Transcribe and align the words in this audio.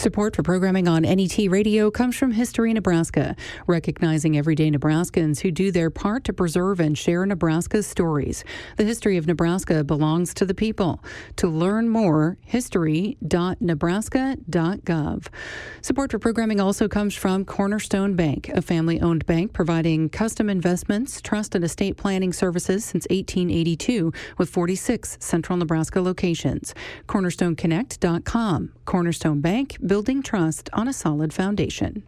Support 0.00 0.34
for 0.34 0.42
programming 0.42 0.88
on 0.88 1.02
NET 1.02 1.36
Radio 1.50 1.90
comes 1.90 2.16
from 2.16 2.32
History 2.32 2.72
Nebraska, 2.72 3.36
recognizing 3.66 4.38
everyday 4.38 4.70
Nebraskans 4.70 5.40
who 5.40 5.50
do 5.50 5.70
their 5.70 5.90
part 5.90 6.24
to 6.24 6.32
preserve 6.32 6.80
and 6.80 6.96
share 6.96 7.26
Nebraska's 7.26 7.86
stories. 7.86 8.42
The 8.78 8.84
history 8.84 9.18
of 9.18 9.26
Nebraska 9.26 9.84
belongs 9.84 10.32
to 10.32 10.46
the 10.46 10.54
people. 10.54 11.04
To 11.36 11.48
learn 11.48 11.90
more, 11.90 12.38
history.nebraska.gov. 12.46 15.26
Support 15.82 16.10
for 16.12 16.18
programming 16.18 16.60
also 16.60 16.88
comes 16.88 17.14
from 17.14 17.44
Cornerstone 17.44 18.16
Bank, 18.16 18.48
a 18.54 18.62
family 18.62 19.02
owned 19.02 19.26
bank 19.26 19.52
providing 19.52 20.08
custom 20.08 20.48
investments, 20.48 21.20
trust, 21.20 21.54
and 21.54 21.62
estate 21.62 21.98
planning 21.98 22.32
services 22.32 22.86
since 22.86 23.06
1882 23.10 24.14
with 24.38 24.48
46 24.48 25.18
central 25.20 25.58
Nebraska 25.58 26.00
locations. 26.00 26.74
CornerstoneConnect.com. 27.06 28.72
Cornerstone 28.86 29.42
Bank 29.42 29.76
building 29.90 30.22
trust 30.22 30.70
on 30.72 30.86
a 30.86 30.92
solid 30.92 31.32
foundation. 31.32 32.04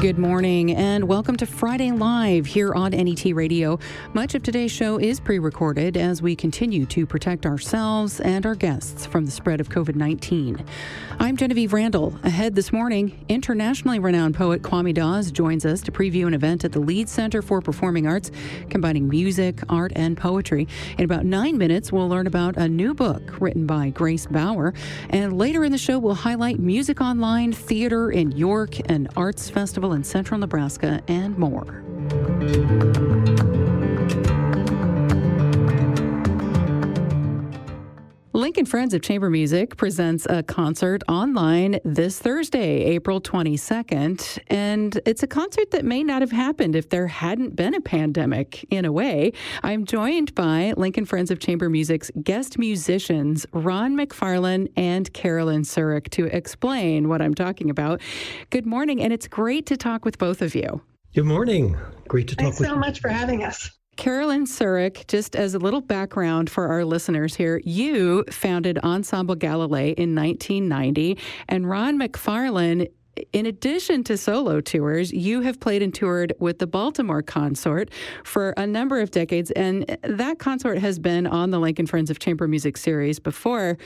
Good 0.00 0.18
morning 0.18 0.72
and 0.72 1.08
welcome 1.08 1.36
to 1.38 1.46
Friday 1.46 1.90
Live 1.90 2.44
here 2.44 2.74
on 2.74 2.90
NET 2.90 3.24
Radio. 3.34 3.78
Much 4.12 4.34
of 4.34 4.42
today's 4.42 4.70
show 4.70 4.98
is 4.98 5.18
pre 5.18 5.38
recorded 5.38 5.96
as 5.96 6.20
we 6.20 6.36
continue 6.36 6.84
to 6.86 7.06
protect 7.06 7.46
ourselves 7.46 8.20
and 8.20 8.44
our 8.44 8.54
guests 8.54 9.06
from 9.06 9.24
the 9.24 9.30
spread 9.30 9.58
of 9.58 9.70
COVID 9.70 9.94
19. 9.96 10.62
I'm 11.18 11.38
Genevieve 11.38 11.72
Randal. 11.72 12.14
Ahead 12.24 12.54
this 12.54 12.74
morning, 12.74 13.24
internationally 13.30 13.98
renowned 13.98 14.34
poet 14.34 14.60
Kwame 14.60 14.92
Dawes 14.92 15.32
joins 15.32 15.64
us 15.64 15.80
to 15.80 15.90
preview 15.90 16.26
an 16.26 16.34
event 16.34 16.64
at 16.64 16.72
the 16.72 16.78
Leeds 16.78 17.10
Center 17.10 17.40
for 17.40 17.62
Performing 17.62 18.06
Arts, 18.06 18.30
combining 18.68 19.08
music, 19.08 19.60
art, 19.70 19.92
and 19.96 20.14
poetry. 20.14 20.68
In 20.98 21.06
about 21.06 21.24
nine 21.24 21.56
minutes, 21.56 21.90
we'll 21.90 22.08
learn 22.08 22.26
about 22.26 22.58
a 22.58 22.68
new 22.68 22.92
book 22.92 23.40
written 23.40 23.66
by 23.66 23.88
Grace 23.88 24.26
Bauer. 24.26 24.74
And 25.08 25.38
later 25.38 25.64
in 25.64 25.72
the 25.72 25.78
show, 25.78 25.98
we'll 25.98 26.14
highlight 26.14 26.58
music 26.58 27.00
online, 27.00 27.54
theater 27.54 28.10
in 28.10 28.32
York, 28.32 28.78
and 28.90 29.08
arts 29.16 29.48
festival 29.48 29.85
in 29.92 30.04
central 30.04 30.38
Nebraska, 30.38 31.02
and 31.08 31.36
more. 31.38 31.82
Lincoln 38.36 38.66
Friends 38.66 38.92
of 38.92 39.00
Chamber 39.00 39.30
Music 39.30 39.78
presents 39.78 40.26
a 40.28 40.42
concert 40.42 41.02
online 41.08 41.80
this 41.86 42.18
Thursday, 42.18 42.84
April 42.84 43.18
22nd. 43.18 44.38
And 44.48 45.00
it's 45.06 45.22
a 45.22 45.26
concert 45.26 45.70
that 45.70 45.86
may 45.86 46.04
not 46.04 46.20
have 46.20 46.32
happened 46.32 46.76
if 46.76 46.90
there 46.90 47.06
hadn't 47.06 47.56
been 47.56 47.72
a 47.72 47.80
pandemic, 47.80 48.62
in 48.68 48.84
a 48.84 48.92
way. 48.92 49.32
I'm 49.62 49.86
joined 49.86 50.34
by 50.34 50.74
Lincoln 50.76 51.06
Friends 51.06 51.30
of 51.30 51.38
Chamber 51.38 51.70
Music's 51.70 52.10
guest 52.22 52.58
musicians, 52.58 53.46
Ronn 53.54 53.98
McFarlane 53.98 54.70
and 54.76 55.10
Carolyn 55.14 55.62
Surrick, 55.62 56.10
to 56.10 56.26
explain 56.26 57.08
what 57.08 57.22
I'm 57.22 57.34
talking 57.34 57.70
about. 57.70 58.02
Good 58.50 58.66
morning, 58.66 59.00
and 59.00 59.14
it's 59.14 59.28
great 59.28 59.64
to 59.64 59.78
talk 59.78 60.04
with 60.04 60.18
both 60.18 60.42
of 60.42 60.54
you. 60.54 60.82
Good 61.14 61.24
morning. 61.24 61.74
Great 62.06 62.28
to 62.28 62.36
talk 62.36 62.42
Thanks 62.42 62.60
with 62.60 62.68
so 62.68 62.74
you. 62.74 62.82
So 62.82 62.86
much 62.86 63.00
for 63.00 63.08
having 63.08 63.44
us. 63.44 63.70
Carolyn 63.96 64.44
Surrick, 64.44 65.06
just 65.06 65.34
as 65.34 65.54
a 65.54 65.58
little 65.58 65.80
background 65.80 66.50
for 66.50 66.68
our 66.68 66.84
listeners 66.84 67.34
here, 67.34 67.60
you 67.64 68.24
founded 68.30 68.78
Ensemble 68.78 69.36
Galilei 69.36 69.94
in 69.94 70.14
1990, 70.14 71.18
and 71.48 71.64
Ronn 71.64 72.00
McFarlane 72.00 72.88
in 73.32 73.46
addition 73.46 74.04
to 74.04 74.16
solo 74.16 74.60
tours, 74.60 75.12
you 75.12 75.40
have 75.40 75.58
played 75.58 75.82
and 75.82 75.94
toured 75.94 76.34
with 76.38 76.58
the 76.58 76.66
Baltimore 76.66 77.22
Consort 77.22 77.90
for 78.24 78.50
a 78.58 78.66
number 78.66 79.00
of 79.00 79.10
decades, 79.10 79.50
and 79.52 79.98
that 80.02 80.38
consort 80.38 80.78
has 80.78 80.98
been 80.98 81.26
on 81.26 81.50
the 81.50 81.58
Lincoln 81.58 81.86
Friends 81.86 82.10
of 82.10 82.18
Chamber 82.18 82.46
Music 82.46 82.76
series 82.76 83.18
before. 83.18 83.78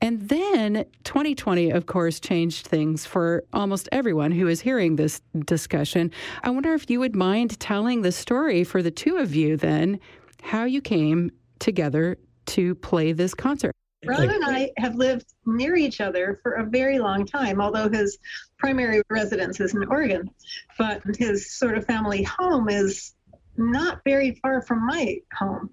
And 0.00 0.28
then 0.28 0.84
2020, 1.04 1.70
of 1.70 1.86
course, 1.86 2.20
changed 2.20 2.66
things 2.66 3.06
for 3.06 3.44
almost 3.52 3.88
everyone 3.92 4.32
who 4.32 4.46
is 4.46 4.60
hearing 4.60 4.96
this 4.96 5.20
discussion. 5.44 6.10
I 6.42 6.50
wonder 6.50 6.74
if 6.74 6.90
you 6.90 7.00
would 7.00 7.16
mind 7.16 7.58
telling 7.60 8.02
the 8.02 8.12
story 8.12 8.62
for 8.62 8.82
the 8.82 8.90
two 8.90 9.16
of 9.16 9.34
you 9.34 9.56
then, 9.56 9.98
how 10.42 10.64
you 10.64 10.80
came 10.80 11.30
together 11.58 12.18
to 12.46 12.74
play 12.76 13.12
this 13.12 13.34
concert. 13.34 13.72
Ronn 14.04 14.32
and 14.32 14.44
I 14.44 14.70
have 14.76 14.94
lived 14.94 15.32
near 15.46 15.74
each 15.74 16.00
other 16.00 16.38
for 16.42 16.52
a 16.52 16.64
very 16.64 16.98
long 16.98 17.26
time, 17.26 17.60
although 17.60 17.88
his 17.88 18.18
primary 18.58 19.02
residence 19.10 19.58
is 19.58 19.74
in 19.74 19.84
Oregon. 19.84 20.30
But 20.78 21.02
his 21.18 21.56
sort 21.58 21.76
of 21.76 21.86
family 21.86 22.22
home 22.22 22.68
is 22.68 23.14
not 23.56 24.02
very 24.04 24.38
far 24.42 24.62
from 24.62 24.86
my 24.86 25.16
home. 25.36 25.70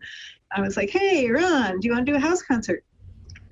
I 0.55 0.61
was 0.61 0.77
like, 0.77 0.89
hey, 0.89 1.27
Ronn, 1.27 1.79
do 1.79 1.87
you 1.87 1.93
want 1.93 2.05
to 2.05 2.11
do 2.11 2.17
a 2.17 2.21
house 2.21 2.41
concert? 2.41 2.83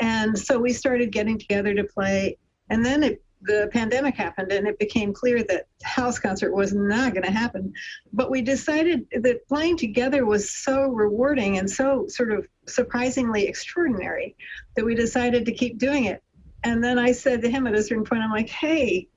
And 0.02 0.38
so 0.38 0.60
we 0.60 0.74
started 0.74 1.12
getting 1.12 1.38
together 1.38 1.74
to 1.76 1.84
play. 1.84 2.38
And 2.70 2.84
then 2.84 3.04
it, 3.04 3.24
the 3.44 3.70
pandemic 3.72 4.16
happened, 4.16 4.52
and 4.52 4.68
it 4.68 4.78
became 4.80 5.14
clear 5.14 5.44
that 5.44 5.68
house 5.84 6.20
concert 6.20 6.52
was 6.54 6.74
not 6.74 7.14
going 7.14 7.24
to 7.24 7.32
happen. 7.32 7.74
But 8.12 8.32
we 8.32 8.42
decided 8.42 9.08
that 9.12 9.48
playing 9.48 9.78
together 9.78 10.26
was 10.26 10.50
so 10.50 10.88
rewarding 10.88 11.60
and 11.60 11.70
so 11.70 12.06
sort 12.08 12.32
of 12.32 12.48
surprisingly 12.68 13.48
extraordinary 13.48 14.36
that 14.76 14.86
we 14.86 14.96
decided 14.96 15.46
to 15.46 15.54
keep 15.54 15.78
doing 15.78 16.06
it. 16.06 16.24
And 16.64 16.84
then 16.84 17.00
I 17.00 17.12
said 17.12 17.42
to 17.44 17.50
him 17.50 17.68
at 17.68 17.76
a 17.76 17.84
certain 17.84 18.04
point, 18.04 18.22
I'm 18.22 18.32
like, 18.32 18.50
hey, 18.50 19.08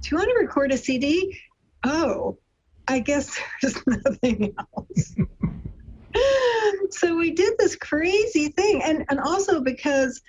do 0.00 0.08
you 0.10 0.16
want 0.16 0.30
to 0.30 0.38
record 0.40 0.72
a 0.72 0.76
CD? 0.76 1.40
Oh, 1.84 2.38
I 2.86 3.00
guess 3.00 3.38
there's 3.62 3.84
nothing 3.86 4.54
else. 4.58 5.14
so 6.90 7.16
we 7.16 7.30
did 7.30 7.54
this 7.58 7.76
crazy 7.76 8.48
thing. 8.48 8.82
And, 8.82 9.04
and 9.08 9.20
also 9.20 9.60
because 9.60 10.20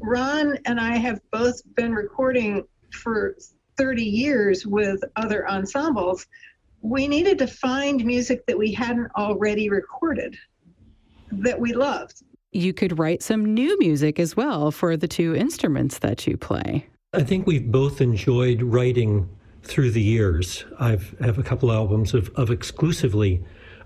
Ronn 0.00 0.58
and 0.66 0.80
I 0.80 0.96
have 0.96 1.20
both 1.30 1.60
been 1.74 1.94
recording 1.94 2.64
for 2.92 3.36
30 3.76 4.02
years 4.02 4.66
with 4.66 5.02
other 5.16 5.48
ensembles, 5.48 6.26
we 6.82 7.08
needed 7.08 7.38
to 7.38 7.46
find 7.46 8.04
music 8.04 8.46
that 8.46 8.58
we 8.58 8.72
hadn't 8.72 9.10
already 9.16 9.68
recorded 9.68 10.36
that 11.32 11.58
we 11.58 11.72
loved. 11.72 12.22
You 12.52 12.72
could 12.72 12.98
write 12.98 13.22
some 13.22 13.54
new 13.54 13.76
music 13.78 14.18
as 14.18 14.36
well 14.36 14.70
for 14.70 14.96
the 14.96 15.08
two 15.08 15.34
instruments 15.34 15.98
that 15.98 16.26
you 16.26 16.36
play. 16.36 16.86
I 17.12 17.22
think 17.22 17.46
we've 17.46 17.70
both 17.70 18.00
enjoyed 18.00 18.62
writing 18.62 19.28
through 19.62 19.90
the 19.90 20.02
years. 20.02 20.64
I've 20.78 21.18
have 21.20 21.38
a 21.38 21.42
couple 21.42 21.72
albums 21.72 22.14
of, 22.14 22.30
of 22.36 22.50
exclusively 22.50 23.42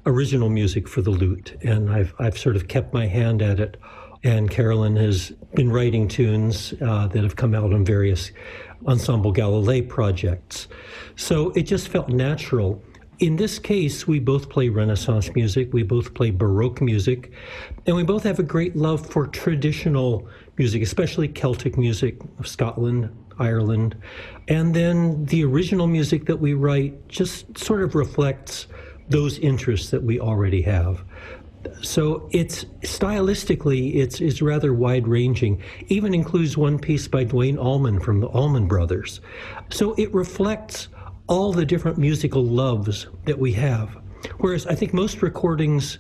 original 0.07 0.49
music 0.49 0.89
for 0.89 1.03
the 1.03 1.11
lute, 1.11 1.57
and 1.63 1.91
I've 1.91 2.15
I've 2.19 2.39
sort 2.39 2.57
of 2.57 2.69
kept 2.69 2.93
my 2.93 3.07
hand 3.07 3.43
at 3.43 3.61
it. 3.61 3.77
And 4.23 4.51
Carolyn 4.51 4.97
has 4.97 5.31
been 5.55 5.71
writing 5.71 6.07
tunes 6.07 6.75
uh, 6.83 7.07
that 7.07 7.23
have 7.23 7.37
come 7.37 7.55
out 7.55 7.73
on 7.73 7.87
various 7.87 8.33
Ensemble 8.87 9.33
Galilei 9.33 9.89
projects. 9.89 10.69
So 11.17 11.51
it 11.51 11.63
just 11.63 11.89
felt 11.89 12.11
natural. 12.11 12.83
In 13.19 13.37
this 13.37 13.59
case, 13.59 14.07
we 14.07 14.19
both 14.19 14.49
play 14.49 14.69
Renaissance 14.69 15.35
music, 15.35 15.73
we 15.73 15.83
both 15.83 16.15
play 16.15 16.31
Baroque 16.31 16.81
music, 16.81 17.33
and 17.87 17.95
we 17.95 18.03
both 18.03 18.23
have 18.25 18.39
a 18.39 18.43
great 18.43 18.77
love 18.77 19.07
for 19.07 19.27
traditional 19.27 20.27
music, 20.57 20.83
especially 20.83 21.29
Celtic 21.29 21.77
music 21.77 22.17
of 22.39 22.47
Scotland, 22.47 23.11
Ireland. 23.39 23.97
And 24.49 24.75
then 24.75 25.25
the 25.27 25.45
original 25.45 25.87
music 25.87 26.27
that 26.27 26.37
we 26.37 26.55
write 26.55 27.09
just 27.09 27.59
sort 27.59 27.83
of 27.83 27.95
reflects 27.95 28.67
those 29.11 29.39
interests 29.39 29.91
that 29.91 30.03
we 30.03 30.19
already 30.19 30.63
have. 30.63 31.05
So 31.83 32.29
it's 32.33 32.65
stylistically, 32.83 33.97
it's, 33.97 34.21
it's 34.21 34.41
rather 34.41 34.73
wide 34.73 35.07
ranging. 35.07 35.63
Even 35.89 36.15
includes 36.15 36.57
one 36.57 36.79
piece 36.79 37.07
by 37.07 37.25
Duane 37.25 37.59
Allman 37.59 38.01
from 38.01 38.21
the 38.21 38.29
Allman 38.29 38.67
Brothers. 38.67 39.21
So 39.69 39.95
it 39.95 40.13
reflects 40.15 40.89
all 41.27 41.53
the 41.53 41.67
different 41.67 41.99
musical 41.99 42.45
loves 42.45 43.09
that 43.27 43.39
we 43.39 43.53
have. 43.53 43.97
Whereas 44.39 44.67
I 44.67 44.75
think 44.75 44.95
most 44.95 45.23
recordings 45.23 45.99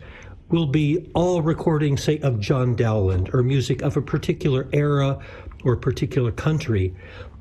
will 0.49 0.66
be 0.66 1.10
all 1.15 1.43
recordings, 1.43 2.02
say, 2.02 2.19
of 2.20 2.40
John 2.40 2.75
Dowland 2.75 3.32
or 3.35 3.43
music 3.43 3.82
of 3.82 3.96
a 3.96 4.02
particular 4.02 4.69
era 4.73 5.19
or 5.64 5.76
particular 5.76 6.32
country. 6.32 6.94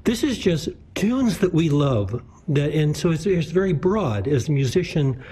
This 0.03 0.23
is 0.23 0.37
just 0.37 0.69
tunes 0.95 1.39
that 1.39 1.53
we 1.53 1.69
love. 1.69 2.21
That 2.47 2.73
and 2.73 2.95
so 2.95 3.11
it's, 3.11 3.25
it's 3.25 3.51
very 3.51 3.73
broad. 3.73 4.27
As 4.27 4.49
a 4.49 4.51
musician, 4.51 5.23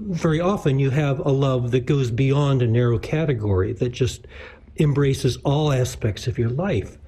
very 0.00 0.40
often 0.40 0.78
you 0.78 0.90
have 0.90 1.18
a 1.20 1.30
love 1.30 1.70
that 1.70 1.86
goes 1.86 2.10
beyond 2.10 2.62
a 2.62 2.66
narrow 2.66 2.98
category 2.98 3.72
that 3.74 3.90
just 3.90 4.26
embraces 4.78 5.36
all 5.38 5.72
aspects 5.72 6.26
of 6.26 6.38
your 6.38 6.48
life. 6.48 6.98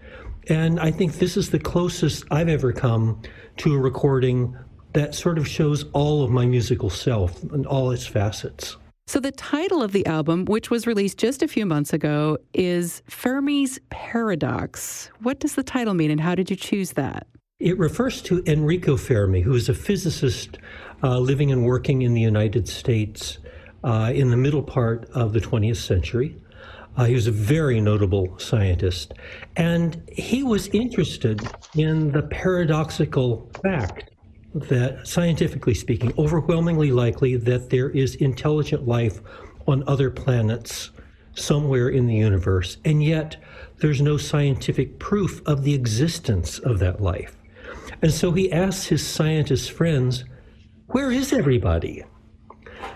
And 0.48 0.80
I 0.80 0.90
think 0.90 1.14
this 1.14 1.36
is 1.36 1.50
the 1.50 1.58
closest 1.58 2.24
I've 2.30 2.48
ever 2.48 2.72
come 2.72 3.22
to 3.58 3.74
a 3.74 3.78
recording 3.78 4.56
that 4.92 5.14
sort 5.14 5.38
of 5.38 5.48
shows 5.48 5.84
all 5.92 6.22
of 6.22 6.30
my 6.30 6.44
musical 6.46 6.90
self 6.90 7.42
and 7.52 7.66
all 7.66 7.90
its 7.90 8.06
facets. 8.06 8.76
So, 9.06 9.20
the 9.20 9.32
title 9.32 9.82
of 9.82 9.92
the 9.92 10.06
album, 10.06 10.44
which 10.44 10.70
was 10.70 10.86
released 10.86 11.18
just 11.18 11.42
a 11.42 11.48
few 11.48 11.66
months 11.66 11.92
ago, 11.92 12.38
is 12.54 13.02
Fermi's 13.08 13.80
Paradox. 13.90 15.10
What 15.20 15.40
does 15.40 15.54
the 15.54 15.62
title 15.62 15.94
mean, 15.94 16.10
and 16.10 16.20
how 16.20 16.34
did 16.34 16.50
you 16.50 16.56
choose 16.56 16.92
that? 16.92 17.26
It 17.58 17.78
refers 17.78 18.22
to 18.22 18.42
Enrico 18.46 18.96
Fermi, 18.96 19.40
who 19.40 19.54
is 19.54 19.68
a 19.68 19.74
physicist 19.74 20.58
uh, 21.02 21.18
living 21.18 21.52
and 21.52 21.64
working 21.64 22.02
in 22.02 22.14
the 22.14 22.20
United 22.20 22.68
States 22.68 23.38
uh, 23.84 24.12
in 24.14 24.30
the 24.30 24.36
middle 24.36 24.62
part 24.62 25.08
of 25.14 25.32
the 25.32 25.40
20th 25.40 25.76
century. 25.76 26.36
Uh, 26.96 27.04
he 27.04 27.14
was 27.14 27.26
a 27.26 27.32
very 27.32 27.80
notable 27.80 28.38
scientist, 28.38 29.14
and 29.56 30.02
he 30.12 30.42
was 30.42 30.68
interested 30.68 31.40
in 31.74 32.12
the 32.12 32.22
paradoxical 32.22 33.50
fact 33.62 34.10
that, 34.54 35.06
scientifically 35.06 35.72
speaking, 35.72 36.12
overwhelmingly 36.18 36.92
likely 36.92 37.36
that 37.36 37.70
there 37.70 37.88
is 37.90 38.14
intelligent 38.16 38.86
life 38.86 39.20
on 39.66 39.82
other 39.86 40.10
planets 40.10 40.90
somewhere 41.34 41.88
in 41.88 42.06
the 42.06 42.14
universe, 42.14 42.76
and 42.84 43.02
yet 43.02 43.36
there's 43.78 44.02
no 44.02 44.18
scientific 44.18 44.98
proof 44.98 45.40
of 45.46 45.64
the 45.64 45.72
existence 45.72 46.58
of 46.58 46.78
that 46.78 47.00
life. 47.00 47.36
And 48.02 48.12
so 48.12 48.32
he 48.32 48.52
asks 48.52 48.86
his 48.86 49.06
scientist 49.06 49.70
friends, 49.72 50.24
Where 50.92 51.10
is 51.10 51.32
everybody? 51.32 52.04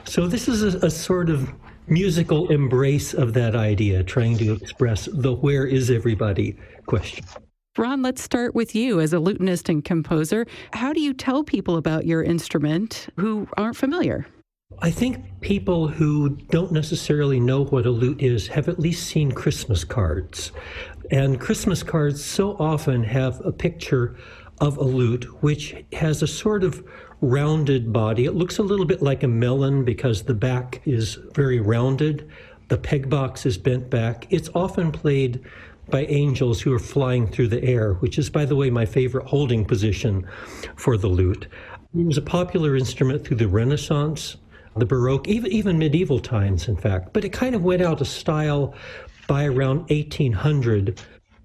So 0.04 0.26
this 0.26 0.48
is 0.48 0.75
a, 0.75 0.87
a 0.87 0.90
sort 0.90 1.31
of 1.31 1.50
musical 1.87 2.50
embrace 2.50 3.14
of 3.14 3.32
that 3.32 3.56
idea, 3.56 4.02
trying 4.02 4.37
to 4.37 4.52
express 4.52 5.08
the 5.10 5.32
where 5.32 5.64
is 5.64 5.90
everybody 5.90 6.58
question. 6.84 7.25
Ronn, 7.78 8.04
let's 8.04 8.22
start 8.22 8.54
with 8.54 8.75
you 8.75 9.00
as 9.00 9.14
a 9.14 9.16
lutenist 9.19 9.70
and 9.70 9.82
composer. 9.82 10.46
How 10.75 10.93
do 10.93 11.00
you 11.00 11.14
tell 11.14 11.43
people 11.43 11.78
about 11.78 12.04
your 12.04 12.22
instrument 12.22 13.08
who 13.16 13.48
aren't 13.56 13.76
familiar? 13.76 14.26
I 14.81 14.90
think 14.90 15.40
people 15.40 15.88
who 15.88 16.37
don't 16.50 16.72
necessarily 16.72 17.40
know 17.40 17.64
what 17.64 17.87
a 17.87 17.90
lute 17.90 18.22
is 18.22 18.49
have 18.49 18.69
at 18.69 18.78
least 18.78 19.06
seen 19.06 19.32
Christmas 19.32 19.84
cards. 19.84 20.52
And 21.10 21.40
Christmas 21.40 21.82
cards 21.82 22.22
so 22.22 22.58
often 22.58 23.04
have 23.04 23.40
a 23.42 23.52
picture 23.52 24.16
of 24.60 24.76
a 24.76 24.84
lute 24.84 25.25
which 25.42 25.76
has 25.92 26.22
a 26.22 26.26
sort 26.26 26.64
of 26.64 26.84
rounded 27.20 27.92
body. 27.92 28.24
It 28.24 28.34
looks 28.34 28.58
a 28.58 28.62
little 28.62 28.84
bit 28.84 29.02
like 29.02 29.22
a 29.22 29.28
melon 29.28 29.84
because 29.84 30.22
the 30.22 30.34
back 30.34 30.82
is 30.84 31.14
very 31.34 31.60
rounded. 31.60 32.30
The 32.68 32.78
peg 32.78 33.08
box 33.08 33.46
is 33.46 33.56
bent 33.56 33.90
back. 33.90 34.26
It's 34.30 34.50
often 34.54 34.92
played 34.92 35.44
by 35.88 36.04
angels 36.06 36.60
who 36.60 36.72
are 36.72 36.80
flying 36.80 37.26
through 37.28 37.48
the 37.48 37.62
air, 37.62 37.94
which 37.94 38.18
is, 38.18 38.28
by 38.28 38.44
the 38.44 38.56
way, 38.56 38.70
my 38.70 38.84
favorite 38.84 39.26
holding 39.26 39.64
position 39.64 40.26
for 40.74 40.96
the 40.96 41.08
lute. 41.08 41.46
It 41.96 42.04
was 42.04 42.18
a 42.18 42.22
popular 42.22 42.76
instrument 42.76 43.24
through 43.24 43.36
the 43.36 43.48
Renaissance, 43.48 44.36
the 44.76 44.84
Baroque, 44.84 45.28
even, 45.28 45.50
even 45.52 45.78
medieval 45.78 46.18
times, 46.18 46.68
in 46.68 46.76
fact. 46.76 47.12
But 47.12 47.24
it 47.24 47.32
kind 47.32 47.54
of 47.54 47.62
went 47.62 47.82
out 47.82 48.00
of 48.00 48.08
style 48.08 48.74
by 49.28 49.44
around 49.44 49.88
1800, 49.90 51.00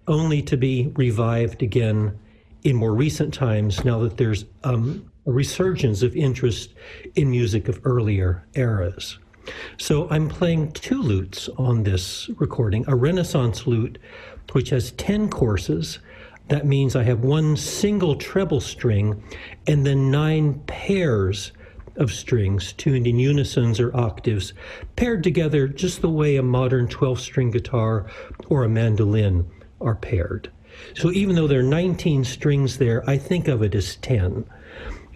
only 0.08 0.42
to 0.42 0.58
be 0.58 0.92
revived 0.96 1.62
again 1.62 2.18
in 2.64 2.76
more 2.76 2.94
recent 2.94 3.34
times 3.34 3.84
now 3.86 4.00
that 4.00 4.18
there's 4.18 4.46
um, 4.64 5.11
a 5.26 5.32
resurgence 5.32 6.02
of 6.02 6.16
interest 6.16 6.74
in 7.16 7.30
music 7.30 7.68
of 7.68 7.80
earlier 7.84 8.48
eras. 8.56 9.20
So 9.78 10.10
I'm 10.10 10.30
playing 10.30 10.72
two 10.74 11.02
lutes 11.02 11.50
on 11.58 11.84
this 11.84 12.30
recording 12.38 12.86
a 12.88 12.96
Renaissance 12.96 13.68
lute, 13.68 13.98
which 14.54 14.70
has 14.70 14.92
10 14.92 15.30
courses. 15.30 16.00
That 16.48 16.66
means 16.66 16.96
I 16.96 17.04
have 17.04 17.24
one 17.24 17.56
single 17.56 18.16
treble 18.16 18.62
string 18.62 19.24
and 19.68 19.86
then 19.86 20.12
nine 20.12 20.62
pairs 20.68 21.52
of 21.96 22.12
strings 22.12 22.74
tuned 22.74 23.08
in 23.08 23.20
unisons 23.20 23.80
or 23.80 23.96
octaves, 23.96 24.54
paired 24.96 25.24
together 25.24 25.68
just 25.68 26.02
the 26.02 26.10
way 26.10 26.36
a 26.36 26.44
modern 26.44 26.88
12 26.88 27.20
string 27.20 27.52
guitar 27.52 28.08
or 28.48 28.64
a 28.64 28.70
mandolin 28.70 29.50
are 29.80 29.96
paired. 29.96 30.52
So 30.96 31.12
even 31.12 31.36
though 31.36 31.48
there 31.48 31.60
are 31.60 31.64
19 31.64 32.24
strings 32.24 32.78
there, 32.78 33.08
I 33.10 33.18
think 33.18 33.48
of 33.48 33.62
it 33.62 33.76
as 33.76 33.98
10. 33.98 34.46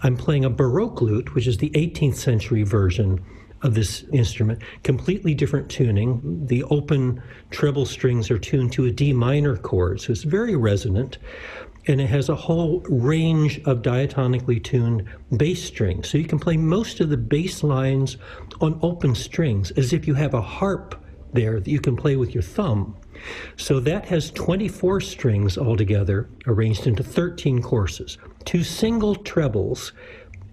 I'm 0.05 0.15
playing 0.15 0.45
a 0.45 0.51
Baroque 0.51 1.01
lute, 1.01 1.33
which 1.33 1.47
is 1.47 1.57
the 1.57 1.71
18th 1.71 2.17
century 2.17 2.61
version 2.61 3.25
of 3.63 3.73
this 3.73 4.03
instrument, 4.13 4.61
completely 4.83 5.33
different 5.33 5.67
tuning. 5.67 6.45
The 6.45 6.61
open 6.65 7.23
treble 7.49 7.87
strings 7.87 8.29
are 8.29 8.37
tuned 8.37 8.71
to 8.73 8.85
a 8.85 8.91
D 8.91 9.13
minor 9.13 9.57
chord, 9.57 9.99
so 9.99 10.11
it's 10.11 10.21
very 10.21 10.55
resonant. 10.55 11.17
And 11.87 11.99
it 11.99 12.05
has 12.05 12.29
a 12.29 12.35
whole 12.35 12.81
range 12.81 13.59
of 13.65 13.81
diatonically 13.81 14.63
tuned 14.63 15.09
bass 15.37 15.63
strings. 15.63 16.07
So 16.07 16.19
you 16.19 16.25
can 16.25 16.37
play 16.37 16.55
most 16.55 16.99
of 16.99 17.09
the 17.09 17.17
bass 17.17 17.63
lines 17.63 18.17
on 18.61 18.77
open 18.83 19.15
strings 19.15 19.71
as 19.71 19.91
if 19.91 20.05
you 20.05 20.13
have 20.13 20.35
a 20.35 20.41
harp 20.41 21.03
there 21.33 21.59
that 21.59 21.67
you 21.67 21.79
can 21.79 21.95
play 21.95 22.15
with 22.15 22.35
your 22.35 22.43
thumb. 22.43 22.95
So 23.57 23.79
that 23.79 24.05
has 24.05 24.29
24 24.29 25.01
strings 25.01 25.57
altogether, 25.57 26.29
arranged 26.45 26.85
into 26.85 27.01
13 27.01 27.63
courses, 27.63 28.19
two 28.45 28.63
single 28.63 29.15
trebles, 29.15 29.93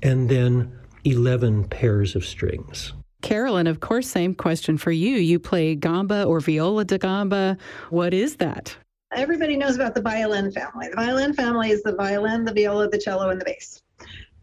and 0.02 0.28
then 0.28 0.72
11 1.04 1.64
pairs 1.64 2.16
of 2.16 2.24
strings. 2.24 2.92
Carolyn, 3.22 3.66
of 3.66 3.80
course, 3.80 4.08
same 4.08 4.34
question 4.34 4.76
for 4.76 4.90
you. 4.90 5.16
You 5.16 5.38
play 5.38 5.74
gamba 5.74 6.24
or 6.24 6.40
viola 6.40 6.84
da 6.84 6.98
gamba. 6.98 7.56
What 7.90 8.12
is 8.12 8.36
that? 8.36 8.76
Everybody 9.14 9.56
knows 9.56 9.76
about 9.76 9.94
the 9.94 10.02
violin 10.02 10.50
family. 10.50 10.88
The 10.88 10.96
violin 10.96 11.34
family 11.34 11.70
is 11.70 11.82
the 11.82 11.94
violin, 11.94 12.44
the 12.44 12.52
viola, 12.52 12.88
the 12.88 12.98
cello, 12.98 13.30
and 13.30 13.40
the 13.40 13.44
bass. 13.44 13.82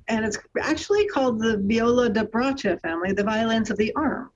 And 0.07 0.25
it's 0.25 0.37
actually 0.61 1.07
called 1.07 1.39
the 1.39 1.57
viola 1.57 2.09
da 2.09 2.23
braccia 2.23 2.79
family, 2.81 3.11
the 3.11 3.23
violins 3.23 3.69
of 3.69 3.77
the 3.77 3.93
arm. 3.95 4.31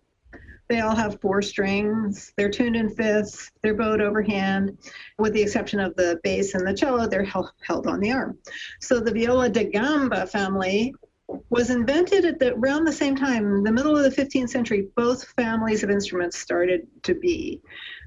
They 0.69 0.79
all 0.79 0.95
have 0.95 1.21
four 1.21 1.41
strings. 1.41 2.33
They're 2.37 2.49
tuned 2.49 2.75
in 2.75 2.89
fifths. 2.89 3.51
They're 3.61 3.73
bowed 3.73 4.01
overhand, 4.01 4.77
with 5.19 5.33
the 5.33 5.41
exception 5.41 5.79
of 5.79 5.95
the 5.95 6.19
bass 6.23 6.53
and 6.53 6.65
the 6.65 6.73
cello. 6.73 7.07
They're 7.07 7.23
held, 7.23 7.51
on 7.87 7.99
the 7.99 8.11
arm. 8.11 8.37
So 8.79 8.99
the 8.99 9.11
viola 9.11 9.49
da 9.49 9.69
gamba 9.69 10.25
family 10.27 10.93
was 11.49 11.69
invented 11.69 12.25
at 12.25 12.39
the, 12.39 12.53
around 12.55 12.85
the 12.85 12.93
same 12.93 13.15
time, 13.15 13.63
the 13.63 13.71
middle 13.71 13.97
of 13.97 14.03
the 14.03 14.21
15th 14.21 14.49
century. 14.49 14.87
Both 14.95 15.27
families 15.35 15.83
of 15.83 15.89
instruments 15.89 16.37
started 16.37 16.87
to 17.03 17.15
be, 17.15 17.61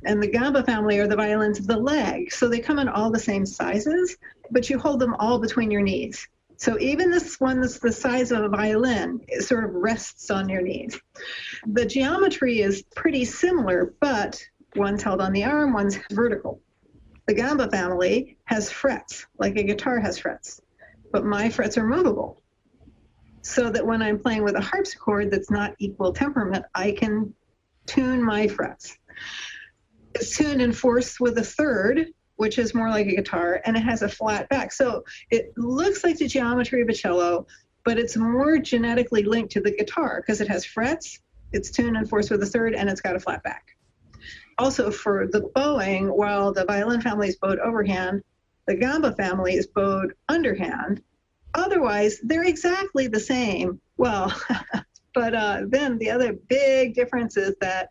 and 0.04 0.22
the 0.22 0.28
gamba 0.28 0.62
family 0.64 0.98
are 0.98 1.06
the 1.08 1.16
violins 1.16 1.58
of 1.58 1.66
the 1.66 1.76
leg. 1.76 2.32
So 2.32 2.48
they 2.48 2.60
come 2.60 2.78
in 2.78 2.88
all 2.88 3.10
the 3.10 3.18
same 3.18 3.44
sizes, 3.44 4.16
but 4.50 4.70
you 4.70 4.78
hold 4.78 5.00
them 5.00 5.14
all 5.18 5.38
between 5.38 5.70
your 5.70 5.82
knees. 5.82 6.26
So 6.58 6.78
even 6.80 7.10
this 7.10 7.38
one 7.38 7.60
that's 7.60 7.78
the 7.78 7.92
size 7.92 8.32
of 8.32 8.42
a 8.42 8.48
violin, 8.48 9.20
it 9.28 9.42
sort 9.42 9.64
of 9.64 9.74
rests 9.74 10.30
on 10.30 10.48
your 10.48 10.62
knees. 10.62 10.98
The 11.66 11.84
geometry 11.84 12.60
is 12.60 12.82
pretty 12.94 13.24
similar, 13.24 13.94
but 14.00 14.42
one's 14.74 15.02
held 15.02 15.20
on 15.20 15.32
the 15.32 15.44
arm, 15.44 15.72
one's 15.74 15.98
vertical. 16.10 16.60
The 17.26 17.34
gamba 17.34 17.68
family 17.70 18.38
has 18.44 18.70
frets, 18.70 19.26
like 19.38 19.56
a 19.56 19.64
guitar 19.64 20.00
has 20.00 20.18
frets, 20.18 20.60
but 21.12 21.24
my 21.24 21.50
frets 21.50 21.76
are 21.76 21.86
movable. 21.86 22.42
So 23.42 23.70
that 23.70 23.86
when 23.86 24.02
I'm 24.02 24.18
playing 24.18 24.42
with 24.42 24.56
a 24.56 24.60
harpsichord 24.60 25.30
that's 25.30 25.50
not 25.50 25.74
equal 25.78 26.12
temperament, 26.12 26.64
I 26.74 26.92
can 26.92 27.34
tune 27.86 28.22
my 28.22 28.48
frets. 28.48 28.96
It's 30.14 30.36
tuned 30.36 30.76
fourths 30.76 31.20
with 31.20 31.36
a 31.38 31.44
third, 31.44 32.08
which 32.36 32.58
is 32.58 32.74
more 32.74 32.90
like 32.90 33.06
a 33.06 33.16
guitar, 33.16 33.60
and 33.64 33.76
it 33.76 33.82
has 33.82 34.02
a 34.02 34.08
flat 34.08 34.48
back. 34.48 34.72
So 34.72 35.04
it 35.30 35.52
looks 35.56 36.04
like 36.04 36.18
the 36.18 36.28
geometry 36.28 36.82
of 36.82 36.88
a 36.88 36.92
cello, 36.92 37.46
but 37.84 37.98
it's 37.98 38.16
more 38.16 38.58
genetically 38.58 39.22
linked 39.22 39.52
to 39.52 39.60
the 39.60 39.70
guitar 39.70 40.22
because 40.24 40.40
it 40.40 40.48
has 40.48 40.64
frets, 40.64 41.20
it's 41.52 41.70
tuned 41.70 41.96
and 41.96 42.08
fourths 42.08 42.30
with 42.30 42.42
a 42.42 42.46
third, 42.46 42.74
and 42.74 42.88
it's 42.88 43.00
got 43.00 43.16
a 43.16 43.20
flat 43.20 43.42
back. 43.42 43.76
Also, 44.58 44.90
for 44.90 45.26
the 45.26 45.50
bowing, 45.54 46.08
while 46.08 46.52
the 46.52 46.64
violin 46.64 47.00
family 47.00 47.28
is 47.28 47.36
bowed 47.36 47.58
overhand, 47.58 48.22
the 48.66 48.74
gamba 48.74 49.12
family 49.12 49.54
is 49.54 49.66
bowed 49.66 50.14
underhand. 50.28 51.02
Otherwise, 51.54 52.18
they're 52.22 52.44
exactly 52.44 53.06
the 53.06 53.20
same. 53.20 53.80
Well, 53.96 54.34
But 55.16 55.34
uh, 55.34 55.62
then 55.66 55.96
the 55.96 56.10
other 56.10 56.34
big 56.34 56.94
difference 56.94 57.38
is 57.38 57.54
that 57.62 57.88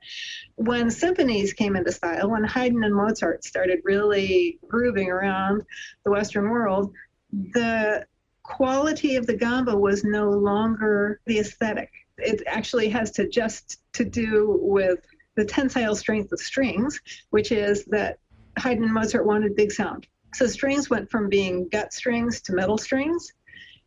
when 0.57 0.91
symphonies 0.91 1.53
came 1.53 1.75
into 1.75 1.91
style, 1.91 2.29
when 2.29 2.43
Haydn 2.43 2.83
and 2.83 2.93
Mozart 2.93 3.43
started 3.43 3.79
really 3.83 4.59
grooving 4.67 5.09
around 5.09 5.63
the 6.03 6.11
Western 6.11 6.51
world, 6.51 6.93
the 7.31 8.05
quality 8.43 9.15
of 9.15 9.25
the 9.25 9.35
gamba 9.35 9.75
was 9.75 10.03
no 10.03 10.29
longer 10.29 11.19
the 11.25 11.39
aesthetic. 11.39 11.91
It 12.19 12.43
actually 12.45 12.89
has 12.89 13.09
to 13.13 13.27
just 13.27 13.81
to 13.93 14.05
do 14.05 14.59
with 14.61 14.99
the 15.33 15.45
tensile 15.45 15.95
strength 15.95 16.31
of 16.31 16.39
strings, 16.39 17.01
which 17.31 17.51
is 17.51 17.85
that 17.85 18.19
Haydn 18.59 18.83
and 18.83 18.93
Mozart 18.93 19.25
wanted 19.25 19.55
big 19.55 19.71
sound. 19.71 20.05
So 20.35 20.45
strings 20.45 20.91
went 20.91 21.09
from 21.09 21.29
being 21.29 21.69
gut 21.69 21.91
strings 21.91 22.39
to 22.41 22.53
metal 22.53 22.77
strings. 22.77 23.33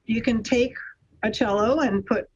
You 0.06 0.22
can 0.22 0.42
take 0.42 0.74
a 1.22 1.30
cello 1.30 1.80
and 1.80 2.04
put 2.04 2.28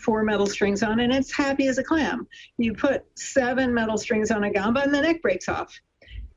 four 0.00 0.22
metal 0.22 0.46
strings 0.46 0.82
on 0.82 1.00
and 1.00 1.12
it's 1.12 1.32
happy 1.32 1.66
as 1.68 1.78
a 1.78 1.84
clam. 1.84 2.26
You 2.58 2.72
put 2.72 3.04
seven 3.14 3.72
metal 3.72 3.98
strings 3.98 4.30
on 4.30 4.44
a 4.44 4.50
gamba 4.50 4.82
and 4.82 4.94
the 4.94 5.00
neck 5.00 5.22
breaks 5.22 5.48
off. 5.48 5.78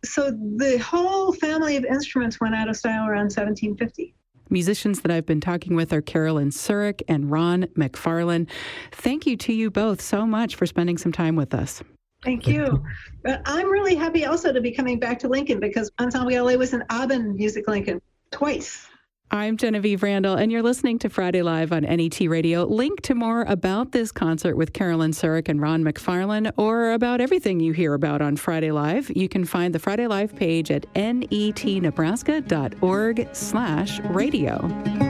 So 0.05 0.31
the 0.31 0.77
whole 0.77 1.31
family 1.33 1.77
of 1.77 1.85
instruments 1.85 2.39
went 2.41 2.55
out 2.55 2.69
of 2.69 2.75
style 2.75 3.07
around 3.07 3.31
1750. 3.31 4.13
Musicians 4.49 5.01
that 5.01 5.11
I've 5.11 5.25
been 5.25 5.41
talking 5.41 5.75
with 5.75 5.93
are 5.93 6.01
Carolyn 6.01 6.49
Surrick 6.49 7.01
and 7.07 7.25
Ronn 7.25 7.67
McFarlane. 7.73 8.47
Thank 8.91 9.25
you 9.25 9.37
to 9.37 9.53
you 9.53 9.71
both 9.71 10.01
so 10.01 10.25
much 10.25 10.55
for 10.55 10.65
spending 10.65 10.97
some 10.97 11.11
time 11.11 11.35
with 11.35 11.53
us. 11.53 11.81
Thank 12.23 12.47
you. 12.47 12.83
But 13.23 13.41
I'm 13.45 13.69
really 13.69 13.95
happy 13.95 14.25
also 14.25 14.53
to 14.53 14.61
be 14.61 14.71
coming 14.71 14.99
back 14.99 15.19
to 15.19 15.27
Lincoln 15.27 15.59
because 15.59 15.91
Ensemble 15.99 16.31
LA 16.31 16.53
was 16.53 16.73
in 16.73 16.83
Aben 16.89 17.35
Music 17.35 17.67
Lincoln 17.67 18.01
twice. 18.31 18.87
I'm 19.33 19.57
Genevieve 19.57 20.03
Randal, 20.03 20.35
and 20.35 20.51
you're 20.51 20.61
listening 20.61 20.99
to 20.99 21.09
Friday 21.09 21.41
Live 21.41 21.71
on 21.71 21.81
NET 21.81 22.21
Radio. 22.21 22.65
Link 22.65 23.01
to 23.01 23.15
more 23.15 23.41
about 23.41 23.91
this 23.91 24.11
concert 24.11 24.55
with 24.55 24.73
Carolyn 24.73 25.09
Surrick 25.09 25.49
and 25.49 25.59
Ronn 25.59 25.81
McFarlane, 25.81 26.51
or 26.55 26.91
about 26.91 27.19
everything 27.19 27.59
you 27.59 27.73
hear 27.73 27.95
about 27.95 28.21
on 28.21 28.37
Friday 28.37 28.69
Live. 28.69 29.09
You 29.15 29.27
can 29.27 29.43
find 29.43 29.73
the 29.73 29.79
Friday 29.79 30.05
Live 30.05 30.35
page 30.35 30.69
at 30.69 30.83
netnebraska.org 30.93 33.27
slash 33.33 33.99
radio. 34.01 35.02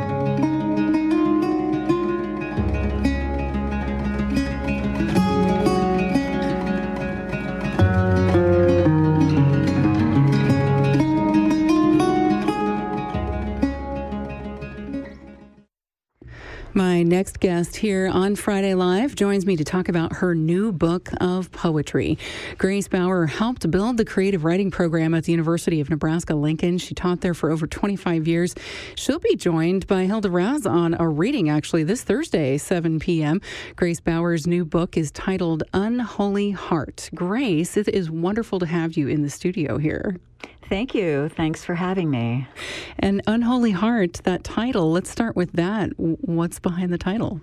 My 16.75 17.03
next 17.03 17.39
guest 17.39 17.75
here 17.75 18.07
on 18.07 18.35
Friday 18.35 18.73
Live 18.73 19.13
joins 19.13 19.45
me 19.45 19.55
to 19.57 19.63
talk 19.63 19.89
about 19.89 20.11
her 20.11 20.33
new 20.33 20.71
book 20.71 21.11
of 21.21 21.51
poetry. 21.51 22.17
Grace 22.57 22.87
Bauer 22.87 23.27
helped 23.27 23.69
build 23.69 23.97
the 23.97 24.05
creative 24.05 24.43
writing 24.43 24.71
program 24.71 25.13
at 25.13 25.25
the 25.25 25.31
University 25.31 25.81
of 25.81 25.91
Nebraska 25.91 26.33
Lincoln. 26.33 26.79
She 26.79 26.95
taught 26.95 27.21
there 27.21 27.35
for 27.35 27.51
over 27.51 27.67
25 27.67 28.27
years. 28.27 28.55
She'll 28.95 29.19
be 29.19 29.35
joined 29.35 29.85
by 29.85 30.05
Hilda 30.05 30.31
Raz 30.31 30.65
on 30.65 30.95
a 30.99 31.07
reading 31.07 31.47
actually 31.47 31.83
this 31.83 32.01
Thursday, 32.01 32.57
7 32.57 32.99
p.m. 32.99 33.39
Grace 33.75 33.99
Bauer's 33.99 34.47
new 34.47 34.65
book 34.65 34.97
is 34.97 35.11
titled 35.11 35.61
Unholy 35.75 36.49
Heart. 36.51 37.11
Grace, 37.13 37.77
it 37.77 37.87
is 37.87 38.09
wonderful 38.09 38.57
to 38.57 38.65
have 38.65 38.97
you 38.97 39.07
in 39.09 39.21
the 39.21 39.29
studio 39.29 39.77
here. 39.77 40.17
Thank 40.69 40.95
you. 40.95 41.29
Thanks 41.29 41.63
for 41.63 41.75
having 41.75 42.09
me. 42.09 42.47
And 42.97 43.21
Unholy 43.27 43.71
Heart, 43.71 44.21
that 44.23 44.43
title, 44.43 44.91
let's 44.91 45.09
start 45.09 45.35
with 45.35 45.51
that. 45.53 45.91
What's 45.97 46.59
behind 46.59 46.91
the 46.91 46.97
title? 46.97 47.41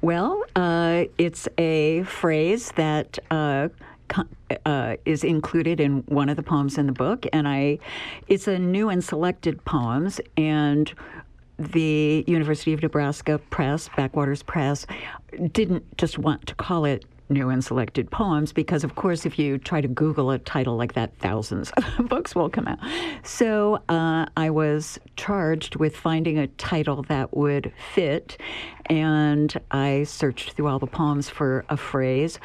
Well, 0.00 0.44
uh, 0.54 1.04
it's 1.18 1.48
a 1.58 2.04
phrase 2.04 2.72
that. 2.76 3.18
Uh, 3.30 3.68
uh, 4.64 4.94
is 5.04 5.24
included 5.24 5.80
in 5.80 6.04
one 6.06 6.28
of 6.28 6.36
the 6.36 6.42
poems 6.42 6.78
in 6.78 6.86
the 6.86 6.92
book, 6.92 7.26
and 7.32 7.48
I, 7.48 7.80
it's 8.28 8.46
a 8.46 8.56
new 8.56 8.88
and 8.88 9.02
selected 9.02 9.64
poems, 9.64 10.20
and 10.36 10.92
the 11.58 12.24
University 12.26 12.72
of 12.72 12.82
Nebraska 12.82 13.38
Press, 13.50 13.88
Backwaters 13.96 14.44
Press, 14.44 14.86
didn't 15.52 15.96
just 15.96 16.18
want 16.18 16.46
to 16.46 16.54
call 16.54 16.84
it 16.84 17.04
new 17.28 17.48
and 17.48 17.64
selected 17.64 18.10
poems 18.10 18.52
because, 18.52 18.84
of 18.84 18.94
course, 18.94 19.26
if 19.26 19.38
you 19.38 19.58
try 19.58 19.80
to 19.80 19.88
Google 19.88 20.30
a 20.30 20.38
title 20.38 20.76
like 20.76 20.94
that, 20.94 21.16
thousands 21.18 21.70
of 21.72 21.84
books 22.08 22.34
will 22.34 22.48
come 22.48 22.68
out. 22.68 22.78
So 23.22 23.82
uh, 23.88 24.26
I 24.36 24.50
was 24.50 24.98
charged 25.16 25.76
with 25.76 25.96
finding 25.96 26.38
a 26.38 26.46
title 26.46 27.02
that 27.04 27.36
would 27.36 27.72
fit, 27.94 28.38
and 28.86 29.58
I 29.70 30.04
searched 30.04 30.52
through 30.52 30.68
all 30.68 30.78
the 30.78 30.86
poems 30.86 31.28
for 31.28 31.64
a 31.68 31.76
phrase 31.76 32.38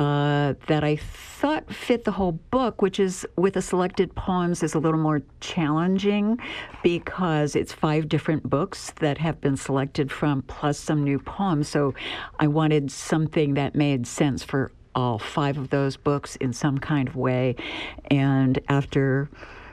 uh, 0.00 0.54
that 0.66 0.82
I 0.82 0.96
thought 0.96 1.70
fit 1.70 2.04
the 2.04 2.12
whole 2.12 2.32
book, 2.32 2.80
which 2.80 2.98
is 2.98 3.26
with 3.36 3.52
the 3.52 3.60
selected 3.60 4.14
poems 4.14 4.62
is 4.62 4.72
a 4.72 4.78
little 4.78 4.98
more 4.98 5.20
challenging 5.40 6.38
because 6.82 7.54
it's 7.54 7.74
five 7.74 8.08
different 8.08 8.48
books 8.48 8.94
that 9.00 9.18
have 9.18 9.42
been 9.42 9.58
selected 9.58 10.10
from, 10.10 10.40
plus 10.42 10.78
some 10.78 11.04
new 11.04 11.18
poems. 11.18 11.68
So 11.68 11.92
I 12.38 12.46
wanted 12.46 12.90
something 12.90 13.52
that 13.54 13.74
made 13.74 14.06
sense 14.06 14.42
for 14.42 14.72
all 14.94 15.18
five 15.18 15.58
of 15.58 15.68
those 15.68 15.98
books 15.98 16.34
in 16.36 16.54
some 16.54 16.78
kind 16.78 17.06
of 17.06 17.14
way. 17.14 17.56
And 18.10 18.58
after 18.70 19.28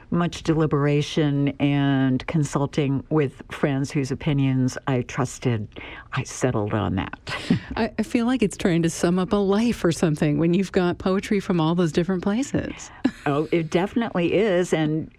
much 0.09 0.43
deliberation 0.43 1.49
and 1.59 2.25
consulting 2.27 3.03
with 3.09 3.41
friends 3.51 3.91
whose 3.91 4.11
opinions 4.11 4.77
I 4.87 5.01
trusted, 5.01 5.67
I 6.13 6.23
settled 6.23 6.73
on 6.73 6.95
that. 6.95 7.35
I, 7.75 7.91
I 7.97 8.03
feel 8.03 8.25
like 8.25 8.41
it's 8.41 8.57
trying 8.57 8.83
to 8.83 8.89
sum 8.89 9.19
up 9.19 9.33
a 9.33 9.37
life 9.37 9.83
or 9.83 9.91
something 9.91 10.37
when 10.39 10.53
you've 10.53 10.71
got 10.71 10.97
poetry 10.97 11.39
from 11.39 11.59
all 11.59 11.75
those 11.75 11.91
different 11.91 12.23
places. 12.23 12.91
oh, 13.25 13.47
it 13.51 13.69
definitely 13.69 14.33
is. 14.33 14.73
And 14.73 15.11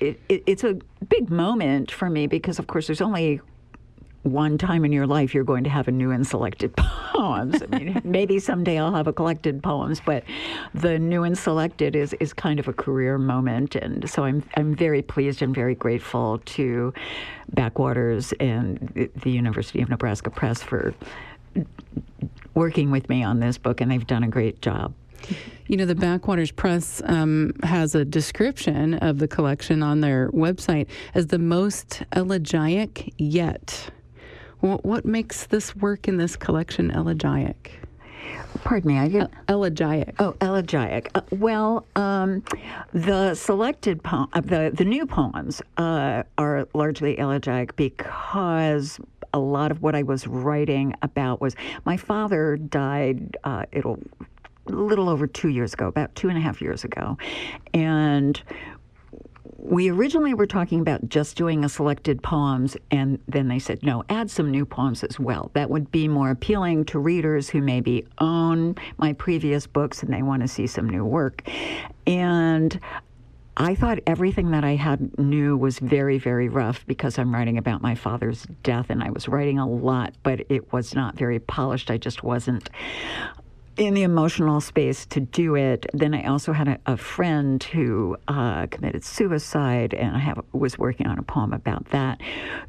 it, 0.00 0.20
it, 0.28 0.42
it's 0.46 0.64
a 0.64 0.78
big 1.08 1.30
moment 1.30 1.90
for 1.90 2.10
me 2.10 2.26
because, 2.26 2.58
of 2.58 2.66
course, 2.66 2.86
there's 2.86 3.00
only 3.00 3.40
one 4.24 4.58
time 4.58 4.84
in 4.84 4.92
your 4.92 5.06
life 5.06 5.34
you're 5.34 5.44
going 5.44 5.64
to 5.64 5.70
have 5.70 5.86
a 5.86 5.92
new 5.92 6.10
and 6.10 6.26
selected 6.26 6.74
poems. 6.76 7.62
I 7.62 7.66
mean, 7.78 8.00
maybe 8.04 8.38
someday 8.38 8.78
I'll 8.78 8.94
have 8.94 9.06
a 9.06 9.12
collected 9.12 9.62
poems, 9.62 10.00
but 10.04 10.24
the 10.74 10.98
new 10.98 11.22
and 11.22 11.36
selected 11.36 11.94
is, 11.94 12.14
is 12.14 12.32
kind 12.32 12.58
of 12.58 12.66
a 12.66 12.72
career 12.72 13.18
moment. 13.18 13.76
And 13.76 14.08
so 14.08 14.24
I'm, 14.24 14.42
I'm 14.56 14.74
very 14.74 15.02
pleased 15.02 15.42
and 15.42 15.54
very 15.54 15.74
grateful 15.74 16.40
to 16.44 16.92
Backwaters 17.50 18.32
and 18.40 19.10
the 19.14 19.30
University 19.30 19.82
of 19.82 19.88
Nebraska 19.88 20.30
Press 20.30 20.62
for 20.62 20.94
working 22.54 22.90
with 22.90 23.08
me 23.08 23.22
on 23.22 23.40
this 23.40 23.58
book, 23.58 23.80
and 23.80 23.90
they've 23.90 24.06
done 24.06 24.24
a 24.24 24.28
great 24.28 24.62
job. 24.62 24.94
You 25.66 25.76
know, 25.76 25.86
the 25.86 25.94
Backwaters 25.94 26.50
Press 26.50 27.00
um, 27.06 27.54
has 27.62 27.94
a 27.94 28.04
description 28.04 28.94
of 28.94 29.18
the 29.18 29.28
collection 29.28 29.82
on 29.82 30.00
their 30.00 30.30
website 30.32 30.86
as 31.14 31.28
the 31.28 31.38
most 31.38 32.02
elegiac 32.14 33.08
yet. 33.16 33.90
What 34.64 35.04
makes 35.04 35.46
this 35.46 35.76
work 35.76 36.08
in 36.08 36.16
this 36.16 36.36
collection 36.36 36.90
elegiac? 36.90 37.70
Pardon 38.64 38.88
me, 38.88 38.98
I 38.98 39.08
get 39.08 39.30
elegiac. 39.46 40.14
Oh, 40.18 40.34
elegiac. 40.40 41.10
Uh, 41.14 41.20
well, 41.32 41.84
um, 41.96 42.42
the 42.94 43.34
selected 43.34 44.02
poem, 44.02 44.28
uh, 44.32 44.40
the 44.40 44.72
the 44.74 44.86
new 44.86 45.04
poems 45.04 45.60
uh, 45.76 46.22
are 46.38 46.66
largely 46.72 47.18
elegiac 47.18 47.76
because 47.76 48.98
a 49.34 49.38
lot 49.38 49.70
of 49.70 49.82
what 49.82 49.94
I 49.94 50.02
was 50.02 50.26
writing 50.26 50.94
about 51.02 51.42
was 51.42 51.54
my 51.84 51.98
father 51.98 52.56
died. 52.56 53.36
Uh, 53.44 53.66
it'll 53.70 53.98
a 54.66 54.72
little 54.72 55.10
over 55.10 55.26
two 55.26 55.48
years 55.48 55.74
ago, 55.74 55.88
about 55.88 56.14
two 56.14 56.30
and 56.30 56.38
a 56.38 56.40
half 56.40 56.62
years 56.62 56.84
ago, 56.84 57.18
and 57.74 58.42
we 59.64 59.90
originally 59.90 60.34
were 60.34 60.46
talking 60.46 60.80
about 60.80 61.08
just 61.08 61.36
doing 61.36 61.64
a 61.64 61.70
selected 61.70 62.22
poems, 62.22 62.76
and 62.90 63.18
then 63.26 63.48
they 63.48 63.58
said, 63.58 63.82
no, 63.82 64.04
add 64.10 64.30
some 64.30 64.50
new 64.50 64.66
poems 64.66 65.02
as 65.02 65.18
well. 65.18 65.50
That 65.54 65.70
would 65.70 65.90
be 65.90 66.06
more 66.06 66.30
appealing 66.30 66.84
to 66.86 66.98
readers 66.98 67.48
who 67.48 67.62
maybe 67.62 68.06
own 68.18 68.76
my 68.98 69.14
previous 69.14 69.66
books 69.66 70.02
and 70.02 70.12
they 70.12 70.22
want 70.22 70.42
to 70.42 70.48
see 70.48 70.66
some 70.66 70.88
new 70.88 71.02
work. 71.02 71.48
And 72.06 72.78
I 73.56 73.74
thought 73.74 74.00
everything 74.06 74.50
that 74.50 74.64
I 74.64 74.74
had 74.74 75.16
new 75.18 75.56
was 75.56 75.78
very, 75.78 76.18
very 76.18 76.50
rough 76.50 76.84
because 76.86 77.18
I'm 77.18 77.32
writing 77.32 77.56
about 77.56 77.80
my 77.80 77.94
father's 77.94 78.46
death 78.62 78.86
and 78.90 79.02
I 79.02 79.10
was 79.10 79.28
writing 79.28 79.58
a 79.58 79.66
lot, 79.66 80.12
but 80.22 80.40
it 80.50 80.74
was 80.74 80.94
not 80.94 81.16
very 81.16 81.38
polished. 81.38 81.90
I 81.90 81.96
just 81.96 82.22
wasn't 82.22 82.68
in 83.76 83.94
the 83.94 84.02
emotional 84.02 84.60
space 84.60 85.06
to 85.06 85.20
do 85.20 85.56
it. 85.56 85.86
Then 85.92 86.14
I 86.14 86.24
also 86.26 86.52
had 86.52 86.68
a, 86.68 86.78
a 86.86 86.96
friend 86.96 87.62
who 87.62 88.16
uh, 88.28 88.66
committed 88.66 89.04
suicide, 89.04 89.94
and 89.94 90.16
I 90.16 90.20
have, 90.20 90.42
was 90.52 90.78
working 90.78 91.06
on 91.06 91.18
a 91.18 91.22
poem 91.22 91.52
about 91.52 91.86
that. 91.86 92.20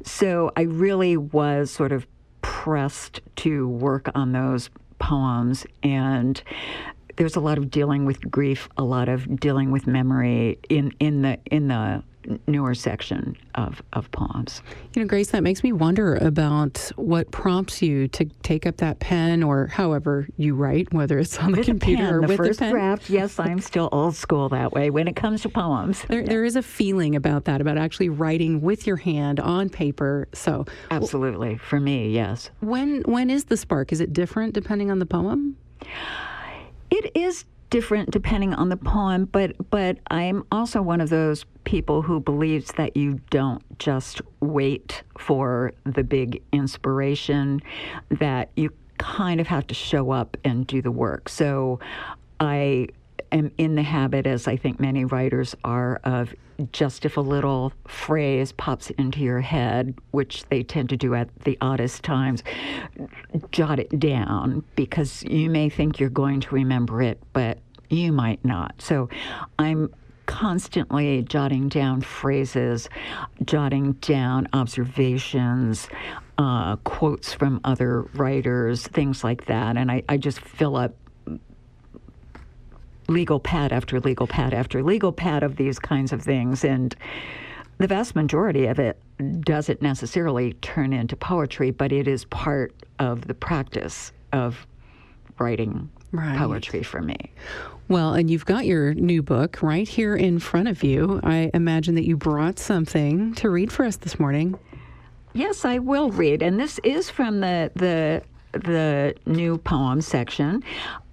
So 0.02 0.52
I 0.56 0.62
really 0.62 1.16
was 1.16 1.70
sort 1.70 1.92
of 1.92 2.06
pressed 2.42 3.20
to 3.36 3.68
work 3.68 4.08
on 4.14 4.32
those 4.32 4.70
poems 4.98 5.66
and 5.82 6.42
there's 7.16 7.36
a 7.36 7.40
lot 7.40 7.58
of 7.58 7.70
dealing 7.70 8.04
with 8.04 8.30
grief, 8.30 8.68
a 8.76 8.84
lot 8.84 9.08
of 9.08 9.40
dealing 9.40 9.70
with 9.70 9.86
memory 9.86 10.58
in, 10.68 10.92
in 11.00 11.22
the 11.22 11.38
in 11.46 11.68
the 11.68 12.02
newer 12.46 12.74
section 12.74 13.36
of, 13.54 13.82
of 13.92 14.10
poems. 14.10 14.62
You 14.94 15.02
know, 15.02 15.08
Grace, 15.08 15.30
that 15.30 15.42
makes 15.42 15.62
me 15.62 15.72
wonder 15.72 16.16
about 16.16 16.90
what 16.96 17.30
prompts 17.30 17.82
you 17.82 18.08
to 18.08 18.24
take 18.42 18.66
up 18.66 18.78
that 18.78 18.98
pen 18.98 19.42
or 19.42 19.66
however 19.66 20.28
you 20.36 20.54
write, 20.54 20.92
whether 20.92 21.18
it's 21.18 21.38
on 21.38 21.52
the 21.52 21.58
with 21.58 21.66
computer 21.66 22.04
pen, 22.04 22.14
or 22.14 22.20
the 22.22 22.26
with 22.28 22.36
first 22.36 22.58
the 22.58 22.66
pen. 22.66 22.72
draft. 22.72 23.10
Yes, 23.10 23.38
I'm 23.38 23.60
still 23.60 23.88
old 23.92 24.14
school 24.14 24.48
that 24.50 24.72
way 24.72 24.90
when 24.90 25.08
it 25.08 25.16
comes 25.16 25.42
to 25.42 25.48
poems. 25.48 26.02
There, 26.08 26.20
yeah. 26.20 26.28
there 26.28 26.44
is 26.44 26.56
a 26.56 26.62
feeling 26.62 27.16
about 27.16 27.44
that, 27.46 27.60
about 27.60 27.78
actually 27.78 28.08
writing 28.08 28.60
with 28.60 28.86
your 28.86 28.96
hand 28.96 29.40
on 29.40 29.68
paper. 29.68 30.28
So 30.32 30.66
absolutely, 30.90 31.58
for 31.58 31.80
me, 31.80 32.10
yes. 32.10 32.50
When 32.60 33.02
when 33.02 33.30
is 33.30 33.44
the 33.44 33.56
spark? 33.56 33.92
Is 33.92 34.00
it 34.00 34.12
different 34.12 34.54
depending 34.54 34.90
on 34.90 34.98
the 34.98 35.06
poem? 35.06 35.56
It 36.90 37.16
is 37.16 37.44
different 37.70 38.10
depending 38.10 38.54
on 38.54 38.68
the 38.68 38.76
poem, 38.76 39.26
but 39.26 39.52
but 39.70 39.98
I'm 40.10 40.44
also 40.50 40.82
one 40.82 41.00
of 41.00 41.10
those 41.10 41.44
people 41.66 42.00
who 42.00 42.20
believes 42.20 42.72
that 42.78 42.96
you 42.96 43.20
don't 43.28 43.78
just 43.78 44.22
wait 44.40 45.02
for 45.18 45.72
the 45.84 46.02
big 46.02 46.42
inspiration, 46.52 47.60
that 48.08 48.50
you 48.56 48.70
kind 48.98 49.40
of 49.40 49.46
have 49.46 49.66
to 49.66 49.74
show 49.74 50.12
up 50.12 50.36
and 50.44 50.66
do 50.66 50.80
the 50.80 50.90
work. 50.90 51.28
So 51.28 51.80
I 52.40 52.88
am 53.32 53.50
in 53.58 53.74
the 53.74 53.82
habit, 53.82 54.26
as 54.26 54.48
I 54.48 54.56
think 54.56 54.80
many 54.80 55.04
writers 55.04 55.54
are, 55.64 56.00
of 56.04 56.34
just 56.72 57.04
if 57.04 57.16
a 57.16 57.20
little 57.20 57.72
phrase 57.86 58.52
pops 58.52 58.88
into 58.90 59.18
your 59.20 59.40
head, 59.40 59.94
which 60.12 60.44
they 60.44 60.62
tend 60.62 60.88
to 60.90 60.96
do 60.96 61.14
at 61.14 61.28
the 61.40 61.58
oddest 61.60 62.02
times, 62.02 62.42
jot 63.50 63.78
it 63.78 63.98
down 63.98 64.64
because 64.76 65.22
you 65.24 65.50
may 65.50 65.68
think 65.68 65.98
you're 65.98 66.08
going 66.08 66.40
to 66.40 66.54
remember 66.54 67.02
it, 67.02 67.20
but 67.32 67.58
you 67.90 68.12
might 68.12 68.42
not. 68.44 68.74
So 68.78 69.08
I'm 69.58 69.92
constantly 70.26 71.22
jotting 71.22 71.68
down 71.68 72.00
phrases, 72.00 72.88
jotting 73.44 73.92
down 73.94 74.48
observations, 74.52 75.88
uh, 76.38 76.76
quotes 76.76 77.32
from 77.32 77.60
other 77.64 78.02
writers, 78.14 78.86
things 78.86 79.24
like 79.24 79.46
that. 79.46 79.76
And 79.76 79.90
I, 79.90 80.02
I 80.08 80.16
just 80.16 80.40
fill 80.40 80.76
up 80.76 80.94
legal 83.08 83.38
pad 83.38 83.72
after 83.72 84.00
legal 84.00 84.26
pad 84.26 84.52
after 84.52 84.82
legal 84.82 85.12
pad 85.12 85.42
of 85.42 85.56
these 85.56 85.78
kinds 85.78 86.12
of 86.12 86.22
things. 86.22 86.64
And 86.64 86.94
the 87.78 87.86
vast 87.86 88.14
majority 88.16 88.66
of 88.66 88.78
it 88.78 89.00
doesn't 89.40 89.80
necessarily 89.80 90.54
turn 90.54 90.92
into 90.92 91.16
poetry, 91.16 91.70
but 91.70 91.92
it 91.92 92.08
is 92.08 92.24
part 92.26 92.74
of 92.98 93.26
the 93.26 93.34
practice 93.34 94.12
of 94.32 94.66
writing 95.38 95.90
right. 96.12 96.38
poetry 96.38 96.82
for 96.82 97.00
me. 97.00 97.32
Well, 97.88 98.14
and 98.14 98.28
you've 98.30 98.46
got 98.46 98.66
your 98.66 98.94
new 98.94 99.22
book 99.22 99.62
right 99.62 99.88
here 99.88 100.16
in 100.16 100.38
front 100.40 100.68
of 100.68 100.82
you. 100.82 101.20
I 101.22 101.50
imagine 101.54 101.94
that 101.94 102.04
you 102.04 102.16
brought 102.16 102.58
something 102.58 103.34
to 103.34 103.50
read 103.50 103.70
for 103.70 103.84
us 103.84 103.96
this 103.96 104.18
morning. 104.18 104.58
Yes, 105.34 105.64
I 105.64 105.78
will 105.78 106.10
read, 106.10 106.42
and 106.42 106.58
this 106.58 106.80
is 106.82 107.10
from 107.10 107.40
the 107.40 107.70
the 107.74 108.22
the 108.52 109.14
new 109.26 109.58
poem 109.58 110.00
section. 110.00 110.62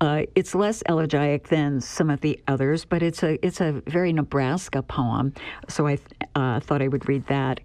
Uh, 0.01 0.23
it's 0.35 0.55
less 0.55 0.81
elegiac 0.87 1.47
than 1.47 1.81
some 1.81 2.09
of 2.09 2.21
the 2.21 2.39
others, 2.47 2.85
but 2.85 3.03
it's 3.03 3.23
a 3.23 3.43
it's 3.45 3.61
a 3.61 3.83
very 3.87 4.13
Nebraska 4.13 4.81
poem. 4.81 5.33
So 5.67 5.87
I 5.87 5.99
uh, 6.35 6.59
thought 6.59 6.81
I 6.81 6.87
would 6.87 7.07
read 7.07 7.27
that. 7.27 7.59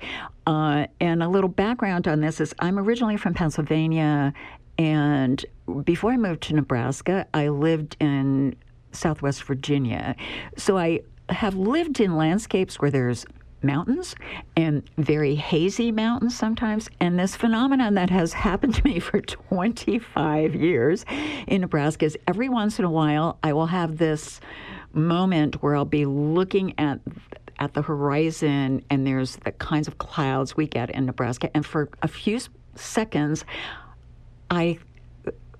Uh, 0.46 0.86
and 1.00 1.22
a 1.22 1.28
little 1.28 1.50
background 1.50 2.08
on 2.08 2.20
this 2.20 2.40
is 2.40 2.54
I'm 2.58 2.78
originally 2.78 3.18
from 3.18 3.34
Pennsylvania, 3.34 4.32
and 4.78 5.44
before 5.84 6.12
I 6.12 6.16
moved 6.16 6.42
to 6.44 6.54
Nebraska, 6.54 7.26
I 7.34 7.48
lived 7.48 7.96
in 8.00 8.56
Southwest 8.92 9.42
Virginia. 9.42 10.14
So 10.56 10.78
I 10.78 11.00
have 11.28 11.54
lived 11.56 12.00
in 12.00 12.16
landscapes 12.16 12.80
where 12.80 12.90
there's 12.90 13.26
mountains 13.60 14.14
and 14.56 14.88
very 14.98 15.34
hazy 15.34 15.90
mountains 15.90 16.36
sometimes. 16.36 16.88
And 17.00 17.18
this 17.18 17.34
phenomenon 17.34 17.94
that 17.94 18.08
has 18.10 18.32
happened 18.32 18.74
to 18.76 18.84
me 18.84 18.98
for 19.00 19.20
25 19.20 20.54
years 20.54 21.04
in 21.46 21.60
Nebraska 21.60 22.06
is 22.06 22.16
every 22.26 22.48
once 22.48 22.78
in 22.78 22.84
a 22.84 22.90
while 22.90 23.38
I 23.42 23.52
will 23.52 23.66
have 23.66 23.98
this 23.98 24.40
moment 24.92 25.62
where 25.62 25.76
I'll 25.76 25.84
be 25.84 26.06
looking 26.06 26.74
at 26.78 27.00
at 27.60 27.74
the 27.74 27.82
horizon 27.82 28.84
and 28.88 29.04
there's 29.04 29.34
the 29.36 29.50
kinds 29.50 29.88
of 29.88 29.98
clouds 29.98 30.56
we 30.56 30.68
get 30.68 30.90
in 30.90 31.06
Nebraska 31.06 31.50
and 31.54 31.66
for 31.66 31.88
a 32.02 32.08
few 32.08 32.38
seconds 32.76 33.44
I 34.50 34.78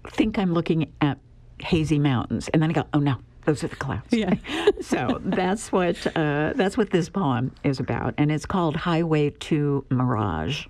think 0.09 0.39
I'm 0.39 0.55
looking 0.55 0.93
at 1.01 1.19
hazy 1.61 1.99
mountains 1.99 2.49
and 2.49 2.63
then 2.63 2.71
I 2.71 2.73
go 2.73 2.85
oh 2.95 3.01
no 3.01 3.17
those 3.49 3.65
are 3.65 3.69
the 3.69 3.77
clouds. 3.77 4.13
Yeah. 4.13 4.35
so 4.83 5.21
that's 5.25 5.73
what 5.73 6.07
uh, 6.15 6.53
that's 6.55 6.77
what 6.77 6.91
this 6.91 7.09
poem 7.09 7.51
is 7.65 7.81
about, 7.81 8.13
and 8.19 8.31
it's 8.31 8.45
called 8.45 8.77
Highway 8.77 9.31
to 9.31 9.87
Mirage. 9.89 10.67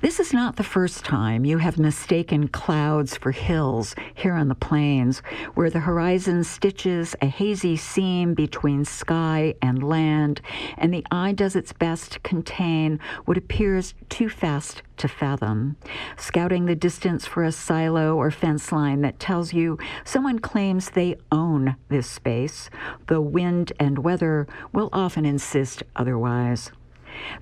This 0.00 0.20
is 0.20 0.32
not 0.32 0.54
the 0.54 0.62
first 0.62 1.04
time 1.04 1.44
you 1.44 1.58
have 1.58 1.76
mistaken 1.76 2.46
clouds 2.46 3.16
for 3.16 3.32
hills 3.32 3.96
here 4.14 4.34
on 4.34 4.46
the 4.46 4.54
plains, 4.54 5.18
where 5.54 5.70
the 5.70 5.80
horizon 5.80 6.44
stitches 6.44 7.16
a 7.20 7.26
hazy 7.26 7.76
seam 7.76 8.34
between 8.34 8.84
sky 8.84 9.56
and 9.60 9.82
land, 9.82 10.40
and 10.76 10.94
the 10.94 11.04
eye 11.10 11.32
does 11.32 11.56
its 11.56 11.72
best 11.72 12.12
to 12.12 12.20
contain 12.20 13.00
what 13.24 13.36
appears 13.36 13.94
too 14.08 14.28
fast 14.28 14.82
to 14.98 15.08
fathom. 15.08 15.76
Scouting 16.16 16.66
the 16.66 16.76
distance 16.76 17.26
for 17.26 17.42
a 17.42 17.50
silo 17.50 18.14
or 18.14 18.30
fence 18.30 18.70
line 18.70 19.00
that 19.00 19.18
tells 19.18 19.52
you 19.52 19.78
someone 20.04 20.38
claims 20.38 20.90
they 20.90 21.16
own 21.32 21.74
this 21.88 22.08
space, 22.08 22.70
though 23.08 23.20
wind 23.20 23.72
and 23.80 23.98
weather 23.98 24.46
will 24.72 24.90
often 24.92 25.26
insist 25.26 25.82
otherwise. 25.96 26.70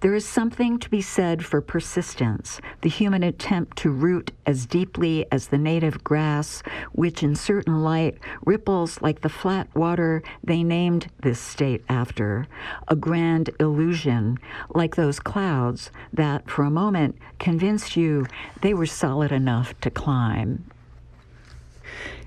There 0.01 0.15
is 0.15 0.27
something 0.27 0.79
to 0.79 0.91
be 0.91 1.01
said 1.01 1.45
for 1.45 1.61
persistence, 1.61 2.61
the 2.83 2.89
human 2.89 3.23
attempt 3.23 3.77
to 3.79 3.91
root 3.91 4.33
as 4.45 4.67
deeply 4.67 5.27
as 5.33 5.49
the 5.49 5.59
native 5.59 6.05
grass, 6.05 6.63
which 6.93 7.23
in 7.23 7.35
certain 7.35 7.83
light 7.83 8.19
ripples 8.45 9.01
like 9.03 9.21
the 9.21 9.29
flat 9.29 9.69
water 9.75 10.23
they 10.43 10.63
named 10.63 11.09
this 11.21 11.41
state 11.41 11.85
after, 11.89 12.47
a 12.89 12.97
grand 12.97 13.51
illusion, 13.61 14.39
like 14.75 14.97
those 14.97 15.21
clouds 15.21 15.91
that 16.13 16.49
for 16.49 16.65
a 16.65 16.71
moment 16.71 17.17
convinced 17.39 17.97
you 17.97 18.27
they 18.63 18.75
were 18.75 18.87
solid 18.87 19.33
enough 19.33 19.79
to 19.81 19.91
climb. 19.91 20.65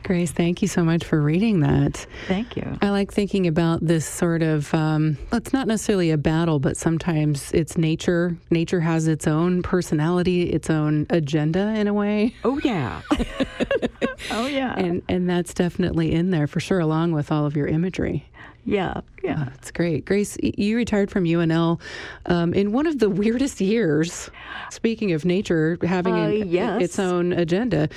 Grace, 0.04 0.32
thank 0.32 0.62
you 0.62 0.68
so 0.68 0.84
much 0.84 1.04
for 1.04 1.22
reading 1.22 1.60
that. 1.60 2.08
Thank 2.28 2.56
you. 2.56 2.78
I 2.82 2.90
like 2.90 3.12
thinking 3.12 3.48
about 3.48 3.86
this 3.86 4.06
sort 4.06 4.42
of, 4.42 4.74
um, 4.74 5.18
it's 5.32 5.54
not 5.54 5.68
necessarily 5.68 6.10
a 6.12 6.18
battle, 6.18 6.60
but 6.60 6.78
sometimes 6.78 7.52
it's 7.54 7.78
nature. 7.78 8.36
Nature 8.50 8.80
has 8.80 9.08
its 9.08 9.28
own 9.28 9.62
personality, 9.62 10.44
its 10.50 10.70
own 10.70 11.06
agenda 11.10 11.74
in 11.76 11.88
a 11.88 11.94
way. 11.94 12.36
Oh, 12.44 12.60
yeah. 12.64 13.02
oh, 14.32 14.48
yeah. 14.48 14.74
And, 14.76 15.04
and 15.08 15.30
that's 15.30 15.54
definitely 15.54 16.14
in 16.14 16.32
there 16.32 16.48
for 16.48 16.60
sure, 16.60 16.80
along 16.80 17.12
with 17.12 17.32
all 17.32 17.46
of 17.46 17.56
your 17.56 17.68
imagery. 17.68 18.26
Yeah, 18.65 19.02
yeah. 19.24 19.38
Oh, 19.39 19.45
that's 19.45 19.72
great. 19.72 20.06
Grace, 20.06 20.38
you 20.41 20.76
retired 20.78 21.10
from 21.10 21.24
UNL 21.24 21.80
um, 22.28 22.54
in 22.54 22.72
one 22.72 22.88
of 22.88 23.00
the 23.00 23.10
weirdest 23.22 23.62
years. 23.62 24.30
Speaking 24.69 25.12
of 25.13 25.26
nature 25.26 25.78
having 25.82 26.13
uh, 26.13 26.28
an, 26.28 26.50
yes. 26.50 26.82
its 26.82 27.00
own 27.00 27.34
agenda, 27.34 27.89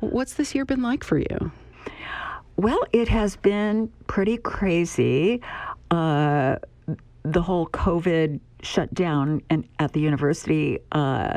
what's 0.00 0.34
this 0.34 0.54
year 0.54 0.64
been 0.64 0.82
like 0.82 1.02
for 1.04 1.18
you? 1.18 1.50
Well, 2.56 2.80
it 2.92 3.08
has 3.08 3.36
been 3.36 3.90
pretty 4.06 4.36
crazy. 4.36 5.40
Uh, 5.90 6.56
the 7.22 7.42
whole 7.42 7.66
COVID 7.68 8.40
shutdown 8.62 9.42
and 9.50 9.66
at 9.78 9.92
the 9.92 10.00
university. 10.00 10.78
Uh, 10.92 11.36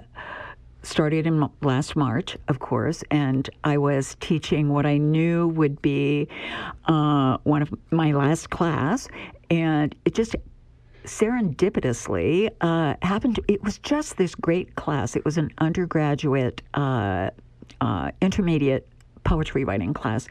started 0.84 1.26
in 1.26 1.50
last 1.62 1.96
March, 1.96 2.38
of 2.48 2.60
course, 2.60 3.04
and 3.10 3.50
I 3.64 3.78
was 3.78 4.16
teaching 4.20 4.70
what 4.70 4.86
I 4.86 4.98
knew 4.98 5.48
would 5.48 5.82
be 5.82 6.28
uh, 6.86 7.38
one 7.44 7.62
of 7.62 7.74
my 7.92 8.12
last 8.12 8.50
class, 8.50 9.08
and 9.50 9.96
it 10.06 10.14
just 10.14 10.36
serendipitously 11.06 12.50
uh, 12.62 12.96
happened. 13.02 13.36
To, 13.38 13.44
it 13.48 13.64
was 13.64 13.78
just 13.80 14.18
this 14.18 14.36
great 14.36 14.76
class. 14.76 15.16
It 15.16 15.26
was 15.26 15.38
an 15.38 15.52
undergraduate, 15.58 16.62
uh, 16.74 17.30
uh 17.82 18.12
intermediate 18.22 18.88
poetry 19.24 19.64
writing 19.64 19.94
class, 19.94 20.28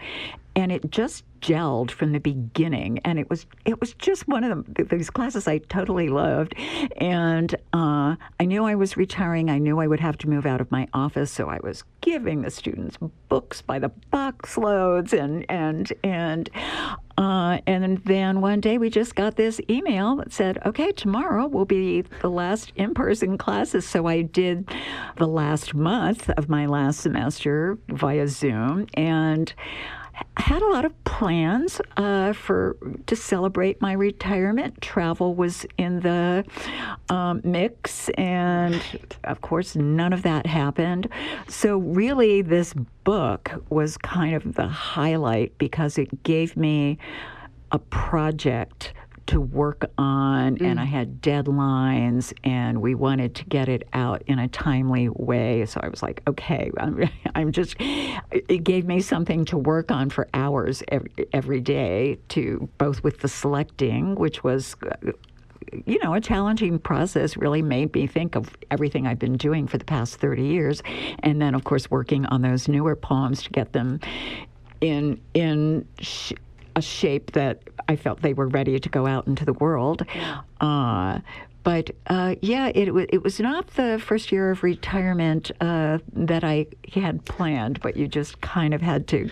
and 0.54 0.72
it 0.72 0.90
just 0.90 1.24
gelled 1.40 1.90
from 1.90 2.12
the 2.12 2.20
beginning 2.20 3.00
and 3.00 3.18
it 3.18 3.28
was 3.28 3.46
it 3.64 3.80
was 3.80 3.94
just 3.94 4.28
one 4.28 4.44
of 4.44 4.74
the, 4.74 4.84
these 4.84 5.10
classes 5.10 5.48
I 5.48 5.58
totally 5.58 6.08
loved 6.08 6.54
and 6.98 7.52
uh, 7.72 8.14
I 8.38 8.44
knew 8.44 8.64
I 8.64 8.76
was 8.76 8.96
retiring 8.96 9.50
I 9.50 9.58
knew 9.58 9.80
I 9.80 9.88
would 9.88 9.98
have 9.98 10.16
to 10.18 10.28
move 10.28 10.46
out 10.46 10.60
of 10.60 10.70
my 10.70 10.86
office 10.94 11.32
so 11.32 11.48
I 11.48 11.58
was 11.62 11.82
giving 12.00 12.42
the 12.42 12.50
students 12.50 12.96
books 13.28 13.60
by 13.60 13.80
the 13.80 13.88
box 13.88 14.56
loads 14.56 15.12
and 15.12 15.44
and 15.48 15.92
and 16.04 16.48
uh, 17.18 17.58
and 17.66 17.98
then 17.98 18.40
one 18.40 18.60
day 18.60 18.78
we 18.78 18.88
just 18.88 19.14
got 19.14 19.36
this 19.36 19.60
email 19.68 20.16
that 20.16 20.32
said, 20.32 20.58
okay, 20.64 20.90
tomorrow 20.92 21.46
will 21.46 21.66
be 21.66 22.02
the 22.20 22.30
last 22.30 22.72
in 22.76 22.94
person 22.94 23.36
classes. 23.36 23.86
So 23.86 24.06
I 24.06 24.22
did 24.22 24.68
the 25.18 25.28
last 25.28 25.74
month 25.74 26.30
of 26.30 26.48
my 26.48 26.66
last 26.66 27.00
semester 27.00 27.78
via 27.88 28.26
Zoom. 28.28 28.86
And 28.94 29.52
had 30.36 30.62
a 30.62 30.68
lot 30.68 30.84
of 30.84 31.04
plans 31.04 31.80
uh, 31.96 32.32
for 32.32 32.76
to 33.06 33.16
celebrate 33.16 33.80
my 33.80 33.92
retirement. 33.92 34.80
Travel 34.80 35.34
was 35.34 35.66
in 35.78 36.00
the 36.00 36.44
um, 37.08 37.40
mix, 37.44 38.08
and 38.10 38.82
of 39.24 39.40
course, 39.40 39.76
none 39.76 40.12
of 40.12 40.22
that 40.22 40.46
happened. 40.46 41.08
So, 41.48 41.78
really, 41.78 42.42
this 42.42 42.74
book 43.04 43.50
was 43.70 43.96
kind 43.96 44.34
of 44.34 44.54
the 44.54 44.66
highlight 44.66 45.56
because 45.58 45.98
it 45.98 46.22
gave 46.22 46.56
me 46.56 46.98
a 47.70 47.78
project 47.78 48.92
to 49.32 49.40
work 49.40 49.90
on, 49.96 50.58
mm. 50.58 50.66
and 50.66 50.78
I 50.78 50.84
had 50.84 51.22
deadlines, 51.22 52.34
and 52.44 52.82
we 52.82 52.94
wanted 52.94 53.34
to 53.36 53.44
get 53.46 53.68
it 53.68 53.88
out 53.94 54.22
in 54.26 54.38
a 54.38 54.46
timely 54.48 55.08
way. 55.08 55.64
So 55.64 55.80
I 55.82 55.88
was 55.88 56.02
like, 56.02 56.22
okay, 56.28 56.70
I'm, 56.78 57.08
I'm 57.34 57.52
just, 57.52 57.76
it 57.78 58.62
gave 58.62 58.86
me 58.86 59.00
something 59.00 59.44
to 59.46 59.56
work 59.56 59.90
on 59.90 60.10
for 60.10 60.28
hours 60.34 60.82
every, 60.88 61.10
every 61.32 61.60
day, 61.60 62.18
to 62.28 62.68
both 62.76 63.02
with 63.02 63.20
the 63.20 63.28
selecting, 63.28 64.14
which 64.16 64.44
was 64.44 64.76
you 65.86 65.98
know, 66.00 66.12
a 66.12 66.20
challenging 66.20 66.78
process 66.78 67.36
really 67.38 67.62
made 67.62 67.94
me 67.94 68.06
think 68.06 68.34
of 68.34 68.50
everything 68.70 69.06
I've 69.06 69.18
been 69.18 69.38
doing 69.38 69.66
for 69.66 69.78
the 69.78 69.84
past 69.86 70.16
30 70.16 70.44
years. 70.44 70.82
And 71.20 71.40
then, 71.40 71.54
of 71.54 71.64
course, 71.64 71.90
working 71.90 72.26
on 72.26 72.42
those 72.42 72.68
newer 72.68 72.94
poems 72.94 73.42
to 73.44 73.50
get 73.50 73.72
them 73.72 74.00
in, 74.82 75.18
in, 75.32 75.88
sh- 76.00 76.34
a 76.76 76.82
shape 76.82 77.32
that 77.32 77.62
I 77.88 77.96
felt 77.96 78.22
they 78.22 78.34
were 78.34 78.48
ready 78.48 78.78
to 78.78 78.88
go 78.88 79.06
out 79.06 79.26
into 79.26 79.44
the 79.44 79.52
world. 79.54 80.04
Uh, 80.60 81.20
but 81.64 81.90
uh, 82.08 82.34
yeah, 82.40 82.68
it, 82.74 82.88
it 83.10 83.22
was 83.22 83.38
not 83.38 83.68
the 83.68 84.02
first 84.04 84.32
year 84.32 84.50
of 84.50 84.62
retirement 84.62 85.50
uh, 85.60 85.98
that 86.12 86.42
I 86.44 86.66
had 86.92 87.24
planned, 87.24 87.80
but 87.80 87.96
you 87.96 88.08
just 88.08 88.40
kind 88.40 88.74
of 88.74 88.82
had 88.82 89.06
to 89.08 89.30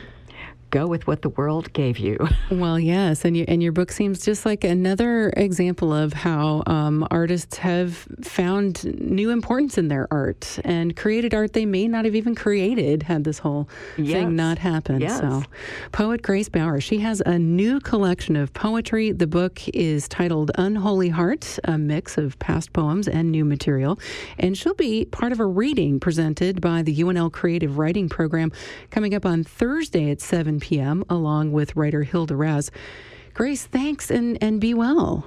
go 0.70 0.86
with 0.86 1.06
what 1.06 1.22
the 1.22 1.28
world 1.30 1.72
gave 1.72 1.98
you. 1.98 2.16
Well, 2.50 2.80
yes, 2.80 3.24
and 3.24 3.36
you, 3.36 3.44
and 3.48 3.62
your 3.62 3.70
book 3.72 3.92
seems 3.92 4.24
just 4.24 4.44
like 4.44 4.64
another 4.64 5.32
example 5.36 5.92
of 5.94 6.12
how 6.12 6.62
um, 6.66 7.06
artists 7.10 7.56
have 7.58 8.06
found 8.22 8.84
new 9.00 9.30
importance 9.30 9.78
in 9.78 9.88
their 9.88 10.08
art 10.10 10.58
and 10.64 10.96
created 10.96 11.32
art 11.32 11.52
they 11.52 11.64
may 11.64 11.86
not 11.88 12.04
have 12.04 12.14
even 12.16 12.34
created 12.34 13.04
had 13.04 13.24
this 13.24 13.38
whole 13.38 13.68
Yes. 13.96 14.12
thing 14.12 14.36
not 14.36 14.58
happened. 14.58 15.00
Yes. 15.00 15.20
So, 15.20 15.42
poet 15.92 16.22
Grace 16.22 16.48
Bauer, 16.48 16.80
she 16.80 16.98
has 16.98 17.22
a 17.24 17.38
new 17.38 17.78
collection 17.80 18.36
of 18.36 18.52
poetry. 18.52 19.12
The 19.12 19.26
book 19.26 19.60
is 19.68 20.08
titled 20.08 20.50
Unholy 20.56 21.08
Heart, 21.10 21.58
a 21.64 21.78
mix 21.78 22.18
of 22.18 22.38
past 22.40 22.72
poems 22.72 23.06
and 23.08 23.30
new 23.30 23.44
material, 23.44 23.98
and 24.38 24.56
she'll 24.58 24.74
be 24.74 25.04
part 25.06 25.32
of 25.32 25.40
a 25.40 25.46
reading 25.46 26.00
presented 26.00 26.60
by 26.60 26.82
the 26.82 26.94
UNL 26.96 27.32
Creative 27.32 27.78
Writing 27.78 28.08
Program 28.08 28.50
coming 28.90 29.14
up 29.14 29.24
on 29.24 29.44
Thursday 29.44 30.10
at 30.10 30.20
7 30.20 30.59
p.m. 30.60 31.04
along 31.10 31.52
with 31.52 31.74
writer 31.76 32.02
Hilda 32.02 32.36
Raz. 32.36 32.70
Grace, 33.32 33.64
thanks 33.64 34.10
and, 34.10 34.36
and 34.42 34.60
be 34.60 34.74
well. 34.74 35.26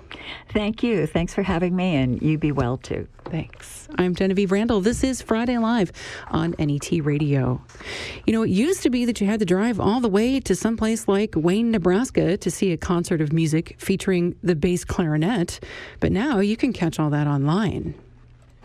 Thank 0.50 0.84
you. 0.84 1.08
Thanks 1.08 1.34
for 1.34 1.42
having 1.42 1.76
me, 1.76 1.96
and 1.96 2.22
you 2.22 2.38
be 2.38 2.52
well 2.52 2.78
too. 2.78 3.08
Thanks. 3.26 3.88
I'm 3.98 4.14
Genevieve 4.14 4.52
Randal. 4.52 4.82
This 4.82 5.04
is 5.04 5.22
Friday 5.22 5.58
Live 5.58 5.92
on 6.30 6.54
NET 6.60 6.92
Radio. 7.04 7.62
You 8.26 8.34
know, 8.34 8.44
it 8.44 8.50
used 8.50 8.84
to 8.84 8.90
be 8.90 9.06
that 9.06 9.22
you 9.22 9.28
had 9.28 9.40
to 9.40 9.46
drive 9.46 9.80
all 9.80 10.00
the 10.02 10.10
way 10.10 10.40
to 10.42 10.56
someplace 10.56 11.08
like 11.08 11.34
Wayne, 11.36 11.72
Nebraska 11.72 12.38
to 12.38 12.52
see 12.52 12.72
a 12.72 12.78
concert 12.78 13.22
of 13.22 13.32
music 13.32 13.76
featuring 13.80 14.36
the 14.44 14.56
bass 14.56 14.84
clarinet, 14.84 15.60
but 16.00 16.12
now 16.12 16.40
you 16.40 16.58
can 16.58 16.74
catch 16.74 17.00
all 17.00 17.10
that 17.10 17.26
online. 17.26 17.96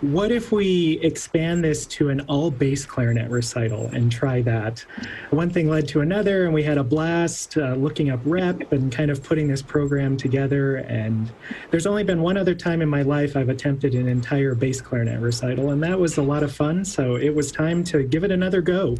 What 0.00 0.30
if 0.30 0.52
we 0.52 1.00
expand 1.02 1.64
this 1.64 1.84
to 1.86 2.08
an 2.10 2.20
all 2.28 2.52
bass 2.52 2.86
clarinet 2.86 3.28
recital 3.32 3.86
and 3.86 4.12
try 4.12 4.42
that? 4.42 4.84
One 5.30 5.50
thing 5.50 5.68
led 5.68 5.88
to 5.88 6.02
another, 6.02 6.44
and 6.44 6.54
we 6.54 6.62
had 6.62 6.78
a 6.78 6.84
blast 6.84 7.56
uh, 7.56 7.74
looking 7.74 8.10
up 8.10 8.20
rep 8.24 8.70
and 8.70 8.92
kind 8.92 9.10
of 9.10 9.24
putting 9.24 9.48
this 9.48 9.60
program 9.60 10.16
together. 10.16 10.76
And 10.76 11.32
there's 11.72 11.84
only 11.84 12.04
been 12.04 12.22
one 12.22 12.36
other 12.36 12.54
time 12.54 12.80
in 12.80 12.88
my 12.88 13.02
life 13.02 13.36
I've 13.36 13.48
attempted 13.48 13.96
an 13.96 14.06
entire 14.06 14.54
bass 14.54 14.80
clarinet 14.80 15.20
recital, 15.20 15.70
and 15.70 15.82
that 15.82 15.98
was 15.98 16.16
a 16.16 16.22
lot 16.22 16.44
of 16.44 16.54
fun. 16.54 16.84
So 16.84 17.16
it 17.16 17.34
was 17.34 17.50
time 17.50 17.82
to 17.84 18.04
give 18.04 18.22
it 18.22 18.30
another 18.30 18.62
go. 18.62 18.96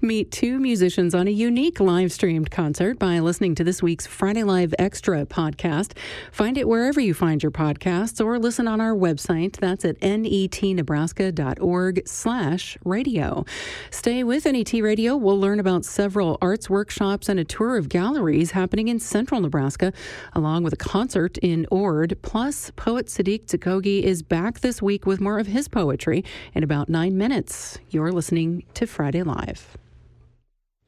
Meet 0.00 0.32
two 0.32 0.58
musicians 0.58 1.14
on 1.14 1.28
a 1.28 1.30
unique 1.30 1.80
live 1.80 2.12
streamed 2.12 2.50
concert 2.50 2.98
by 2.98 3.20
listening 3.20 3.54
to 3.54 3.64
this 3.64 3.82
week's 3.82 4.06
Friday 4.06 4.42
Live 4.42 4.74
Extra 4.78 5.24
podcast. 5.24 5.92
Find 6.32 6.58
it 6.58 6.68
wherever 6.68 7.00
you 7.00 7.14
find 7.14 7.42
your 7.42 7.52
podcasts 7.52 8.22
or 8.22 8.38
listen 8.38 8.66
on 8.66 8.80
our 8.80 8.94
website. 8.94 9.56
That's 9.56 9.84
at 9.84 10.00
netnebraska.org 10.00 12.08
slash 12.08 12.76
radio. 12.84 13.44
Stay 13.90 14.24
with 14.24 14.44
NET 14.44 14.72
Radio. 14.74 15.16
We'll 15.16 15.40
learn 15.40 15.60
about 15.60 15.84
several 15.84 16.38
arts 16.42 16.68
workshops 16.68 17.28
and 17.28 17.38
a 17.38 17.44
tour 17.44 17.76
of 17.76 17.88
galleries 17.88 18.50
happening 18.50 18.88
in 18.88 18.98
central 18.98 19.40
Nebraska, 19.40 19.92
along 20.32 20.64
with 20.64 20.72
a 20.72 20.76
concert 20.76 21.38
in 21.38 21.66
Ord. 21.70 22.18
Plus, 22.22 22.70
poet 22.72 23.06
Sadiq 23.06 23.46
Zakogi 23.46 24.02
is 24.02 24.22
back 24.22 24.60
this 24.60 24.82
week 24.82 25.06
with 25.06 25.20
more 25.20 25.38
of 25.38 25.46
his 25.46 25.68
poetry 25.68 26.24
in 26.52 26.62
about 26.62 26.88
nine 26.88 27.16
minutes. 27.16 27.78
You're 27.90 28.12
listening 28.12 28.64
to 28.74 28.86
Friday 28.86 29.22
Live. 29.22 29.78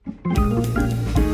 I'm 0.06 1.25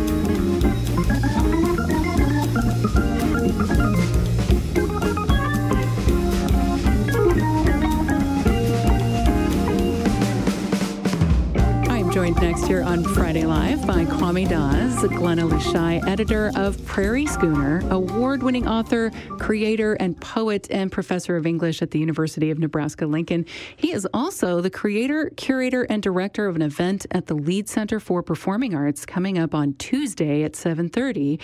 joined 12.12 12.36
next 12.42 12.66
here 12.66 12.82
on 12.82 13.02
Friday 13.02 13.46
Live 13.46 13.86
by 13.86 14.04
Kwame 14.04 14.46
Dawes, 14.46 14.94
Glenna 15.14 15.44
Luschei, 15.44 16.06
editor 16.06 16.52
of 16.54 16.84
Prairie 16.84 17.24
Schooner, 17.24 17.82
award 17.88 18.42
winning 18.42 18.68
author, 18.68 19.10
creator, 19.38 19.94
and 19.94 20.20
poet, 20.20 20.66
and 20.70 20.92
professor 20.92 21.36
of 21.38 21.46
English 21.46 21.80
at 21.80 21.90
the 21.90 21.98
University 21.98 22.50
of 22.50 22.58
Nebraska 22.58 23.06
Lincoln. 23.06 23.46
He 23.76 23.92
is 23.92 24.06
also 24.12 24.60
the 24.60 24.68
creator, 24.68 25.30
curator, 25.38 25.84
and 25.84 26.02
director 26.02 26.46
of 26.48 26.54
an 26.54 26.60
event 26.60 27.06
at 27.12 27.28
the 27.28 27.34
Lied 27.34 27.70
Center 27.70 27.98
for 27.98 28.22
Performing 28.22 28.74
Arts 28.74 29.06
coming 29.06 29.38
up 29.38 29.54
on 29.54 29.72
Tuesday 29.78 30.42
at 30.42 30.52
7:30. 30.52 31.40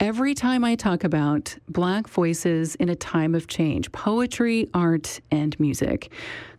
Every 0.00 0.34
time 0.34 0.64
I 0.64 0.74
talk 0.74 1.02
about 1.02 1.56
Black 1.66 2.06
voices 2.06 2.74
in 2.74 2.90
a 2.90 2.96
time 2.96 3.34
of 3.34 3.46
change, 3.46 3.90
poetry, 3.92 4.68
art, 4.74 5.22
and 5.30 5.58
music. 5.58 6.10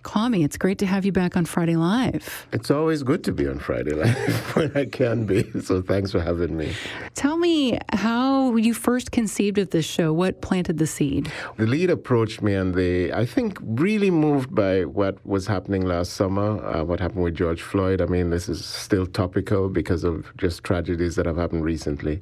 Kwame, 0.04 0.44
it's 0.44 0.58
great 0.58 0.78
to 0.80 0.86
have 0.86 1.06
you 1.06 1.12
back 1.12 1.38
on 1.38 1.46
Friday 1.46 1.76
Live. 1.76 2.48
It's 2.52 2.72
always 2.72 3.04
good 3.04 3.24
to 3.26 3.32
be 3.32 3.48
on 3.48 3.60
Friday 3.60 3.92
Live 3.92 4.56
when 4.56 4.76
I 4.76 4.86
can 4.86 5.26
be. 5.26 5.50
So 5.62 5.82
thanks 5.82 6.12
for 6.12 6.20
having 6.20 6.58
me. 6.58 6.74
Tell 7.14 7.38
me 7.38 7.78
how 7.94 8.56
you 8.56 8.74
first 8.74 9.12
conceived 9.12 9.58
of 9.58 9.70
this 9.70 9.86
show. 9.86 10.12
What 10.12 10.42
planted 10.42 10.78
the 10.78 10.88
seed? 10.88 11.32
The 11.58 11.68
Lied 11.68 11.90
approached 11.90 12.42
me, 12.42 12.54
and 12.56 12.74
they, 12.74 13.12
I 13.12 13.26
think, 13.26 13.60
really 13.62 14.10
moved 14.10 14.54
by 14.56 14.86
what 14.86 15.24
was 15.26 15.48
happening 15.48 15.86
last 15.86 16.14
summer, 16.14 16.64
uh, 16.66 16.84
what 16.84 17.00
happened 17.00 17.24
with 17.24 17.36
George 17.36 17.62
Floyd. 17.62 18.02
I 18.02 18.06
mean, 18.06 18.32
this 18.32 18.50
is 18.50 18.66
still 18.66 19.06
topical 19.06 19.70
because 19.70 20.04
of 20.04 20.36
just 20.38 20.64
tragedies 20.64 21.16
that 21.16 21.26
have 21.26 21.38
happened 21.38 21.64
recently. 21.64 22.22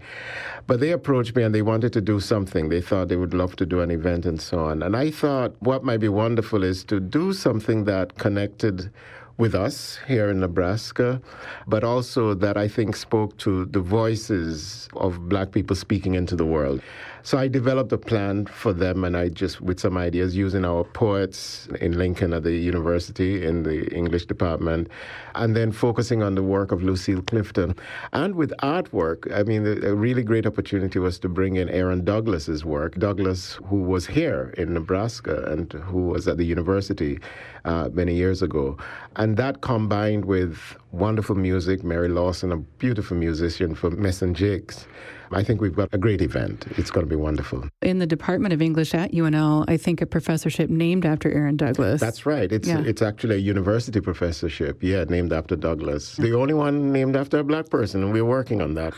But 0.67 0.79
they 0.79 0.91
approached 0.91 1.35
me 1.35 1.43
and 1.43 1.55
they 1.55 1.61
wanted 1.61 1.93
to 1.93 2.01
do 2.01 2.19
something. 2.19 2.69
They 2.69 2.81
thought 2.81 3.07
they 3.07 3.15
would 3.15 3.33
love 3.33 3.55
to 3.55 3.65
do 3.65 3.79
an 3.79 3.89
event 3.89 4.25
and 4.25 4.39
so 4.41 4.59
on. 4.59 4.83
And 4.83 4.95
I 4.95 5.11
thought 5.11 5.55
what 5.59 5.83
might 5.83 5.99
be 5.99 6.09
wonderful 6.09 6.63
is 6.63 6.83
to 6.85 6.99
do 6.99 7.33
something 7.33 7.68
that 7.69 8.17
connected 8.17 8.91
with 9.37 9.55
us 9.55 9.99
here 10.05 10.29
in 10.29 10.41
Nebraska, 10.41 11.21
but 11.65 11.83
also 11.83 12.33
that 12.33 12.57
I 12.57 12.67
think 12.67 12.95
spoke 12.95 13.37
to 13.37 13.65
the 13.65 13.79
voices 13.79 14.89
of 14.93 15.29
black 15.29 15.51
people 15.51 15.75
speaking 15.75 16.15
into 16.15 16.35
the 16.35 16.45
world. 16.45 16.81
So 17.29 17.37
I 17.37 17.47
developed 17.47 17.91
a 17.91 17.97
plan 17.99 18.47
for 18.47 18.73
them, 18.73 19.03
and 19.03 19.15
I 19.15 19.29
just, 19.29 19.61
with 19.61 19.79
some 19.79 19.97
ideas, 19.97 20.35
using 20.35 20.65
our 20.65 20.83
poets 20.83 21.67
in 21.79 21.95
Lincoln 21.95 22.33
at 22.33 22.41
the 22.41 22.53
university 22.53 23.45
in 23.45 23.61
the 23.61 23.85
English 23.95 24.25
department, 24.25 24.87
and 25.35 25.55
then 25.55 25.71
focusing 25.71 26.23
on 26.23 26.33
the 26.33 26.41
work 26.41 26.71
of 26.71 26.81
Lucille 26.81 27.21
Clifton. 27.21 27.75
And 28.13 28.33
with 28.33 28.51
artwork, 28.63 29.31
I 29.31 29.43
mean, 29.43 29.67
a 29.67 29.93
really 29.93 30.23
great 30.23 30.47
opportunity 30.47 30.97
was 30.97 31.19
to 31.19 31.29
bring 31.29 31.57
in 31.57 31.69
Aaron 31.69 32.03
Douglas's 32.03 32.65
work. 32.65 32.95
Douglas, 32.95 33.59
who 33.63 33.83
was 33.83 34.07
here 34.07 34.51
in 34.57 34.73
Nebraska 34.73 35.43
and 35.51 35.71
who 35.71 36.07
was 36.07 36.27
at 36.27 36.37
the 36.37 36.45
university 36.45 37.19
uh, 37.63 37.89
many 37.93 38.15
years 38.15 38.41
ago. 38.41 38.75
And 39.17 39.37
that 39.37 39.61
combined 39.61 40.25
with 40.25 40.57
wonderful 40.91 41.35
music, 41.35 41.83
Mary 41.83 42.09
Lawson, 42.09 42.51
a 42.51 42.57
beautiful 42.57 43.15
musician 43.15 43.75
from 43.75 43.97
Mesonjixx. 43.97 44.87
I 45.31 45.43
think 45.43 45.61
we've 45.61 45.75
got 45.75 45.89
a 45.93 45.97
great 45.97 46.21
event. 46.21 46.65
It's 46.77 46.91
going 46.91 47.05
to 47.05 47.09
be 47.09 47.15
wonderful. 47.15 47.69
In 47.81 47.99
the 47.99 48.07
Department 48.07 48.53
of 48.53 48.61
English 48.61 48.93
at 48.95 49.11
UNL, 49.11 49.65
I 49.67 49.77
think 49.77 50.01
a 50.01 50.05
professorship 50.05 50.69
named 50.69 51.05
after 51.05 51.31
Aaron 51.31 51.57
Douglas. 51.57 51.99
That's 52.01 52.25
right. 52.25 52.51
It's 52.51 52.67
Yeah. 52.67 52.81
it's 52.85 53.01
actually 53.01 53.35
a 53.35 53.39
university 53.39 53.99
professorship. 54.01 54.81
Yeah, 54.81 55.03
named 55.05 55.33
after 55.33 55.55
Douglas. 55.55 56.15
The 56.15 56.33
only 56.35 56.53
one 56.53 56.91
named 56.91 57.15
after 57.15 57.39
a 57.39 57.43
black 57.43 57.69
person, 57.69 58.03
and 58.03 58.11
we're 58.13 58.25
working 58.25 58.61
on 58.61 58.73
that. 58.75 58.93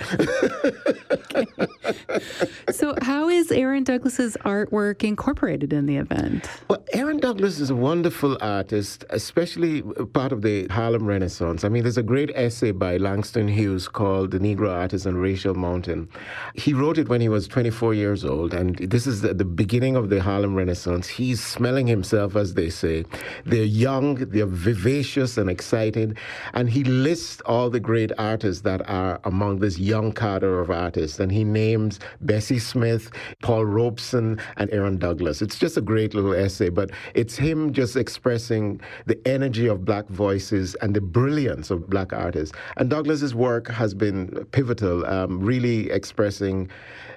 so, 2.72 2.96
how 3.02 3.30
is 3.30 3.52
Aaron 3.52 3.84
Douglas's 3.84 4.38
artwork 4.46 5.04
incorporated 5.04 5.74
in 5.74 5.86
the 5.86 5.98
event? 5.98 6.50
Well, 6.70 6.84
Aaron 6.94 7.18
Douglas 7.20 7.60
is 7.60 7.70
a 7.70 7.76
wonderful 7.76 8.38
artist, 8.42 9.06
especially 9.10 9.82
part 10.14 10.32
of 10.32 10.42
the 10.42 10.68
Harlem 10.68 11.06
Renaissance. 11.06 11.64
I 11.64 11.70
mean, 11.70 11.84
there's 11.84 11.98
a 11.98 12.04
great 12.04 12.32
essay 12.36 12.72
by 12.72 12.98
Langston 12.98 13.48
Hughes 13.48 13.88
called 13.88 14.32
The 14.32 14.40
Negro 14.40 14.70
Artist 14.72 15.06
and 15.06 15.20
Racial 15.22 15.54
Mountain. 15.56 16.10
He 16.54 16.74
wrote 16.74 16.98
it 16.98 17.10
when 17.10 17.22
he 17.22 17.30
was 17.30 17.48
24 17.48 17.94
years 17.94 18.26
old, 18.26 18.54
and 18.54 18.76
this 18.78 19.08
is 19.08 19.22
the, 19.22 19.34
the 19.34 19.46
beginning 19.46 19.96
of 19.96 20.10
the 20.10 20.22
Harlem 20.22 20.56
Renaissance. 20.56 21.08
He's 21.08 21.44
smelling 21.44 21.88
himself, 21.88 22.36
as 22.36 22.54
they 22.54 22.70
say. 22.70 23.06
They're 23.46 23.64
young, 23.64 24.16
they're 24.16 24.46
vivacious 24.46 25.38
and 25.38 25.50
excited, 25.50 26.18
and 26.54 26.70
he 26.70 26.84
lists 26.84 27.42
all 27.46 27.70
the 27.70 27.80
great 27.80 28.12
artists 28.18 28.62
that 28.64 28.88
are 28.90 29.20
among 29.24 29.60
this 29.60 29.80
young 29.80 30.12
cadre 30.12 30.60
of 30.60 30.70
artists, 30.70 31.20
and 31.20 31.32
he 31.32 31.44
names 31.44 32.00
Bessie 32.22 32.60
Smith, 32.60 33.12
Paul 33.42 33.66
Robeson, 33.66 34.40
and 34.58 34.72
Aaron 34.72 34.98
Douglas. 34.98 35.42
It's 35.42 35.58
just 35.58 35.78
a 35.78 35.82
great 35.82 36.14
little 36.14 36.34
essay, 36.34 36.70
but 36.70 36.92
it's 37.14 37.36
him 37.36 37.74
just 37.74 37.96
expressing 37.96 38.80
the 39.06 39.20
energy 39.28 39.68
of 39.68 39.86
black 39.86 40.08
voices 40.08 40.76
and 40.76 40.96
the 40.96 41.02
brilliance 41.02 41.72
of 41.72 41.90
black 41.90 42.14
artists. 42.14 42.56
And 42.78 42.90
Douglas's 42.90 43.36
work 43.36 43.68
has 43.70 43.94
been 43.94 44.46
pivotal, 44.52 45.06
um, 45.06 45.40
really 45.40 45.90
expressing 46.12 46.70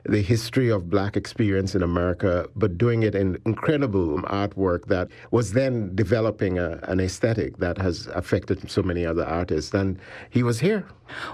the 0.07 0.21
history 0.21 0.71
of 0.71 0.91
black 0.91 1.17
experience 1.17 1.75
in 1.75 1.83
America, 1.83 2.49
but 2.57 2.77
doing 2.77 3.03
it 3.03 3.15
in 3.15 3.39
incredible 3.47 4.19
artwork 4.23 4.87
that 4.87 5.09
was 5.31 5.53
then 5.53 5.95
developing 5.95 6.59
a, 6.59 6.79
an 6.85 7.01
aesthetic 7.01 7.57
that 7.59 7.79
has 7.79 8.07
affected 8.09 8.71
so 8.71 8.83
many 8.83 9.07
other 9.07 9.25
artists. 9.25 9.73
And 9.73 9.99
he 10.31 10.43
was 10.43 10.61
here. 10.61 10.87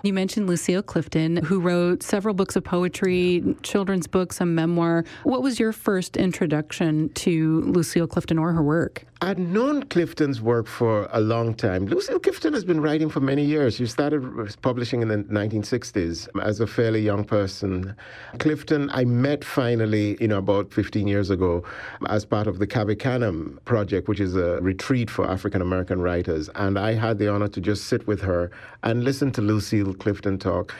You 0.02 0.12
mentioned 0.12 0.46
Lucille 0.46 0.82
Clifton, 0.82 1.36
who 1.36 1.60
wrote 1.60 2.02
several 2.02 2.34
books 2.34 2.56
of 2.56 2.64
poetry, 2.64 3.56
children's 3.62 4.06
books, 4.06 4.40
a 4.40 4.46
memoir. 4.46 5.04
What 5.22 5.42
was 5.42 5.58
your 5.60 5.72
first 5.72 6.16
introduction 6.16 7.08
to 7.10 7.62
Lucille 7.62 8.06
Clifton 8.06 8.38
or 8.38 8.52
her 8.52 8.62
work? 8.62 9.04
I'd 9.22 9.38
known 9.38 9.82
Clifton's 9.82 10.40
work 10.40 10.66
for 10.66 11.06
a 11.12 11.20
long 11.20 11.52
time. 11.52 11.84
Lucille 11.84 12.18
Clifton 12.18 12.54
has 12.54 12.64
been 12.64 12.80
writing 12.80 13.10
for 13.10 13.20
many 13.20 13.44
years. 13.44 13.74
She 13.74 13.84
started 13.84 14.22
publishing 14.62 15.02
in 15.02 15.08
the 15.08 15.18
1960s 15.18 16.28
as 16.42 16.60
a 16.60 16.66
fairly 16.66 17.02
young 17.02 17.24
person. 17.24 17.94
Clifton, 18.38 18.59
I 18.68 19.04
met 19.04 19.44
finally, 19.44 20.16
you 20.20 20.28
know, 20.28 20.38
about 20.38 20.72
15 20.72 21.06
years 21.06 21.30
ago 21.30 21.64
as 22.08 22.24
part 22.24 22.46
of 22.46 22.58
the 22.58 22.66
Cave 22.66 22.98
Canem 22.98 23.58
project, 23.64 24.08
which 24.08 24.20
is 24.20 24.36
a 24.36 24.60
retreat 24.60 25.10
for 25.10 25.28
African 25.28 25.62
American 25.62 26.00
writers. 26.00 26.50
And 26.54 26.78
I 26.78 26.94
had 26.94 27.18
the 27.18 27.28
honor 27.28 27.48
to 27.48 27.60
just 27.60 27.84
sit 27.84 28.06
with 28.06 28.20
her 28.20 28.50
and 28.82 29.04
listen 29.04 29.30
to 29.32 29.40
Lucille 29.40 29.94
Clifton 29.94 30.38
talk. 30.38 30.74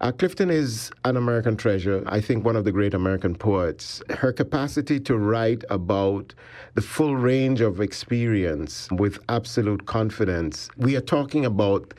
Uh, 0.00 0.12
Clifton 0.12 0.50
is 0.50 0.90
an 1.04 1.16
American 1.16 1.56
treasure. 1.56 2.02
I 2.06 2.20
think 2.20 2.44
one 2.44 2.56
of 2.56 2.64
the 2.64 2.72
great 2.72 2.94
American 2.94 3.34
poets. 3.34 4.02
Her 4.10 4.32
capacity 4.32 5.00
to 5.00 5.16
write 5.16 5.64
about 5.70 6.34
the 6.74 6.82
full 6.82 7.16
range 7.16 7.60
of 7.60 7.80
experience 7.80 8.88
with 8.92 9.18
absolute 9.28 9.86
confidence. 9.86 10.68
We 10.76 10.96
are 10.96 11.00
talking 11.00 11.44
about 11.46 11.94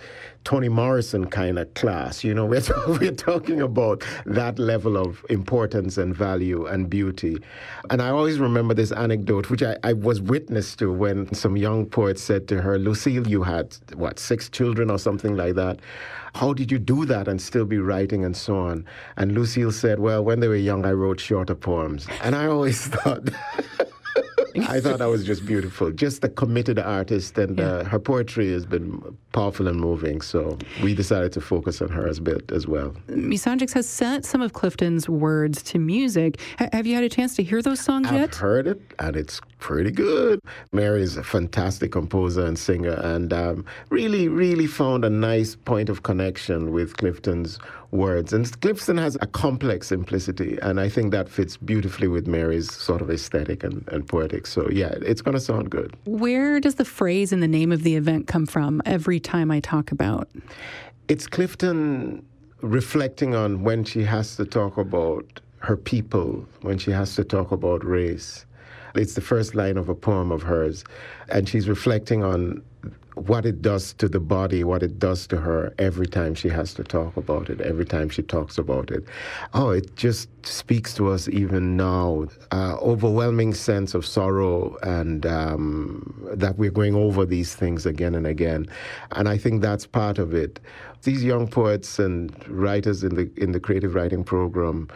Toni 0.48 0.70
Morrison 0.70 1.26
kind 1.26 1.60
of 1.60 1.74
class. 1.74 2.24
You 2.24 2.34
know, 2.34 2.46
we're, 2.46 2.64
we're 2.88 3.12
talking 3.12 3.60
about 3.60 4.06
that 4.26 4.58
level 4.58 4.96
of 4.96 5.26
importance 5.30 5.98
and 5.98 6.16
value 6.16 6.66
and 6.66 6.90
beauty. 6.90 7.40
And 7.90 8.02
I 8.02 8.12
always 8.12 8.40
remember 8.40 8.74
this 8.74 8.94
anecdote, 8.94 9.50
which 9.50 9.62
I, 9.62 9.76
I 9.84 9.92
was 9.92 10.22
witness 10.22 10.74
to 10.78 10.90
when 10.90 11.34
some 11.34 11.58
young 11.58 11.86
poet 11.86 12.18
said 12.18 12.48
to 12.48 12.62
her, 12.62 12.80
Lucille, 12.80 13.28
you 13.28 13.44
had, 13.44 13.76
what, 13.96 14.20
six 14.20 14.48
children 14.48 14.90
or 14.90 14.98
something 14.98 15.36
like 15.36 15.56
that 15.56 15.82
how 16.36 16.54
did 16.54 16.72
you 16.72 16.78
do 16.78 17.04
that 17.04 17.28
and 17.28 17.42
still 17.42 17.66
be 17.66 17.80
writing 17.80 18.24
and 18.24 18.38
so 18.38 18.58
on? 18.58 18.86
And 19.16 19.32
Lucille 19.32 19.72
said, 19.72 20.00
well, 20.00 20.24
when 20.24 20.40
they 20.40 20.48
were 20.48 20.56
young, 20.56 20.86
I 20.86 20.92
wrote 20.92 21.20
shorter 21.20 21.56
poems. 21.56 22.06
And 22.22 22.36
I 22.36 22.46
always 22.46 22.86
thought, 22.88 23.30
I 24.64 24.80
thought 24.80 25.00
that 25.00 25.10
was 25.10 25.26
just 25.26 25.46
beautiful. 25.46 25.92
Just 25.92 26.24
a 26.24 26.30
committed 26.30 26.80
artist, 26.80 27.38
and 27.38 27.58
yeah. 27.58 27.66
uh, 27.66 27.84
her 27.86 28.00
poetry 28.00 28.52
has 28.52 28.66
been 28.66 29.18
powerful 29.32 29.68
and 29.68 29.80
moving. 29.80 30.22
So 30.22 30.58
we 30.84 30.94
decided 30.94 31.32
to 31.34 31.42
focus 31.42 31.82
on 31.82 31.90
her 31.90 32.08
as 32.08 32.18
a 32.18 32.22
bit 32.22 32.52
as 32.52 32.68
well. 32.68 32.94
Mesonjixx 33.08 33.74
has 33.74 33.88
sent 33.88 34.26
some 34.26 34.42
of 34.42 34.54
Clifton's 34.54 35.08
words 35.10 35.62
to 35.64 35.80
music. 35.80 36.40
H- 36.60 36.70
have 36.74 36.88
you 36.88 36.96
had 36.96 37.04
a 37.04 37.10
chance 37.10 37.36
to 37.36 37.44
hear 37.44 37.62
those 37.62 37.80
songs 37.80 38.08
I've 38.08 38.14
yet? 38.14 38.30
I've 38.30 38.36
heard 38.36 38.68
it, 38.68 38.82
and 39.00 39.16
it's 39.16 39.42
pretty 39.60 39.92
good. 39.92 40.40
Mary 40.72 41.02
is 41.02 41.18
a 41.18 41.24
fantastic 41.24 41.92
composer 41.92 42.46
and 42.46 42.58
singer, 42.58 43.00
and 43.04 43.34
um, 43.34 43.66
really, 43.90 44.28
really 44.28 44.68
found 44.68 45.04
a 45.04 45.10
nice 45.10 45.56
point 45.56 45.90
of 45.90 46.04
connection 46.04 46.72
with 46.72 46.98
Clifton's 46.98 47.60
words. 47.92 48.34
And 48.34 48.60
Clifton 48.62 48.98
has 48.98 49.18
a 49.22 49.28
complex 49.28 49.88
simplicity, 49.88 50.58
and 50.62 50.80
I 50.80 50.90
think 50.90 51.12
that 51.12 51.30
fits 51.30 51.58
beautifully 51.58 52.08
with 52.08 52.28
Mary's 52.28 52.72
sort 52.72 53.02
of 53.02 53.10
aesthetic 53.10 53.64
and, 53.64 53.88
and 53.90 54.08
poetic. 54.08 54.48
So, 54.48 54.70
yeah, 54.70 54.94
it's 55.02 55.22
going 55.22 55.36
to 55.36 55.42
sound 55.42 55.70
good. 55.70 55.96
Where 56.06 56.60
does 56.60 56.76
the 56.76 56.86
phrase 56.86 57.32
and 57.32 57.42
the 57.42 57.48
name 57.48 57.72
of 57.72 57.84
the 57.84 57.96
event 57.96 58.28
come 58.28 58.46
from 58.46 58.82
every 58.86 59.20
time 59.20 59.52
I 59.52 59.60
talk 59.60 59.92
about? 59.92 60.30
It's 61.08 61.28
Clifton 61.28 62.26
reflecting 62.62 63.36
on 63.36 63.64
when 63.64 63.84
she 63.84 64.04
has 64.04 64.36
to 64.36 64.46
talk 64.46 64.78
about 64.78 65.42
her 65.60 65.78
people, 65.78 66.46
when 66.62 66.78
she 66.78 66.92
has 66.92 67.16
to 67.16 67.24
talk 67.24 67.52
about 67.52 67.84
race. 67.86 68.46
It's 68.96 69.14
the 69.14 69.22
first 69.22 69.54
line 69.54 69.78
of 69.78 69.90
a 69.90 69.96
poem 69.96 70.32
of 70.32 70.42
hers, 70.42 70.84
and 71.30 71.48
she's 71.48 71.70
reflecting 71.70 72.24
on 72.24 72.64
what 73.18 73.46
it 73.46 73.62
does 73.62 73.94
to 73.94 74.08
the 74.08 74.20
body, 74.20 74.64
what 74.64 74.84
it 74.84 75.00
does 75.00 75.26
to 75.28 75.38
her 75.38 75.74
every 75.80 76.06
time 76.06 76.36
she 76.36 76.50
has 76.50 76.74
to 76.76 76.84
talk 76.84 77.18
about 77.18 77.50
it, 77.50 77.60
every 77.62 77.86
time 77.86 78.10
she 78.10 78.22
talks 78.22 78.58
about 78.58 78.92
it. 78.92 79.04
Oh, 79.54 79.72
it 79.72 79.96
just 79.96 80.30
speaks 80.46 80.94
to 80.96 81.10
us 81.10 81.28
even 81.28 81.76
now. 81.76 82.28
Uh, 82.52 82.78
overwhelming 82.80 83.54
sense 83.54 83.96
of 83.96 84.06
sorrow 84.06 84.78
and 84.84 85.26
um, 85.26 86.28
that 86.34 86.58
we're 86.58 86.72
going 86.72 86.96
over 86.96 87.26
these 87.26 87.56
things 87.56 87.86
again 87.86 88.14
and 88.14 88.28
again. 88.28 88.68
And 89.12 89.28
I 89.28 89.38
think 89.38 89.62
that's 89.62 89.88
part 89.88 90.20
of 90.20 90.34
it. 90.34 90.60
These 91.04 91.24
young 91.24 91.48
poets 91.48 92.00
and 92.00 92.32
writers 92.48 93.04
in 93.04 93.16
the 93.16 93.32
in 93.38 93.52
the 93.52 93.60
creative 93.60 93.96
writing 93.96 94.24
program. 94.24 94.90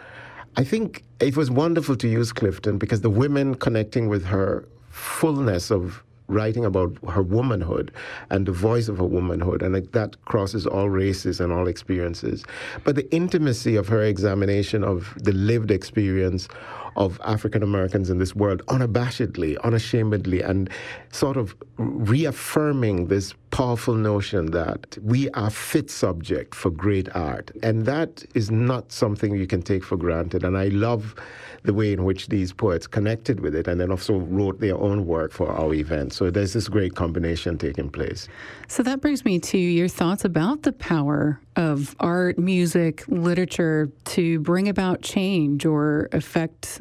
I 0.58 0.64
think 0.64 1.04
it 1.20 1.38
was 1.38 1.50
wonderful 1.50 1.96
to 1.96 2.08
use 2.08 2.34
Clifton 2.34 2.78
because 2.78 3.02
the 3.02 3.10
women 3.10 3.56
connecting 3.56 4.10
with 4.10 4.26
her 4.26 4.68
fullness 4.90 5.72
of 5.72 6.04
writing 6.32 6.66
about 6.66 6.98
her 7.10 7.22
womanhood 7.22 7.92
and 8.30 8.46
the 8.46 8.52
voice 8.52 8.88
of 8.88 8.98
her 8.98 9.06
womanhood, 9.06 9.62
and 9.62 9.76
that 9.76 10.26
crosses 10.26 10.66
all 10.66 10.90
races 10.90 11.40
and 11.40 11.52
all 11.52 11.68
experiences. 11.68 12.44
But 12.84 12.96
the 12.96 13.14
intimacy 13.14 13.76
of 13.76 13.88
her 13.90 14.02
examination 14.02 14.84
of 14.84 15.14
the 15.22 15.34
lived 15.34 15.72
experience 15.72 16.48
of 16.96 17.20
African 17.24 17.64
Americans 17.64 18.10
in 18.10 18.18
this 18.18 18.36
world 18.36 18.62
unabashedly, 18.68 19.58
unashamedly, 19.64 20.42
and 20.42 20.70
sort 21.12 21.38
of 21.38 21.56
reaffirming 21.78 23.08
this 23.08 23.34
powerful 23.52 23.94
notion 23.94 24.52
that 24.52 24.98
we 25.02 25.30
are 25.32 25.50
fit 25.50 25.90
subject 25.90 26.56
for 26.56 26.70
great 26.70 27.14
art. 27.16 27.52
And 27.62 27.86
that 27.86 28.24
is 28.34 28.50
not 28.50 28.92
something 28.92 29.36
you 29.36 29.48
can 29.48 29.62
take 29.62 29.84
for 29.84 29.98
granted. 29.98 30.44
And 30.44 30.58
I 30.58 30.68
love 30.70 31.16
the 31.64 31.74
way 31.74 31.94
in 31.94 32.04
which 32.04 32.28
these 32.28 32.54
poets 32.54 32.88
connected 32.88 33.40
with 33.40 33.54
it 33.54 33.68
and 33.68 33.80
then 33.80 33.92
also 33.92 34.18
wrote 34.18 34.60
their 34.60 34.78
own 34.78 35.06
work 35.06 35.32
for 35.32 35.50
our 35.50 35.74
event. 35.74 36.14
So 36.14 36.32
there's 36.32 36.54
this 36.54 36.68
great 36.68 36.96
combination 36.96 37.58
taking 37.58 37.90
place. 37.90 38.28
So 38.68 38.84
that 38.84 39.02
brings 39.02 39.26
me 39.26 39.40
to 39.40 39.58
your 39.58 39.88
thoughts 39.88 40.26
about 40.26 40.64
the 40.64 40.72
power 40.72 41.40
of 41.56 41.96
art, 42.00 42.40
music, 42.40 43.04
literature 43.08 43.92
to 44.06 44.40
bring 44.40 44.70
about 44.70 45.02
change 45.02 45.66
or 45.66 46.08
affect 46.14 46.81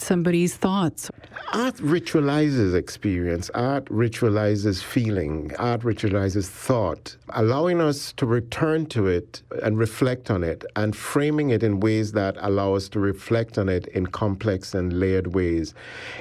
somebody's 0.00 0.56
thoughts. 0.56 1.10
Art 1.52 1.76
ritualizes 1.76 2.74
experience, 2.74 3.50
art 3.50 3.86
ritualizes 3.86 4.82
feeling, 4.82 5.52
art 5.58 5.80
ritualizes 5.80 6.46
thought, 6.46 7.16
allowing 7.30 7.80
us 7.80 8.12
to 8.14 8.26
return 8.26 8.86
to 8.86 9.06
it 9.06 9.42
and 9.62 9.78
reflect 9.78 10.30
on 10.30 10.44
it 10.44 10.64
and 10.76 10.94
framing 10.94 11.50
it 11.50 11.62
in 11.62 11.80
ways 11.80 12.12
that 12.12 12.36
allow 12.40 12.74
us 12.74 12.88
to 12.90 13.00
reflect 13.00 13.58
on 13.58 13.68
it 13.68 13.86
in 13.88 14.06
complex 14.06 14.74
and 14.74 14.92
layered 14.92 15.34
ways. 15.34 15.74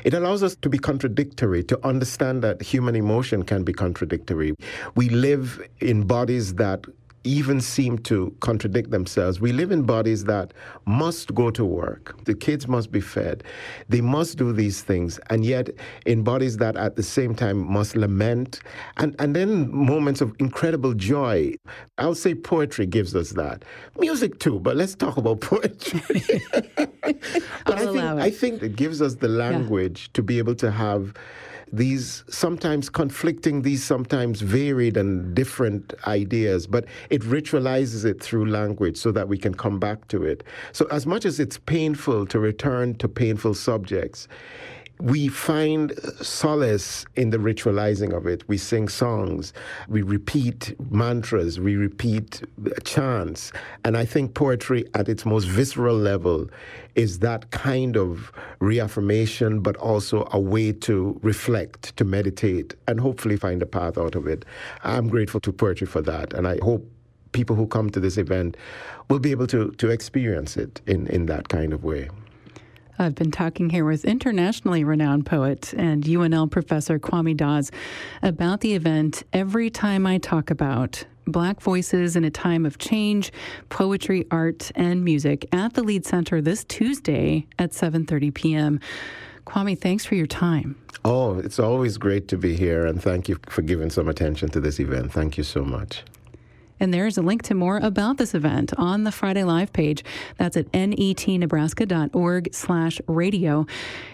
It 0.04 0.14
allows 0.14 0.42
us 0.42 0.56
to 0.56 0.70
be 0.70 0.80
contradictory, 0.80 1.64
to 1.66 1.88
understand 1.88 2.42
that 2.44 2.62
human 2.62 2.96
emotion 2.96 3.44
can 3.44 3.64
be 3.64 3.74
contradictory. 3.74 4.56
We 4.96 5.10
live 5.10 5.62
in 5.80 6.08
bodies 6.08 6.56
that 6.56 6.86
even 7.24 7.60
seem 7.60 7.98
to 8.00 8.34
contradict 8.40 8.92
themselves. 8.92 9.40
We 9.40 9.52
live 9.52 9.72
in 9.72 9.84
bodies 9.84 10.24
that 10.26 10.54
must 10.86 11.34
go 11.36 11.52
to 11.52 11.66
work. 11.66 12.24
The 12.26 12.34
kids 12.34 12.68
must 12.68 12.92
be 12.92 13.02
fed. 13.02 13.44
They 13.90 14.02
must 14.02 14.38
do 14.38 14.54
these 14.54 14.82
things. 14.82 15.20
And 15.30 15.44
yet, 15.44 15.70
in 16.06 16.24
bodies 16.24 16.58
that 16.58 16.78
at 16.78 16.96
the 16.96 17.04
same 17.04 17.36
time 17.36 17.58
must 17.58 17.96
lament. 17.96 18.62
And, 18.98 19.16
and 19.20 19.36
then 19.36 19.74
moments 19.74 20.22
of 20.22 20.34
incredible 20.40 20.94
joy. 20.94 21.56
I'll 21.98 22.16
say 22.16 22.36
poetry 22.36 22.86
gives 22.86 23.16
us 23.16 23.32
that. 23.32 23.66
Music 24.00 24.40
too, 24.40 24.60
but 24.60 24.78
let's 24.78 24.96
talk 24.96 25.18
about 25.18 25.42
poetry. 25.42 26.12
but 27.66 27.78
I 27.78 27.86
think, 27.86 27.98
I 27.98 28.32
think 28.32 28.64
it 28.64 28.76
gives 28.76 29.02
us 29.02 29.16
the 29.16 29.28
language 29.28 30.08
yeah. 30.08 30.14
to 30.14 30.24
be 30.24 30.38
able 30.38 30.56
to 30.56 30.72
have 30.72 31.14
these 31.72 32.24
sometimes 32.30 32.90
conflicting, 32.90 33.62
these 33.62 33.84
sometimes 33.84 34.42
varied 34.42 34.98
and 34.98 35.36
different 35.36 35.94
ideas, 36.08 36.68
but 36.68 36.86
it 37.10 37.22
ritualizes 37.22 38.06
it 38.06 38.22
through 38.22 38.50
language 38.50 38.98
so 38.98 39.12
that 39.12 39.28
we 39.28 39.38
can 39.38 39.54
come 39.54 39.80
back 39.80 40.08
to 40.10 40.24
it. 40.24 40.44
So, 40.72 40.88
as 40.92 41.06
much 41.06 41.26
as 41.26 41.40
it's 41.40 41.58
painful 41.58 42.26
to 42.28 42.40
return 42.40 42.96
to 42.96 43.08
painful 43.08 43.54
subjects, 43.54 44.28
we 45.02 45.30
find 45.30 45.94
solace 46.22 47.06
in 47.16 47.30
the 47.30 47.38
ritualizing 47.38 48.14
of 48.14 48.28
it. 48.28 48.48
We 48.50 48.58
sing 48.58 48.90
songs, 48.90 49.54
we 49.88 50.02
repeat 50.02 50.76
mantras, 50.92 51.58
we 51.60 51.78
repeat 51.78 52.42
chants. 52.84 53.54
And 53.86 53.96
I 53.96 54.04
think 54.04 54.34
poetry 54.34 54.86
at 54.96 55.08
its 55.08 55.26
most 55.26 55.46
visceral 55.46 55.96
level 55.96 56.50
is 56.96 57.20
that 57.20 57.50
kind 57.52 57.96
of 57.96 58.32
reaffirmation, 58.60 59.62
but 59.62 59.78
also 59.78 60.28
a 60.34 60.40
way 60.40 60.74
to 60.74 61.18
reflect, 61.24 61.96
to 61.96 62.04
meditate, 62.04 62.76
and 62.88 63.00
hopefully 63.00 63.38
find 63.38 63.62
a 63.62 63.66
path 63.66 63.98
out 63.98 64.16
of 64.16 64.28
it. 64.28 64.44
I'm 64.84 65.08
grateful 65.08 65.40
to 65.42 65.54
poetry 65.54 65.88
for 65.88 66.02
that. 66.02 66.34
And 66.34 66.46
I 66.46 66.60
hope 66.62 66.86
people 67.32 67.56
who 67.56 67.68
come 67.68 67.90
to 67.92 68.02
this 68.02 68.18
event 68.18 68.58
will 69.10 69.20
be 69.20 69.32
able 69.32 69.48
to, 69.48 69.72
to 69.72 69.90
experience 69.90 70.58
it 70.58 70.82
in, 70.88 71.08
in 71.08 71.28
that 71.28 71.48
kind 71.48 71.72
of 71.72 71.86
way. 71.86 72.10
I've 73.02 73.16
been 73.16 73.32
talking 73.32 73.70
here 73.70 73.86
with 73.86 74.04
internationally 74.04 74.84
renowned 74.84 75.26
poet 75.26 75.74
and 75.74 76.04
UNL 76.04 76.52
professor 76.52 77.00
Kwame 77.00 77.36
Dawes 77.36 77.72
about 78.22 78.60
the 78.60 78.76
event 78.76 79.24
Every 79.32 79.70
Time 79.70 80.06
I 80.06 80.18
Talk 80.18 80.52
About 80.52 81.06
Black 81.26 81.62
Voices 81.62 82.18
in 82.18 82.26
a 82.26 82.30
Time 82.30 82.66
of 82.66 82.78
Change, 82.78 83.32
Poetry, 83.70 84.28
Art, 84.32 84.70
and 84.76 85.06
Music 85.06 85.48
at 85.54 85.76
the 85.76 85.84
Lied 85.84 86.06
Center 86.06 86.42
this 86.42 86.66
Tuesday 86.66 87.48
at 87.58 87.72
7.30 87.72 88.34
p.m. 88.34 88.82
Kwame, 89.46 89.80
thanks 89.80 90.04
for 90.04 90.16
your 90.16 90.28
time. 90.28 90.76
Oh, 91.06 91.40
it's 91.40 91.58
always 91.58 91.98
great 91.98 92.28
to 92.28 92.38
be 92.38 92.58
here, 92.58 92.86
and 92.86 93.02
thank 93.02 93.30
you 93.30 93.40
for 93.48 93.62
giving 93.62 93.90
some 93.90 94.10
attention 94.10 94.50
to 94.50 94.60
this 94.60 94.78
event. 94.78 95.14
Thank 95.14 95.38
you 95.38 95.46
so 95.46 95.64
much. 95.64 96.04
And 96.80 96.94
there's 96.94 97.18
a 97.18 97.22
link 97.22 97.44
to 97.44 97.54
more 97.54 97.78
about 97.78 98.18
this 98.18 98.34
event 98.34 98.74
on 98.78 99.04
the 99.04 99.12
Friday 99.12 99.44
Live 99.44 99.74
page. 99.74 100.04
That's 100.38 100.58
at 100.58 100.72
netnebraska.org 100.72 102.54
slash 102.54 103.02
radio. 103.08 103.66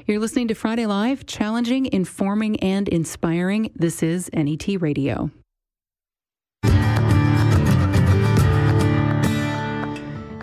You're 0.08 0.19
listening 0.19 0.47
to 0.49 0.56
Friday 0.56 0.86
Live, 0.86 1.25
challenging, 1.25 1.88
informing, 1.91 2.60
and 2.60 2.88
inspiring. 2.89 3.71
This 3.75 4.04
is 4.04 4.30
NET 4.34 4.82
Radio. 4.82 5.32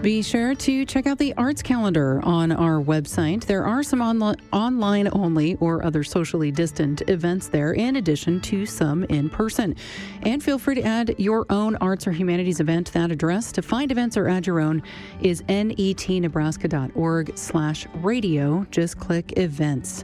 Be 0.03 0.21
sure 0.21 0.57
to 0.57 0.85
check 0.85 1.07
out 1.07 1.19
the 1.19 1.33
arts 1.37 1.63
calendar 1.63 2.21
on 2.25 2.51
our 2.51 2.83
website. 2.83 3.45
There 3.45 3.65
are 3.65 3.85
some 3.85 4.01
onli- 4.01 4.37
online 4.53 5.09
only 5.13 5.55
or 5.61 5.85
other 5.85 6.03
socially 6.03 6.51
distant 6.51 7.09
events 7.09 7.47
there, 7.47 7.75
in 7.75 7.95
addition 7.95 8.41
to 8.41 8.67
some 8.67 9.05
in 9.05 9.31
person. 9.31 9.77
And 10.23 10.43
feel 10.43 10.59
free 10.59 10.75
to 10.75 10.83
add 10.83 11.15
your 11.19 11.47
own 11.51 11.77
arts 11.77 12.09
or 12.09 12.11
humanities 12.11 12.59
event. 12.59 12.93
That 12.95 13.13
address 13.13 13.53
to 13.53 13.63
find 13.63 13.93
events 13.93 14.17
or 14.17 14.27
add 14.27 14.45
your 14.45 14.59
own 14.59 14.83
is 15.21 15.43
netnebraska.org 15.43 17.39
slash 17.39 17.87
radio. 17.95 18.67
Just 18.73 18.99
click 18.99 19.39
events. 19.39 20.03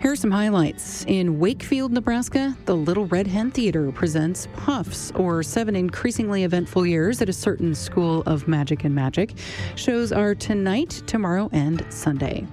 Here 0.00 0.12
are 0.12 0.16
some 0.16 0.30
highlights. 0.30 1.04
In 1.06 1.40
Wakefield, 1.40 1.90
Nebraska, 1.90 2.56
the 2.66 2.76
Little 2.76 3.06
Red 3.06 3.26
Hen 3.26 3.50
Theater 3.50 3.90
presents 3.90 4.46
Puffs, 4.54 5.10
or 5.16 5.42
seven 5.42 5.74
increasingly 5.74 6.44
eventful 6.44 6.86
years 6.86 7.20
at 7.20 7.28
a 7.28 7.32
certain 7.32 7.74
school 7.74 8.22
of 8.26 8.46
magic 8.46 8.84
and 8.84 8.94
magic. 8.94 9.34
Shows 9.76 10.12
are 10.12 10.34
tonight, 10.34 11.02
tomorrow, 11.06 11.48
and 11.52 11.84
Sunday. 11.90 12.46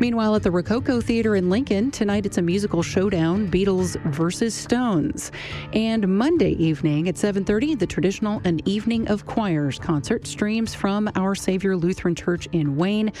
Meanwhile, 0.00 0.36
at 0.36 0.42
the 0.42 0.50
Rococo 0.50 1.00
Theater 1.00 1.34
in 1.36 1.48
Lincoln, 1.48 1.90
tonight 1.90 2.26
it's 2.26 2.36
a 2.36 2.42
musical 2.42 2.82
showdown, 2.82 3.50
Beatles 3.50 3.98
versus 4.12 4.52
Stones. 4.54 5.32
And 5.72 6.06
Monday 6.08 6.50
evening 6.52 7.08
at 7.08 7.16
7:30, 7.16 7.74
the 7.74 7.86
traditional 7.86 8.42
An 8.44 8.60
Evening 8.66 9.08
of 9.08 9.24
Choirs 9.24 9.78
concert 9.78 10.26
streams 10.26 10.74
from 10.74 11.10
Our 11.14 11.34
Savior 11.34 11.74
Lutheran 11.76 12.14
Church 12.14 12.48
in 12.52 12.76
Wayne 12.76 13.12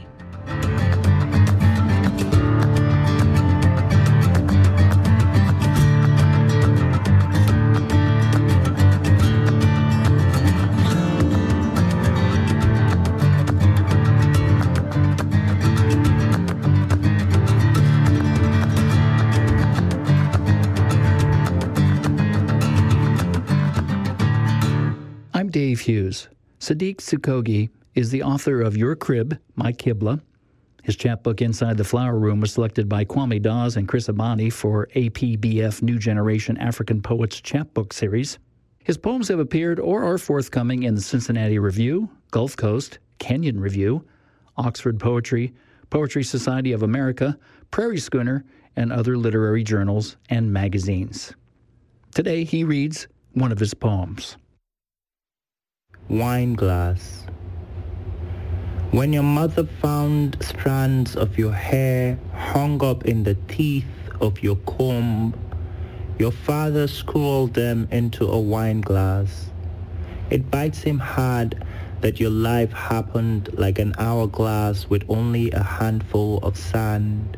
I'm 25.79 25.85
Hughes. 25.85 26.29
Saddiq 26.59 26.97
Dzukogi 26.97 27.71
is 27.95 28.11
the 28.11 28.25
author 28.25 28.63
of 28.63 28.77
Your 28.77 28.97
Crib, 28.97 29.39
My 29.55 29.73
Qibla. 29.73 30.21
His 30.83 30.97
chapbook 30.97 31.41
Inside 31.41 31.77
the 31.77 31.85
Flower 31.85 32.19
Room 32.19 32.41
was 32.41 32.53
selected 32.53 32.89
by 32.89 33.05
Kwame 33.05 33.41
Dawes 33.41 33.77
and 33.77 33.87
Chris 33.87 34.09
Abani 34.09 34.53
for 34.53 34.89
APBF 34.97 35.81
New 35.83 35.97
Generation 35.97 36.57
African 36.57 37.01
Poets 37.01 37.41
Chapbook 37.41 37.93
Series. 37.93 38.41
His 38.83 38.99
poems 38.99 39.29
have 39.29 39.39
appeared 39.39 39.79
or 39.79 40.03
are 40.03 40.19
forthcoming 40.19 40.83
in 40.83 40.97
the 40.97 41.01
Cincinnati 41.01 41.61
Review, 41.61 42.09
Gulf 42.33 42.57
Coast, 42.57 42.99
Kenyon 43.21 43.61
Review, 43.61 44.05
Oxford 44.57 44.99
Poetry, 44.99 45.55
Poetry 45.91 46.25
Society 46.25 46.73
of 46.73 46.83
America, 46.83 47.39
Prairie 47.71 48.01
Schooner, 48.01 48.45
and 48.75 48.93
other 48.93 49.17
literary 49.17 49.63
journals 49.63 50.17
and 50.29 50.53
magazines. 50.53 51.35
Today 52.13 52.43
he 52.43 52.65
reads 52.65 53.07
one 53.35 53.53
of 53.53 53.61
his 53.61 53.75
poems. 53.75 54.37
Wine 56.09 56.55
glass. 56.55 57.27
When 58.93 59.13
your 59.13 59.23
mother 59.23 59.65
found 59.65 60.39
strands 60.41 61.15
of 61.17 61.37
your 61.37 61.53
hair 61.53 62.19
hung 62.33 62.83
up 62.83 63.05
in 63.05 63.25
the 63.25 63.35
teeth 63.47 63.85
of 64.19 64.43
your 64.43 64.57
comb, 64.57 65.35
your 66.19 66.33
father 66.33 66.89
scrolled 66.89 67.53
them 67.53 67.89
into 67.91 68.27
a 68.27 68.41
wine 68.41 68.81
glass. 68.81 69.51
It 70.31 70.51
bites 70.51 70.83
him 70.83 70.99
hard 70.99 71.63
that 72.01 72.19
your 72.19 72.31
life 72.31 72.73
happened 72.73 73.51
like 73.59 73.79
an 73.79 73.95
hourglass 73.99 74.89
with 74.89 75.05
only 75.11 75.51
a 75.51 75.63
handful 75.63 76.39
of 76.39 76.57
sand. 76.57 77.37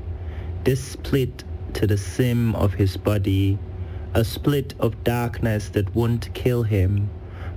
This 0.63 0.83
split 0.83 1.43
to 1.75 1.89
the 1.89 1.99
seam 1.99 2.55
of 2.55 2.75
his 2.75 2.97
body, 2.97 3.59
a 4.15 4.25
split 4.25 4.75
of 4.79 5.03
darkness 5.03 5.71
that 5.71 5.93
won't 5.95 6.33
kill 6.35 6.63
him, 6.63 7.11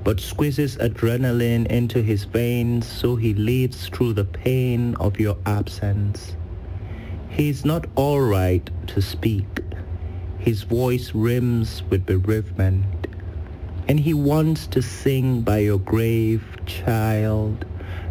but 0.04 0.20
squeezes 0.20 0.76
adrenaline 0.78 1.66
into 1.68 2.02
his 2.02 2.26
veins 2.26 2.86
so 2.86 3.16
he 3.16 3.34
lives 3.34 3.88
through 3.88 4.13
the 4.13 4.26
pain 4.26 4.96
of 4.96 5.20
your 5.20 5.38
absence. 5.46 6.36
He's 7.30 7.66
not 7.66 7.86
all 7.96 8.22
right 8.22 8.70
to 8.88 9.02
speak. 9.02 9.62
His 10.38 10.63
voice 10.63 11.16
rims 11.16 11.84
with 11.89 12.06
bereavement. 12.06 13.08
And 13.88 14.00
he 14.00 14.13
wants 14.13 14.68
to 14.68 14.82
sing 14.82 15.42
by 15.42 15.60
your 15.60 15.80
grave, 15.80 16.44
child, 16.66 17.66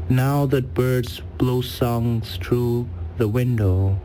now 0.09 0.47
that 0.47 0.75
birds 0.75 1.21
blow 1.39 1.61
songs 1.61 2.37
through 2.43 2.89
the 3.17 3.29
window. 3.29 3.99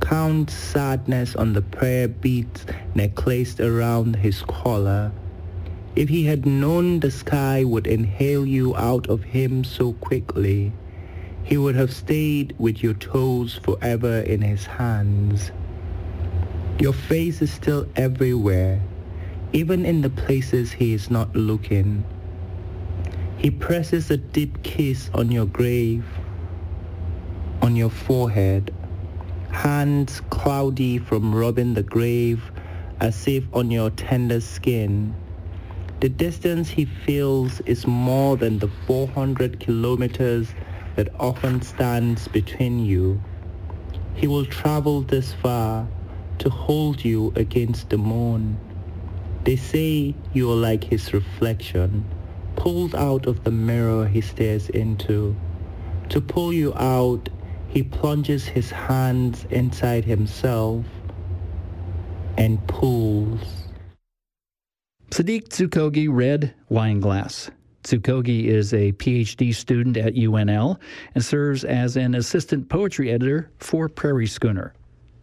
Count 0.00 0.50
sadness 0.50 1.36
on 1.36 1.52
the 1.52 1.62
prayer 1.62 2.08
beads 2.08 2.66
necklaced 2.94 3.60
around 3.60 4.16
his 4.16 4.42
collar. 4.42 5.12
If 5.94 6.08
he 6.08 6.24
had 6.24 6.46
known 6.46 7.00
the 7.00 7.10
sky 7.10 7.64
would 7.64 7.86
inhale 7.86 8.46
you 8.46 8.74
out 8.76 9.08
of 9.08 9.22
him 9.22 9.62
so 9.62 9.92
quickly, 9.92 10.72
he 11.44 11.58
would 11.58 11.74
have 11.74 11.92
stayed 11.92 12.54
with 12.58 12.82
your 12.82 12.94
toes 12.94 13.60
forever 13.62 14.20
in 14.20 14.40
his 14.40 14.64
hands. 14.64 15.52
Your 16.80 16.94
face 16.94 17.42
is 17.42 17.52
still 17.52 17.86
everywhere, 17.94 18.80
even 19.52 19.84
in 19.84 20.00
the 20.00 20.08
places 20.08 20.72
he 20.72 20.94
is 20.94 21.10
not 21.10 21.36
looking. 21.36 22.04
He 23.36 23.50
presses 23.50 24.10
a 24.10 24.16
deep 24.16 24.62
kiss 24.62 25.10
on 25.12 25.30
your 25.30 25.46
grave, 25.46 26.06
on 27.60 27.76
your 27.76 27.90
forehead, 27.90 28.72
hands 29.50 30.22
cloudy 30.30 30.96
from 30.96 31.34
rubbing 31.34 31.74
the 31.74 31.82
grave 31.82 32.50
as 32.98 33.28
if 33.28 33.44
on 33.52 33.70
your 33.70 33.90
tender 33.90 34.40
skin. 34.40 35.14
The 36.02 36.08
distance 36.08 36.68
he 36.68 36.84
feels 36.84 37.60
is 37.60 37.86
more 37.86 38.36
than 38.36 38.58
the 38.58 38.66
400 38.88 39.60
kilometers 39.60 40.48
that 40.96 41.14
often 41.20 41.62
stands 41.62 42.26
between 42.26 42.84
you. 42.84 43.22
He 44.16 44.26
will 44.26 44.44
travel 44.44 45.02
this 45.02 45.32
far 45.32 45.86
to 46.40 46.50
hold 46.50 47.04
you 47.04 47.32
against 47.36 47.88
the 47.90 47.98
moon. 47.98 48.58
They 49.44 49.54
say 49.54 50.16
you 50.32 50.50
are 50.50 50.56
like 50.56 50.82
his 50.82 51.14
reflection, 51.14 52.04
pulled 52.56 52.96
out 52.96 53.28
of 53.28 53.44
the 53.44 53.52
mirror 53.52 54.08
he 54.08 54.22
stares 54.22 54.70
into. 54.70 55.36
To 56.08 56.20
pull 56.20 56.52
you 56.52 56.74
out, 56.74 57.28
he 57.68 57.84
plunges 57.84 58.44
his 58.44 58.72
hands 58.72 59.46
inside 59.50 60.04
himself 60.04 60.84
and 62.36 62.66
pulls. 62.66 63.61
Saddiq 65.12 65.48
Dzukogi 65.50 66.08
read 66.10 66.54
Wine 66.70 66.98
Glass. 66.98 67.50
Tsukogi 67.84 68.46
is 68.46 68.72
a 68.72 68.92
PhD 68.92 69.54
student 69.54 69.98
at 69.98 70.14
UNL 70.14 70.78
and 71.14 71.22
serves 71.22 71.64
as 71.64 71.98
an 71.98 72.14
assistant 72.14 72.70
poetry 72.70 73.10
editor 73.10 73.50
for 73.58 73.90
Prairie 73.90 74.26
Schooner. 74.26 74.72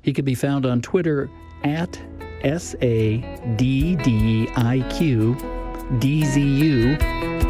He 0.03 0.13
can 0.13 0.25
be 0.25 0.35
found 0.35 0.67
on 0.67 0.83
Twitter 0.83 1.27
at 1.63 1.99
S 2.43 2.75
A 2.83 3.17
D 3.55 3.95
D 3.95 4.47
I 4.55 4.87
Q 4.91 5.35
D 5.97 6.23
Z 6.23 6.39
U 6.39 6.95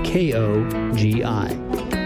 K 0.06 0.34
O 0.34 0.94
G 0.96 1.26
I. 1.26 1.99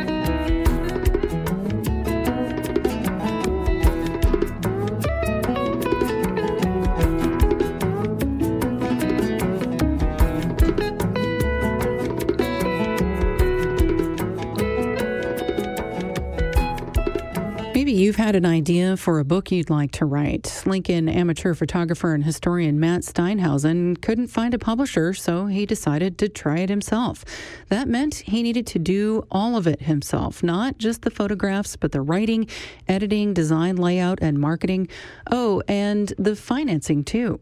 had 18.23 18.35
an 18.37 18.45
idea 18.45 18.95
for 18.95 19.19
a 19.19 19.25
book 19.25 19.51
you'd 19.51 19.69
like 19.69 19.91
to 19.91 20.05
write. 20.05 20.63
Lincoln 20.65 21.09
amateur 21.09 21.53
photographer 21.53 22.13
and 22.13 22.23
historian 22.23 22.79
Matt 22.79 23.01
Steinhausen 23.01 24.01
couldn't 24.01 24.27
find 24.27 24.53
a 24.53 24.57
publisher, 24.57 25.13
so 25.13 25.47
he 25.47 25.65
decided 25.65 26.17
to 26.19 26.29
try 26.29 26.59
it 26.59 26.69
himself. 26.69 27.25
That 27.67 27.89
meant 27.89 28.15
he 28.15 28.41
needed 28.41 28.65
to 28.67 28.79
do 28.79 29.27
all 29.29 29.57
of 29.57 29.67
it 29.67 29.81
himself, 29.81 30.41
not 30.41 30.77
just 30.77 31.01
the 31.01 31.11
photographs, 31.11 31.75
but 31.75 31.91
the 31.91 31.99
writing, 31.99 32.47
editing, 32.87 33.33
design, 33.33 33.75
layout, 33.75 34.19
and 34.21 34.39
marketing. 34.39 34.87
Oh, 35.29 35.61
and 35.67 36.13
the 36.17 36.37
financing 36.37 37.03
too 37.03 37.41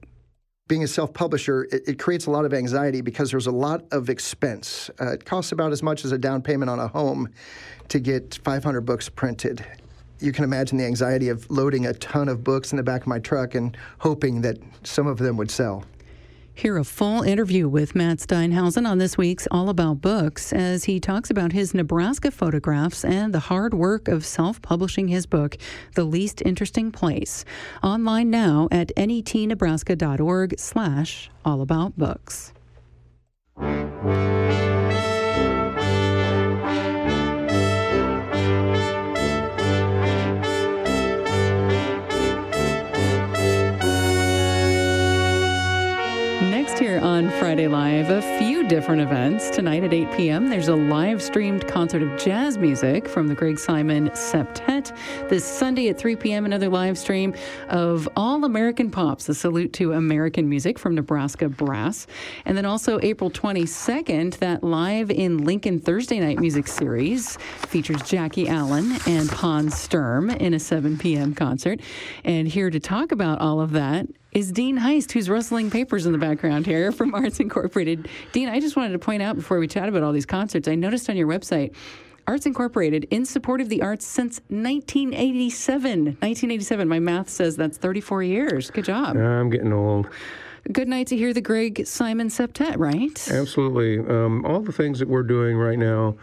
being 0.68 0.84
a 0.86 0.88
self-publisher, 0.88 1.66
it, 1.66 1.84
it, 1.86 2.00
creates 2.00 2.28
a 2.28 2.32
lot 2.32 2.46
of 2.46 2.54
anxiety 2.54 3.02
because 3.02 3.30
there's 3.30 3.48
a 3.48 3.52
lot 3.52 3.84
of 3.92 4.10
expense. 4.10 4.90
Uh, 5.02 5.12
it 5.12 5.26
costs 5.26 5.52
about 5.52 5.74
as 5.74 5.84
much 5.84 6.06
as 6.06 6.14
a 6.14 6.18
down 6.18 6.42
payment 6.42 6.70
on 6.70 6.80
a 6.80 6.88
home 6.88 7.28
to 7.90 8.00
get 8.00 8.40
500 8.46 8.80
books 8.80 9.10
printed 9.10 9.66
you 10.22 10.32
can 10.32 10.44
imagine 10.44 10.78
the 10.78 10.86
anxiety 10.86 11.30
of 11.30 11.50
loading 11.50 11.86
a 11.86 11.94
ton 11.94 12.30
of 12.30 12.44
books 12.44 12.72
in 12.72 12.78
the 12.78 12.84
back 12.84 13.02
of 13.02 13.08
my 13.08 13.20
truck 13.20 13.56
and 13.56 13.76
hoping 14.00 14.42
that 14.42 14.58
some 14.84 15.08
of 15.08 15.18
them 15.18 15.38
would 15.38 15.52
sell. 15.52 15.84
Hear 16.54 16.78
a 16.78 16.84
full 16.84 17.24
interview 17.24 17.68
with 17.68 17.96
Matt 17.96 18.18
Steinhausen 18.18 18.88
on 18.88 18.98
this 18.98 19.18
week's 19.18 19.48
All 19.50 19.70
About 19.70 20.02
Books 20.02 20.52
as 20.52 20.84
he 20.84 21.00
talks 21.00 21.30
about 21.30 21.54
his 21.54 21.74
Nebraska 21.74 22.30
photographs 22.30 23.06
and 23.06 23.34
the 23.34 23.40
hard 23.40 23.74
work 23.74 24.08
of 24.08 24.26
self 24.26 24.62
publishing 24.62 25.08
his 25.08 25.26
book, 25.26 25.58
The 25.96 26.04
Least 26.04 26.42
Interesting 26.46 26.92
Place. 26.92 27.46
Online 27.82 28.30
now 28.30 28.68
at 28.70 28.92
netnebraska.org 28.96 30.60
slash 30.60 31.32
allaboutbooks. 31.46 32.52
here 33.58 34.81
Friday 47.52 47.68
Live. 47.68 48.10
A 48.12 48.22
few 48.40 48.66
different 48.66 49.02
events. 49.02 49.50
Tonight 49.50 49.84
at 49.84 49.94
8 49.94 50.10
p.m., 50.14 50.48
there's 50.48 50.70
a 50.70 50.76
live 50.76 51.22
streamed 51.22 51.68
concert 51.68 52.02
of 52.02 52.18
jazz 52.18 52.58
music 52.58 53.10
from 53.10 53.28
the 53.28 53.36
Greg 53.36 53.60
Simon 53.60 54.10
Septet. 54.12 54.96
This 55.28 55.44
Sunday 55.44 55.90
at 55.90 55.98
3 55.98 56.16
p.m., 56.16 56.46
another 56.46 56.70
live 56.70 56.98
stream 56.98 57.36
of 57.68 58.08
All 58.16 58.46
American 58.46 58.90
Pops, 58.90 59.28
a 59.28 59.36
salute 59.36 59.74
to 59.74 59.92
American 59.92 60.48
music 60.48 60.80
from 60.80 60.96
Nebraska 60.96 61.50
Brass. 61.50 62.08
And 62.46 62.56
then 62.56 62.64
also 62.64 63.02
April 63.02 63.30
22nd, 63.30 64.38
that 64.38 64.64
live 64.64 65.12
in 65.12 65.40
Lincoln 65.40 65.82
Thursday 65.82 66.22
night 66.22 66.40
music 66.40 66.70
series 66.70 67.36
features 67.68 68.02
Jackie 68.04 68.48
Allen 68.48 68.98
and 69.06 69.30
Hans 69.30 69.76
Sturm 69.76 70.30
in 70.30 70.54
a 70.54 70.60
7 70.60 70.98
p.m. 70.98 71.36
concert. 71.36 71.82
And 72.24 72.48
here 72.48 72.70
to 72.70 72.80
talk 72.80 73.12
about 73.12 73.42
all 73.42 73.60
of 73.60 73.72
that 73.72 74.08
is 74.32 74.52
Dean 74.52 74.78
Haist, 74.78 75.12
who's 75.12 75.30
rustling 75.30 75.70
papers 75.70 76.06
in 76.06 76.12
the 76.12 76.18
background 76.18 76.66
here 76.66 76.92
from 76.92 77.14
Arts 77.16 77.40
Incorporated. 77.40 78.08
Dean, 78.32 78.50
I 78.50 78.60
just 78.60 78.76
wanted 78.76 78.94
to 78.94 79.00
point 79.00 79.22
out 79.22 79.36
before 79.36 79.60
we 79.60 79.68
chat 79.68 79.90
about 79.90 80.04
all 80.04 80.12
these 80.12 80.26
concerts, 80.26 80.68
I 80.68 80.76
noticed 80.76 81.10
on 81.10 81.18
your 81.18 81.28
website, 81.28 81.74
Arts 82.28 82.46
Incorporated 82.46 83.08
in 83.10 83.26
support 83.26 83.62
of 83.62 83.70
the 83.70 83.82
arts 83.82 84.06
since 84.06 84.40
1987. 84.50 86.06
1987. 86.06 86.88
My 86.88 87.00
math 87.00 87.30
says 87.30 87.56
that's 87.56 87.78
34 87.78 88.24
years. 88.24 88.72
Good 88.72 88.86
job. 88.86 89.18
I'm 89.18 89.50
getting 89.50 89.74
old. 89.74 90.08
Good 90.72 90.88
night 90.88 91.08
to 91.08 91.18
hear 91.18 91.34
the 91.34 91.42
Greg 91.42 91.88
Simon 91.88 92.30
Septet, 92.30 92.78
right? 92.78 93.32
Absolutely. 93.32 93.98
Um, 94.00 94.46
all 94.46 94.62
the 94.62 94.72
things 94.72 95.00
that 95.00 95.08
we're 95.08 95.24
doing 95.24 95.58
right 95.58 95.80
now, 95.80 96.16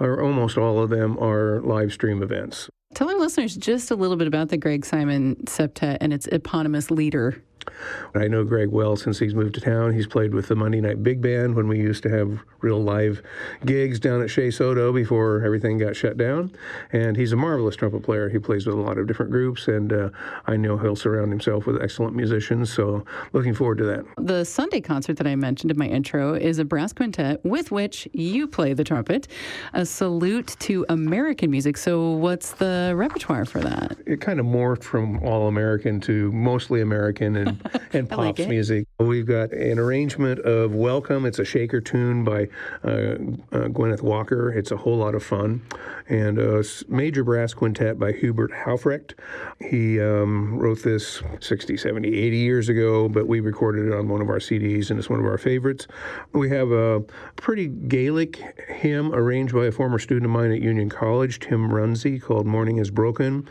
or 0.00 0.20
almost 0.20 0.58
all 0.58 0.80
of 0.80 0.90
them, 0.90 1.16
are 1.18 1.60
live 1.60 1.92
stream 1.92 2.20
events. 2.20 2.68
Tell 2.94 3.10
our 3.10 3.18
listeners 3.18 3.56
just 3.56 3.90
a 3.90 3.96
little 3.96 4.16
bit 4.16 4.28
about 4.28 4.50
the 4.50 4.56
Greg 4.56 4.86
Simon 4.86 5.34
Septet 5.46 5.98
and 6.00 6.12
its 6.12 6.28
eponymous 6.28 6.92
leader. 6.92 7.42
I 8.14 8.28
know 8.28 8.44
Greg 8.44 8.68
well 8.68 8.96
since 8.96 9.18
he's 9.18 9.34
moved 9.34 9.54
to 9.54 9.60
town. 9.60 9.94
He's 9.94 10.06
played 10.06 10.34
with 10.34 10.48
the 10.48 10.54
Monday 10.54 10.80
Night 10.80 11.02
Big 11.02 11.20
Band 11.20 11.54
when 11.54 11.66
we 11.66 11.78
used 11.78 12.02
to 12.04 12.10
have 12.10 12.40
real 12.60 12.82
live 12.82 13.22
gigs 13.64 13.98
down 13.98 14.22
at 14.22 14.30
Shea 14.30 14.50
Soto 14.50 14.92
before 14.92 15.42
everything 15.44 15.78
got 15.78 15.96
shut 15.96 16.16
down. 16.16 16.52
And 16.92 17.16
he's 17.16 17.32
a 17.32 17.36
marvelous 17.36 17.76
trumpet 17.76 18.02
player. 18.02 18.28
He 18.28 18.38
plays 18.38 18.66
with 18.66 18.76
a 18.76 18.80
lot 18.80 18.98
of 18.98 19.06
different 19.06 19.32
groups, 19.32 19.68
and 19.68 19.92
uh, 19.92 20.10
I 20.46 20.56
know 20.56 20.76
he'll 20.76 20.96
surround 20.96 21.30
himself 21.30 21.66
with 21.66 21.82
excellent 21.82 22.14
musicians. 22.14 22.72
So 22.72 23.04
looking 23.32 23.54
forward 23.54 23.78
to 23.78 23.84
that. 23.84 24.04
The 24.18 24.44
Sunday 24.44 24.80
concert 24.80 25.16
that 25.16 25.26
I 25.26 25.34
mentioned 25.34 25.70
in 25.70 25.78
my 25.78 25.86
intro 25.86 26.34
is 26.34 26.58
a 26.58 26.64
brass 26.64 26.92
quintet 26.92 27.44
with 27.44 27.70
which 27.70 28.08
you 28.12 28.46
play 28.46 28.72
the 28.74 28.84
trumpet, 28.84 29.28
a 29.72 29.84
salute 29.84 30.56
to 30.60 30.86
American 30.88 31.50
music. 31.50 31.76
So 31.76 32.10
what's 32.10 32.52
the 32.52 32.83
repertoire 32.92 33.44
for 33.44 33.60
that? 33.60 33.96
It 34.06 34.20
kind 34.20 34.40
of 34.40 34.46
morphed 34.46 34.82
from 34.82 35.22
all 35.22 35.48
American 35.48 36.00
to 36.02 36.30
mostly 36.32 36.80
American 36.80 37.36
and 37.36 37.70
and 37.92 38.08
pops 38.08 38.38
like 38.38 38.48
music. 38.48 38.86
We've 38.98 39.26
got 39.26 39.52
an 39.52 39.78
arrangement 39.78 40.40
of 40.40 40.74
Welcome. 40.74 41.26
It's 41.26 41.38
a 41.38 41.44
shaker 41.44 41.80
tune 41.80 42.24
by 42.24 42.48
uh, 42.84 42.88
uh, 42.90 43.68
Gwyneth 43.68 44.02
Walker. 44.02 44.50
It's 44.50 44.70
a 44.70 44.76
whole 44.76 44.96
lot 44.96 45.14
of 45.14 45.22
fun. 45.22 45.62
And 46.08 46.38
a 46.38 46.62
major 46.88 47.24
brass 47.24 47.54
quintet 47.54 47.98
by 47.98 48.12
Hubert 48.12 48.52
Haufrecht. 48.52 49.14
He 49.58 50.00
um, 50.00 50.58
wrote 50.58 50.82
this 50.82 51.22
60, 51.40 51.76
70, 51.76 52.08
80 52.08 52.36
years 52.36 52.68
ago, 52.68 53.08
but 53.08 53.26
we 53.26 53.40
recorded 53.40 53.86
it 53.86 53.94
on 53.94 54.08
one 54.08 54.20
of 54.20 54.28
our 54.28 54.38
CDs, 54.38 54.90
and 54.90 54.98
it's 54.98 55.08
one 55.08 55.20
of 55.20 55.26
our 55.26 55.38
favorites. 55.38 55.86
We 56.32 56.50
have 56.50 56.70
a 56.72 57.02
pretty 57.36 57.68
Gaelic 57.68 58.36
hymn 58.68 59.14
arranged 59.14 59.54
by 59.54 59.66
a 59.66 59.72
former 59.72 59.98
student 59.98 60.26
of 60.26 60.30
mine 60.30 60.52
at 60.52 60.60
Union 60.60 60.90
College, 60.90 61.40
Tim 61.40 61.70
Runzie, 61.70 62.20
called 62.20 62.46
Morning 62.46 62.78
is 62.78 62.90
Broken. 62.90 63.48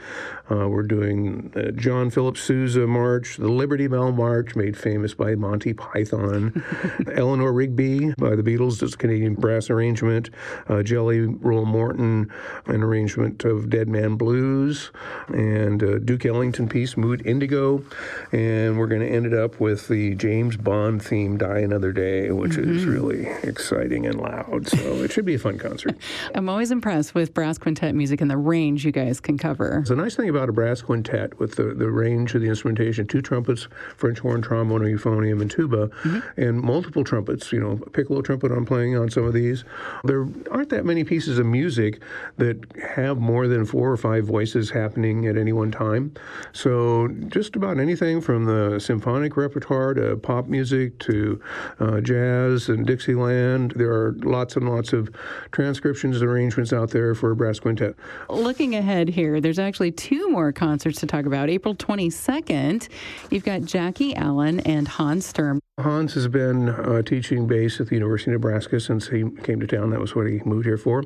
Uh, 0.52 0.68
we're 0.68 0.84
doing 0.84 1.52
John 1.76 2.10
Philip 2.10 2.38
Sousa 2.38 2.86
March, 2.86 3.38
the 3.38 3.48
Liberty 3.50 3.88
Bell 3.88 4.12
March, 4.12 4.56
made 4.56 4.78
famous 4.78 5.14
by 5.14 5.36
Monty 5.36 5.74
Python. 5.74 6.64
Eleanor 7.14 7.52
Rigby 7.52 8.14
by 8.18 8.36
the 8.36 8.44
Beatles, 8.44 8.82
it's 8.84 8.96
Canadian 8.96 9.36
brass 9.36 9.70
arrangement. 9.70 10.30
Uh, 10.68 10.84
Jelly 10.84 11.22
Roll 11.22 11.66
Morton, 11.66 12.32
an 12.66 12.84
arrangement 12.84 13.44
of 13.44 13.70
Dead 13.70 13.88
Man 13.88 14.16
Blues. 14.16 14.92
And 15.28 15.84
uh, 15.84 16.00
Duke 16.00 16.26
Ellington 16.26 16.68
piece, 16.68 16.98
Mood 16.98 17.26
Indigo. 17.26 17.84
And 18.32 18.78
we're 18.78 18.88
going 18.88 19.02
to 19.02 19.10
end 19.10 19.26
it 19.26 19.34
up 19.34 19.60
with 19.60 19.88
the 19.88 20.16
James 20.16 20.58
Bond 20.58 21.04
theme, 21.04 21.38
Die 21.38 21.60
Another 21.60 21.92
Day, 21.92 22.32
which 22.32 22.54
mm-hmm. 22.54 22.76
is 22.76 22.86
really 22.86 23.28
exciting 23.44 24.06
and 24.06 24.20
loud. 24.20 24.68
So 24.68 24.78
it 25.04 25.12
should 25.12 25.26
be 25.26 25.36
a 25.36 25.40
fun 25.40 25.58
concert. 25.58 25.98
I'm 26.36 26.50
always 26.50 26.72
impressed 26.72 27.16
with 27.16 27.34
brass 27.34 27.58
quintet 27.58 27.96
music 27.96 28.22
and 28.22 28.30
the 28.30 28.38
range 28.38 28.86
you 28.86 28.92
guys 28.92 29.20
can 29.20 29.38
cover. 29.38 29.84
The 29.86 29.96
nice 29.96 30.16
thing 30.16 30.30
about 30.30 30.50
a 30.50 30.54
brass 30.54 30.82
quintet 30.82 31.40
with 31.40 31.56
the, 31.56 31.74
the 31.74 31.90
range 31.90 32.36
of 32.36 32.42
the 32.42 32.48
instrumentation, 32.48 33.08
two 33.08 33.22
trumpets, 33.22 33.68
French 33.98 34.20
horn, 34.20 34.42
trombone, 34.42 34.82
euphonium, 34.82 35.42
and 35.42 35.50
tuba, 35.50 35.88
mm-hmm. 35.88 36.42
and 36.42 36.62
multiple 36.62 37.04
trumpets. 37.04 37.52
You 37.52 37.60
know, 37.60 37.76
piccolo 37.92 38.22
trumpet 38.22 38.52
I'm 38.52 38.66
playing 38.66 38.98
on 38.98 39.10
some 39.10 39.26
of 39.26 39.34
these. 39.34 39.64
There 40.04 40.28
aren't 40.52 40.70
that 40.70 40.86
many 40.86 41.04
pieces 41.04 41.38
of 41.38 41.46
music 41.46 42.02
that 42.38 42.60
have 42.96 43.18
more 43.18 43.48
than 43.48 43.66
four 43.66 43.92
or 43.92 43.98
five 43.98 44.26
voices 44.26 44.70
happening 44.70 45.28
at 45.28 45.38
any 45.38 45.54
one 45.54 45.72
time. 45.72 46.14
So 46.52 47.08
just 47.28 47.56
about 47.56 47.80
anything 47.80 48.22
from 48.22 48.46
the 48.46 48.80
symphonic 48.80 49.38
repertoire 49.38 49.94
to 49.94 50.18
pop 50.18 50.48
music 50.48 50.98
to 51.00 51.42
uh, 51.80 52.02
jazz 52.02 52.70
and 52.70 52.86
Dixieland. 52.86 53.74
There 53.76 53.92
are 53.92 54.14
lots 54.24 54.56
and 54.56 54.70
lots 54.70 54.94
of 54.94 55.10
transcriptions 55.52 56.22
and 56.22 56.30
arrangements 56.30 56.74
out 56.74 56.90
there 56.90 57.14
for 57.16 57.32
a 57.32 57.36
brass 57.36 57.60
quintet. 57.60 57.96
Looking 58.30 58.76
ahead 58.76 59.10
here, 59.10 59.40
there's 59.40 59.60
actually 59.60 59.92
two 59.92 60.30
more 60.30 60.52
concerts 60.52 61.00
to 61.02 61.08
talk 61.08 61.26
about. 61.26 61.50
April 61.50 61.76
22nd, 61.76 62.90
you've 63.30 63.46
got 63.46 63.64
Jackie 63.64 64.16
Allen 64.16 64.60
and 64.62 64.88
Hans 64.88 65.26
Sturm. 65.26 65.60
Hans 65.80 66.14
has 66.14 66.28
been 66.28 66.70
uh, 66.70 67.02
teaching 67.02 67.48
bass 67.48 67.80
at 67.80 67.88
the 67.88 67.96
University 67.96 68.30
of 68.30 68.34
Nebraska 68.34 68.80
since 68.80 69.08
he 69.08 69.24
came 69.42 69.60
to 69.60 69.66
town. 69.66 69.90
That 69.90 70.00
was 70.00 70.14
what 70.14 70.28
he 70.28 70.40
moved 70.46 70.68
here 70.68 70.78
for. 70.78 71.04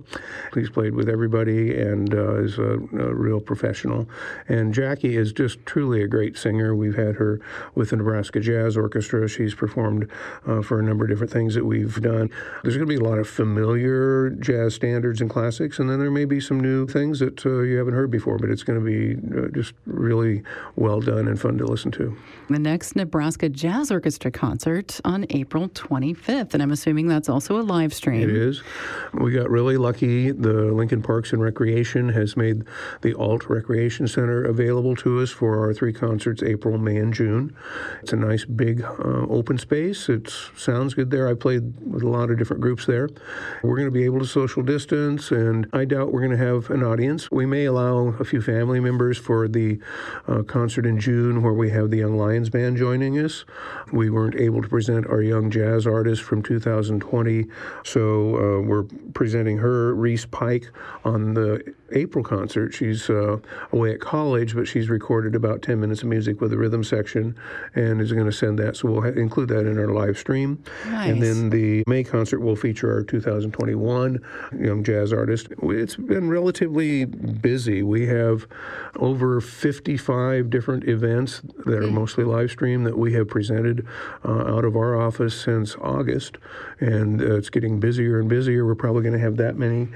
He's 0.53 0.69
played 0.69 0.93
with 0.93 1.07
everybody 1.07 1.73
and 1.73 2.13
uh, 2.13 2.43
is 2.43 2.57
a, 2.57 2.73
a, 2.73 3.15
real 3.15 3.39
professional. 3.39 4.09
And 4.49 4.73
Jackie 4.73 5.15
is 5.15 5.31
just 5.31 5.65
truly 5.65 6.03
a 6.03 6.07
great 6.09 6.37
singer. 6.37 6.75
We've 6.75 6.97
had 6.97 7.15
her 7.15 7.39
with 7.75 7.91
the 7.91 7.95
Nebraska 7.95 8.41
Jazz 8.41 8.75
Orchestra. 8.75 9.29
She's 9.29 9.55
performed 9.55 10.11
uh, 10.45 10.61
for 10.61 10.81
a 10.81 10.83
number 10.83 11.05
of 11.05 11.11
different 11.11 11.31
things 11.31 11.55
that 11.55 11.63
we've 11.63 12.01
done. 12.01 12.29
There's 12.63 12.75
going 12.75 12.89
to 12.89 12.93
be 12.93 13.01
a 13.01 13.09
lot 13.09 13.19
of 13.19 13.29
familiar 13.29 14.31
jazz 14.31 14.75
standards 14.75 15.21
and 15.21 15.29
classics, 15.29 15.79
and 15.79 15.89
then 15.89 15.99
there 15.99 16.11
may 16.11 16.25
be 16.25 16.41
some 16.41 16.59
new 16.59 16.85
things 16.85 17.19
that 17.19 17.45
uh, 17.45 17.59
you 17.59 17.77
haven't 17.77 17.93
heard 17.93 18.11
before, 18.11 18.37
but 18.37 18.49
it's 18.49 18.63
going 18.63 18.77
to 18.77 18.85
be 18.85 19.39
uh, 19.39 19.47
just 19.47 19.75
really 19.85 20.43
well 20.75 20.99
done 20.99 21.29
and 21.29 21.39
fun 21.39 21.57
to 21.57 21.65
listen 21.65 21.89
to. 21.91 22.17
The 22.49 22.59
next 22.59 22.97
Nebraska 22.97 23.47
Jazz 23.47 23.91
Orchestra 23.91 24.29
concert 24.29 24.56
concert 24.57 24.99
on 25.05 25.23
April 25.29 25.69
25th. 25.69 26.55
And 26.55 26.63
I'm 26.63 26.71
assuming 26.71 27.07
that's 27.07 27.29
also 27.29 27.59
a 27.59 27.61
live 27.61 27.93
stream. 27.93 28.23
It 28.23 28.35
is. 28.35 28.63
We 29.13 29.31
got 29.31 29.51
really 29.51 29.77
lucky. 29.77 30.31
The 30.31 30.71
Lincoln 30.73 31.03
Parks 31.03 31.31
and 31.31 31.39
Recreation 31.39 32.09
has 32.09 32.35
made 32.35 32.63
the 33.01 33.13
Auld 33.13 33.47
Recreation 33.51 34.07
Center 34.07 34.43
available 34.43 34.95
to 34.95 35.21
us 35.21 35.29
for 35.29 35.59
our 35.59 35.75
three 35.75 35.93
concerts, 35.93 36.41
April, 36.41 36.79
May, 36.79 36.97
and 36.97 37.13
June. 37.13 37.55
It's 38.01 38.13
a 38.13 38.15
nice 38.15 38.45
big 38.45 38.81
uh, 38.81 39.27
open 39.29 39.59
space. 39.59 40.09
It 40.09 40.33
sounds 40.55 40.95
good 40.95 41.11
there. 41.11 41.27
I 41.27 41.35
played 41.35 41.79
with 41.85 42.01
a 42.01 42.09
lot 42.09 42.31
of 42.31 42.39
different 42.39 42.61
groups 42.63 42.87
there. 42.87 43.09
We're 43.61 43.75
going 43.75 43.87
to 43.87 43.91
be 43.91 44.05
able 44.05 44.19
to 44.19 44.25
social 44.25 44.63
distance, 44.63 45.29
and 45.29 45.67
I 45.71 45.85
doubt 45.85 46.11
we're 46.11 46.25
going 46.25 46.37
to 46.37 46.43
have 46.43 46.71
an 46.71 46.83
audience. 46.83 47.29
We 47.29 47.45
may 47.45 47.65
allow 47.65 48.15
a 48.19 48.25
few 48.25 48.41
family 48.41 48.79
members 48.79 49.19
for 49.19 49.47
the 49.47 49.79
uh, 50.27 50.41
concert 50.41 50.87
in 50.87 50.99
June 50.99 51.43
where 51.43 51.53
we 51.53 51.69
have 51.69 51.91
the 51.91 51.97
Young 51.97 52.17
Lions 52.17 52.49
Band 52.49 52.77
joining 52.77 53.19
us. 53.19 53.45
We 53.91 54.09
weren't 54.09 54.35
able 54.35 54.46
able 54.47 54.63
to 54.63 54.67
present 54.67 55.05
our 55.05 55.21
young 55.21 55.51
jazz 55.51 55.85
artist 55.85 56.23
from 56.23 56.41
2020. 56.41 57.45
So 57.83 58.01
uh, 58.35 58.61
we're 58.61 58.85
presenting 59.13 59.57
her, 59.59 59.93
Reese 59.93 60.25
Pike, 60.25 60.71
on 61.05 61.35
the 61.35 61.61
April 61.91 62.23
concert. 62.23 62.73
She's 62.73 63.09
uh, 63.09 63.37
away 63.71 63.93
at 63.93 63.99
college, 63.99 64.55
but 64.55 64.67
she's 64.67 64.89
recorded 64.89 65.35
about 65.35 65.61
10 65.61 65.79
minutes 65.79 66.01
of 66.01 66.07
music 66.07 66.41
with 66.41 66.53
a 66.53 66.57
rhythm 66.57 66.83
section 66.83 67.35
and 67.75 68.01
is 68.01 68.11
going 68.11 68.25
to 68.25 68.31
send 68.31 68.59
that. 68.59 68.77
So 68.77 68.89
we'll 68.89 69.01
ha- 69.01 69.19
include 69.19 69.49
that 69.49 69.65
in 69.65 69.77
our 69.79 69.87
live 69.87 70.17
stream. 70.17 70.63
Nice. 70.85 71.09
And 71.09 71.21
then 71.21 71.49
the 71.49 71.83
May 71.87 72.03
concert 72.03 72.39
will 72.39 72.55
feature 72.55 72.91
our 72.93 73.03
2021 73.03 74.19
young 74.59 74.83
jazz 74.83 75.13
artist. 75.13 75.47
It's 75.63 75.95
been 75.95 76.29
relatively 76.29 77.05
busy. 77.05 77.83
We 77.83 78.07
have 78.07 78.47
over 78.97 79.41
55 79.41 80.49
different 80.49 80.87
events 80.87 81.41
that 81.65 81.77
are 81.77 81.83
mm. 81.83 81.93
mostly 81.93 82.23
live 82.23 82.51
stream 82.51 82.83
that 82.83 82.97
we 82.97 83.13
have 83.13 83.27
presented 83.27 83.85
uh, 84.25 84.55
out 84.55 84.65
of 84.65 84.75
our 84.75 84.99
office 84.99 85.39
since 85.39 85.75
August. 85.81 86.37
And 86.79 87.21
uh, 87.21 87.35
it's 87.35 87.49
getting 87.49 87.79
busier 87.79 88.19
and 88.19 88.29
busier. 88.29 88.65
We're 88.65 88.75
probably 88.75 89.03
going 89.03 89.13
to 89.13 89.19
have 89.19 89.37
that 89.37 89.57
many 89.57 89.89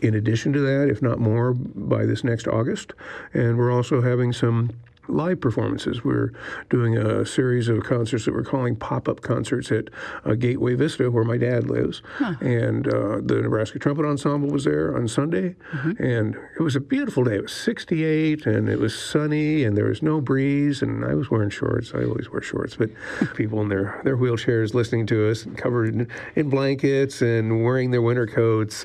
in 0.00 0.14
addition 0.14 0.52
to 0.52 0.60
that, 0.60 0.88
if 0.90 1.02
not 1.02 1.18
more, 1.18 1.54
by 1.54 2.04
this 2.06 2.24
next 2.24 2.46
August. 2.46 2.92
And 3.32 3.58
we're 3.58 3.72
also 3.72 4.00
having 4.00 4.32
some 4.32 4.70
live 5.08 5.40
performances. 5.40 6.04
We're 6.04 6.32
doing 6.70 6.96
a 6.96 7.24
series 7.26 7.68
of 7.68 7.84
concerts 7.84 8.24
that 8.24 8.34
we're 8.34 8.44
calling 8.44 8.76
pop 8.76 9.08
up 9.08 9.20
concerts 9.20 9.70
at 9.70 9.88
uh, 10.24 10.34
Gateway 10.34 10.74
Vista, 10.74 11.10
where 11.10 11.24
my 11.24 11.36
dad 11.36 11.68
lives. 11.68 12.02
Huh. 12.16 12.34
And 12.40 12.86
uh, 12.86 13.20
the 13.22 13.40
Nebraska 13.42 13.78
Trumpet 13.78 14.04
Ensemble 14.04 14.48
was 14.48 14.64
there 14.64 14.96
on 14.96 15.08
Sunday. 15.08 15.56
Mm-hmm. 15.72 16.02
And 16.02 16.36
it 16.58 16.62
was 16.62 16.76
a 16.76 16.80
beautiful 16.80 17.24
day. 17.24 17.36
It 17.36 17.42
was 17.42 17.52
68 17.52 18.46
and 18.46 18.68
it 18.68 18.78
was 18.78 18.98
sunny 18.98 19.64
and 19.64 19.76
there 19.76 19.86
was 19.86 20.02
no 20.02 20.20
breeze. 20.20 20.82
And 20.82 21.04
I 21.04 21.14
was 21.14 21.30
wearing 21.30 21.50
shorts. 21.50 21.92
I 21.94 22.04
always 22.04 22.30
wear 22.30 22.42
shorts. 22.42 22.76
But 22.76 22.90
people 23.34 23.60
in 23.60 23.68
their, 23.68 24.00
their 24.04 24.16
wheelchairs 24.16 24.74
listening 24.74 25.06
to 25.06 25.30
us, 25.30 25.44
and 25.44 25.56
covered 25.56 25.94
in, 25.94 26.08
in 26.36 26.48
blankets 26.48 27.22
and 27.22 27.64
wearing 27.64 27.90
their 27.90 28.02
winter 28.02 28.26
coats. 28.26 28.84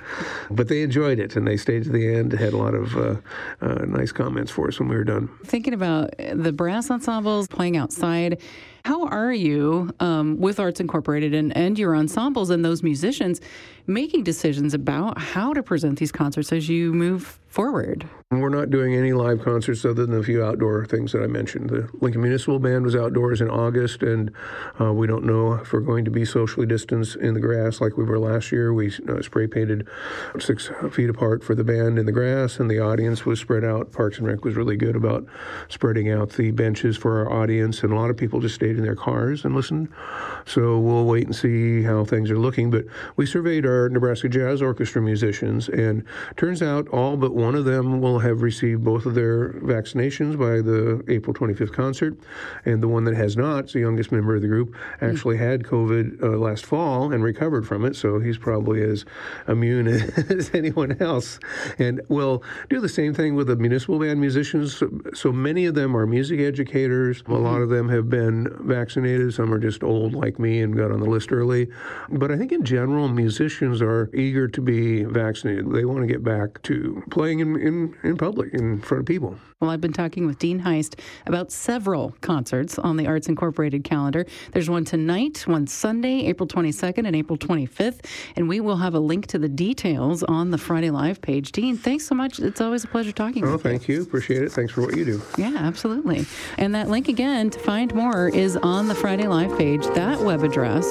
But 0.49 0.67
they 0.67 0.81
enjoyed 0.81 1.19
it 1.19 1.35
and 1.35 1.47
they 1.47 1.57
stayed 1.57 1.83
to 1.83 1.89
the 1.89 2.13
end, 2.13 2.33
had 2.33 2.53
a 2.53 2.57
lot 2.57 2.73
of 2.73 2.95
uh, 2.95 3.15
uh 3.61 3.85
nice 3.85 4.11
comments 4.11 4.51
for 4.51 4.67
us 4.67 4.79
when 4.79 4.89
we 4.89 4.95
were 4.95 5.03
done. 5.03 5.29
Thinking 5.45 5.73
about 5.73 6.08
the 6.17 6.51
brass 6.51 6.89
ensembles 6.89 7.47
playing 7.47 7.77
outside. 7.77 8.41
How 8.85 9.07
are 9.07 9.33
you 9.33 9.93
um, 9.99 10.37
with 10.39 10.59
Arts 10.59 10.79
Incorporated 10.79 11.33
and, 11.33 11.55
and 11.55 11.77
your 11.77 11.95
ensembles 11.95 12.49
and 12.49 12.63
those 12.63 12.83
musicians 12.83 13.41
making 13.87 14.23
decisions 14.23 14.73
about 14.73 15.19
how 15.19 15.53
to 15.53 15.63
present 15.63 15.99
these 15.99 16.11
concerts 16.11 16.51
as 16.51 16.69
you 16.69 16.93
move 16.93 17.39
forward? 17.47 18.07
We're 18.31 18.49
not 18.49 18.69
doing 18.69 18.93
any 18.93 19.11
live 19.11 19.41
concerts 19.41 19.83
other 19.85 20.05
than 20.05 20.19
a 20.19 20.21
few 20.21 20.43
outdoor 20.43 20.85
things 20.85 21.13
that 21.13 21.23
I 21.23 21.25
mentioned. 21.25 21.71
The 21.71 21.89
Lincoln 21.99 22.21
Municipal 22.21 22.59
Band 22.59 22.85
was 22.85 22.95
outdoors 22.95 23.41
in 23.41 23.49
August, 23.49 24.03
and 24.03 24.31
uh, 24.79 24.93
we 24.93 25.07
don't 25.07 25.25
know 25.25 25.53
if 25.53 25.73
we're 25.73 25.79
going 25.79 26.05
to 26.05 26.11
be 26.11 26.25
socially 26.25 26.67
distanced 26.67 27.15
in 27.15 27.33
the 27.33 27.39
grass 27.39 27.81
like 27.81 27.97
we 27.97 28.03
were 28.03 28.19
last 28.19 28.51
year. 28.51 28.71
We 28.71 28.93
uh, 29.09 29.23
spray 29.23 29.47
painted 29.47 29.87
six 30.37 30.69
feet 30.91 31.09
apart 31.09 31.43
for 31.43 31.55
the 31.55 31.63
band 31.63 31.97
in 31.97 32.05
the 32.05 32.11
grass, 32.11 32.59
and 32.59 32.69
the 32.69 32.79
audience 32.79 33.25
was 33.25 33.39
spread 33.39 33.63
out. 33.63 33.91
Parks 33.91 34.19
and 34.19 34.27
Rec 34.27 34.45
was 34.45 34.55
really 34.55 34.77
good 34.77 34.95
about 34.95 35.25
spreading 35.67 36.11
out 36.11 36.29
the 36.33 36.51
benches 36.51 36.97
for 36.97 37.21
our 37.21 37.41
audience, 37.41 37.81
and 37.81 37.91
a 37.91 37.95
lot 37.95 38.11
of 38.11 38.17
people 38.17 38.39
just 38.39 38.53
stayed 38.53 38.68
in 38.77 38.83
their 38.83 38.95
cars 38.95 39.45
and 39.45 39.55
listened. 39.55 39.89
So 40.45 40.79
we'll 40.79 41.05
wait 41.05 41.25
and 41.25 41.35
see 41.35 41.83
how 41.83 42.05
things 42.05 42.31
are 42.31 42.39
looking. 42.39 42.71
But 42.71 42.85
we 43.15 43.25
surveyed 43.25 43.65
our 43.65 43.89
Nebraska 43.89 44.29
Jazz 44.29 44.61
Orchestra 44.61 45.01
musicians, 45.01 45.69
and 45.69 46.03
turns 46.37 46.61
out 46.61 46.87
all 46.89 47.17
but 47.17 47.33
one 47.33 47.55
of 47.55 47.65
them 47.65 48.01
will 48.01 48.19
have 48.19 48.41
received 48.41 48.83
both 48.83 49.05
of 49.05 49.15
their 49.15 49.53
vaccinations 49.53 50.37
by 50.37 50.61
the 50.61 51.03
April 51.07 51.33
25th 51.33 51.73
concert, 51.73 52.17
and 52.65 52.81
the 52.81 52.87
one 52.87 53.03
that 53.03 53.15
has 53.15 53.37
not, 53.37 53.69
the 53.69 53.79
youngest 53.79 54.11
member 54.11 54.35
of 54.35 54.41
the 54.41 54.47
group, 54.47 54.75
actually 55.01 55.37
mm. 55.37 55.39
had 55.39 55.63
COVID 55.63 56.23
uh, 56.23 56.37
last 56.37 56.65
fall 56.65 57.11
and 57.11 57.23
recovered 57.23 57.67
from 57.67 57.85
it, 57.85 57.95
so 57.95 58.19
he's 58.19 58.37
probably 58.37 58.81
as 58.81 59.05
immune 59.47 59.87
as 60.29 60.51
anyone 60.53 60.97
else. 61.01 61.39
And 61.77 62.01
we'll 62.09 62.43
do 62.69 62.79
the 62.79 62.89
same 62.89 63.13
thing 63.13 63.35
with 63.35 63.47
the 63.47 63.55
municipal 63.55 63.99
band 63.99 64.19
musicians. 64.19 64.77
So, 64.77 64.89
so 65.13 65.31
many 65.31 65.65
of 65.65 65.75
them 65.75 65.95
are 65.95 66.05
music 66.05 66.39
educators. 66.39 67.21
Mm-hmm. 67.23 67.31
A 67.33 67.37
lot 67.39 67.61
of 67.61 67.69
them 67.69 67.89
have 67.89 68.09
been 68.09 68.47
vaccinated. 68.59 69.33
Some 69.33 69.53
are 69.53 69.59
just 69.59 69.83
old 69.83 70.13
like 70.13 70.39
me 70.39 70.61
and 70.61 70.75
got 70.75 70.91
on 70.91 70.99
the 70.99 71.09
list 71.09 71.31
early. 71.31 71.67
But 72.09 72.31
I 72.31 72.37
think 72.37 72.51
in 72.51 72.63
general, 72.63 73.07
musicians 73.07 73.81
are 73.81 74.09
eager 74.13 74.47
to 74.47 74.61
be 74.61 75.03
vaccinated. 75.03 75.71
They 75.71 75.85
want 75.85 76.01
to 76.01 76.07
get 76.07 76.23
back 76.23 76.61
to 76.63 77.03
playing 77.11 77.39
in, 77.39 77.55
in, 77.57 77.95
in 78.03 78.17
public, 78.17 78.53
in 78.53 78.79
front 78.81 79.01
of 79.01 79.05
people. 79.05 79.37
Well, 79.61 79.71
I've 79.71 79.81
been 79.81 79.91
talking 79.91 80.25
with 80.25 80.39
Dean 80.39 80.59
Haist 80.59 80.95
about 81.27 81.51
several 81.51 82.15
concerts 82.21 82.79
on 82.79 82.95
the 82.95 83.07
Arts 83.07 83.27
Incorporated 83.27 83.83
calendar. 83.83 84.25
There's 84.53 84.69
one 84.69 84.85
tonight, 84.85 85.43
one 85.47 85.67
Sunday, 85.67 86.27
April 86.27 86.47
22nd 86.47 87.05
and 87.05 87.13
April 87.13 87.37
25th, 87.37 88.05
and 88.37 88.47
we 88.47 88.61
will 88.61 88.77
have 88.77 88.95
a 88.95 88.99
link 88.99 89.27
to 89.27 89.37
the 89.37 89.49
details 89.49 90.23
on 90.23 90.51
the 90.51 90.57
Friday 90.57 90.91
Live 90.91 91.21
page. 91.21 91.51
Dean, 91.51 91.75
thanks 91.75 92.07
so 92.07 92.15
much. 92.15 92.39
It's 92.39 92.61
always 92.61 92.85
a 92.85 92.87
pleasure 92.87 93.11
talking 93.11 93.43
oh, 93.43 93.51
with 93.51 93.65
you. 93.65 93.69
thank 93.69 93.89
you. 93.89 94.01
Appreciate 94.01 94.43
it. 94.43 94.51
Thanks 94.53 94.71
for 94.71 94.81
what 94.81 94.95
you 94.95 95.03
do. 95.03 95.21
Yeah, 95.37 95.53
absolutely. 95.57 96.25
And 96.57 96.73
that 96.75 96.87
link 96.87 97.09
again 97.09 97.49
to 97.49 97.59
find 97.59 97.93
more 97.93 98.29
is 98.29 98.48
on 98.57 98.87
the 98.87 98.95
Friday 98.95 99.27
Live 99.27 99.57
page. 99.57 99.85
That 99.95 100.21
web 100.21 100.43
address 100.43 100.85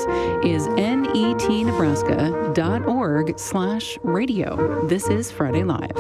is 0.45 0.67
netnebraska.org 0.69 3.39
slash 3.39 3.99
radio. 4.03 4.87
This 4.87 5.09
is 5.09 5.31
Friday 5.31 5.65
Live. 5.65 5.97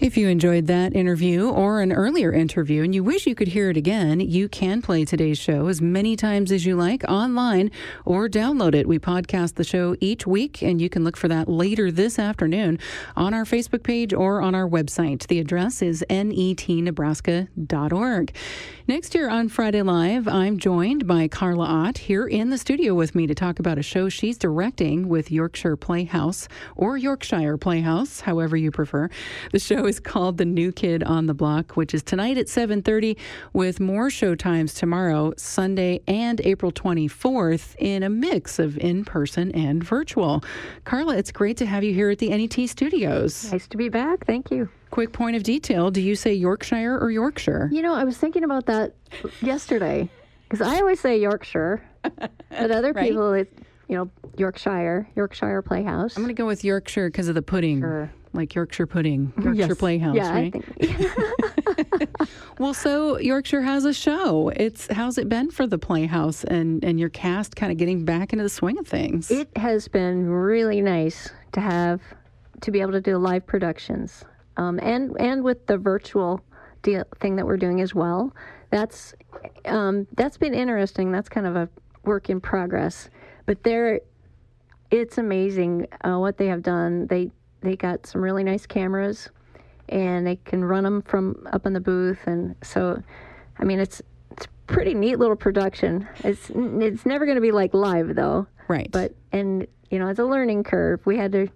If 0.00 0.16
you 0.16 0.28
enjoyed 0.28 0.68
that 0.68 0.94
interview 0.94 1.48
or 1.48 1.80
an 1.80 1.92
earlier 1.92 2.32
interview 2.32 2.84
and 2.84 2.94
you 2.94 3.02
wish 3.02 3.26
you 3.26 3.34
could 3.34 3.48
hear 3.48 3.68
it 3.68 3.76
again, 3.76 4.20
you 4.20 4.48
can 4.48 4.80
play 4.80 5.04
today's 5.04 5.38
show 5.38 5.66
as 5.66 5.82
many 5.82 6.14
times 6.14 6.52
as 6.52 6.64
you 6.64 6.76
like 6.76 7.02
online 7.08 7.72
or 8.04 8.28
download 8.28 8.76
it. 8.76 8.86
We 8.86 9.00
podcast 9.00 9.56
the 9.56 9.64
show 9.64 9.96
each 10.00 10.24
week, 10.24 10.62
and 10.62 10.80
you 10.80 10.88
can 10.88 11.02
look 11.02 11.16
for 11.16 11.26
that 11.26 11.48
later 11.48 11.90
this 11.90 12.16
afternoon 12.16 12.78
on 13.16 13.34
our 13.34 13.42
Facebook 13.42 13.82
page 13.82 14.14
or 14.14 14.40
on 14.40 14.54
our 14.54 14.68
website. 14.68 15.26
The 15.26 15.40
address 15.40 15.82
is 15.82 16.04
netnebraska.org. 16.08 18.32
Next 18.88 19.14
year 19.14 19.28
on 19.28 19.50
Friday 19.50 19.82
Live, 19.82 20.26
I'm 20.26 20.56
joined 20.56 21.06
by 21.06 21.28
Carla 21.28 21.66
Ott 21.66 21.98
here 21.98 22.26
in 22.26 22.48
the 22.48 22.56
studio 22.56 22.94
with 22.94 23.14
me 23.14 23.26
to 23.26 23.34
talk 23.34 23.58
about 23.58 23.76
a 23.76 23.82
show 23.82 24.08
she's 24.08 24.38
directing 24.38 25.10
with 25.10 25.30
Yorkshire 25.30 25.76
Playhouse 25.76 26.48
or 26.74 26.96
Yorkshire 26.96 27.58
Playhouse, 27.58 28.20
however 28.20 28.56
you 28.56 28.70
prefer. 28.70 29.10
The 29.52 29.58
show 29.58 29.84
is 29.84 30.00
called 30.00 30.38
The 30.38 30.46
New 30.46 30.72
Kid 30.72 31.02
on 31.02 31.26
the 31.26 31.34
Block, 31.34 31.76
which 31.76 31.92
is 31.92 32.02
tonight 32.02 32.38
at 32.38 32.48
7:30 32.48 33.18
with 33.52 33.78
more 33.78 34.08
show 34.08 34.34
times 34.34 34.72
tomorrow, 34.72 35.34
Sunday 35.36 36.00
and 36.08 36.40
April 36.40 36.72
24th 36.72 37.76
in 37.78 38.02
a 38.02 38.08
mix 38.08 38.58
of 38.58 38.78
in-person 38.78 39.52
and 39.52 39.84
virtual. 39.84 40.42
Carla, 40.84 41.18
it's 41.18 41.30
great 41.30 41.58
to 41.58 41.66
have 41.66 41.84
you 41.84 41.92
here 41.92 42.08
at 42.08 42.20
the 42.20 42.30
NET 42.30 42.66
studios. 42.66 43.52
Nice 43.52 43.66
to 43.66 43.76
be 43.76 43.90
back. 43.90 44.24
Thank 44.24 44.50
you. 44.50 44.70
Quick 44.90 45.12
point 45.12 45.36
of 45.36 45.42
detail, 45.42 45.90
do 45.90 46.00
you 46.00 46.14
say 46.16 46.32
Yorkshire 46.34 46.98
or 46.98 47.10
Yorkshire? 47.10 47.68
You 47.72 47.82
know, 47.82 47.94
I 47.94 48.04
was 48.04 48.16
thinking 48.16 48.44
about 48.44 48.66
that 48.66 48.94
yesterday 49.42 50.08
because 50.48 50.66
I 50.66 50.76
always 50.80 51.00
say 51.00 51.20
Yorkshire, 51.20 51.82
but 52.02 52.70
other 52.70 52.92
Right. 52.94 53.08
people, 53.10 53.32
it, 53.34 53.52
you 53.88 53.96
know, 53.96 54.10
Yorkshire, 54.36 55.06
Yorkshire 55.14 55.62
Playhouse. 55.62 56.16
I'm 56.16 56.22
going 56.22 56.34
to 56.34 56.40
go 56.40 56.46
with 56.46 56.64
Yorkshire 56.64 57.08
because 57.10 57.28
of 57.28 57.34
the 57.34 57.42
pudding. 57.42 57.80
Sure. 57.80 58.10
Like 58.34 58.54
Yorkshire 58.54 58.86
pudding, 58.86 59.32
Yorkshire 59.42 59.54
Yes. 59.54 59.78
Playhouse, 59.78 60.14
Yeah, 60.16 60.32
right? 60.32 60.54
I 60.54 60.86
think. 60.86 62.10
Well, 62.58 62.74
so 62.74 63.18
Yorkshire 63.18 63.62
has 63.62 63.84
a 63.84 63.92
show. 63.92 64.48
It's 64.48 64.88
how's 64.92 65.16
it 65.16 65.28
been 65.28 65.50
for 65.50 65.66
the 65.66 65.78
Playhouse 65.78 66.42
and 66.44 66.82
and 66.84 66.98
your 66.98 67.08
cast 67.08 67.54
kind 67.54 67.70
of 67.70 67.78
getting 67.78 68.04
back 68.04 68.32
into 68.32 68.42
the 68.42 68.48
swing 68.48 68.78
of 68.78 68.86
things? 68.86 69.30
It 69.30 69.48
has 69.56 69.86
been 69.86 70.28
really 70.28 70.80
nice 70.80 71.30
to 71.52 71.60
have 71.60 72.00
to 72.62 72.70
be 72.72 72.80
able 72.80 72.92
to 72.92 73.00
do 73.00 73.16
live 73.16 73.46
productions, 73.46 74.24
um, 74.58 74.78
and 74.82 75.16
and 75.18 75.42
with 75.42 75.66
the 75.66 75.78
virtual 75.78 76.42
deal 76.82 77.04
thing 77.20 77.36
that 77.36 77.46
we're 77.46 77.56
doing 77.56 77.80
as 77.80 77.94
well. 77.94 78.34
That's 78.70 79.14
um, 79.64 80.06
that's 80.16 80.36
been 80.36 80.52
interesting. 80.52 81.10
That's 81.10 81.28
kind 81.28 81.46
of 81.46 81.56
a 81.56 81.68
work 82.04 82.28
in 82.28 82.40
progress, 82.40 83.08
but 83.46 83.62
there, 83.62 84.00
it's 84.90 85.16
amazing 85.18 85.86
uh, 86.02 86.18
what 86.18 86.36
they 86.36 86.46
have 86.46 86.62
done. 86.62 87.06
They 87.06 87.30
they 87.60 87.76
got 87.76 88.06
some 88.06 88.20
really 88.20 88.44
nice 88.44 88.66
cameras, 88.66 89.30
and 89.88 90.26
they 90.26 90.36
can 90.36 90.64
run 90.64 90.84
them 90.84 91.02
from 91.02 91.46
up 91.52 91.64
in 91.64 91.72
the 91.72 91.80
booth, 91.80 92.26
and 92.26 92.54
so, 92.62 93.02
I 93.58 93.64
mean, 93.64 93.78
it's 93.78 94.02
it's 94.32 94.46
pretty 94.66 94.92
neat 94.92 95.18
little 95.18 95.36
production. 95.36 96.06
It's 96.24 96.50
it's 96.50 97.06
never 97.06 97.24
going 97.24 97.36
to 97.36 97.42
be 97.42 97.52
like 97.52 97.72
live 97.74 98.14
though. 98.16 98.46
right. 98.68 98.90
But 98.90 99.14
and 99.32 99.66
you 99.90 99.98
know, 99.98 100.08
it's 100.08 100.18
a 100.18 100.24
learning 100.24 100.64
curve. 100.64 101.00
We 101.06 101.16
had 101.16 101.32
to 101.32 101.48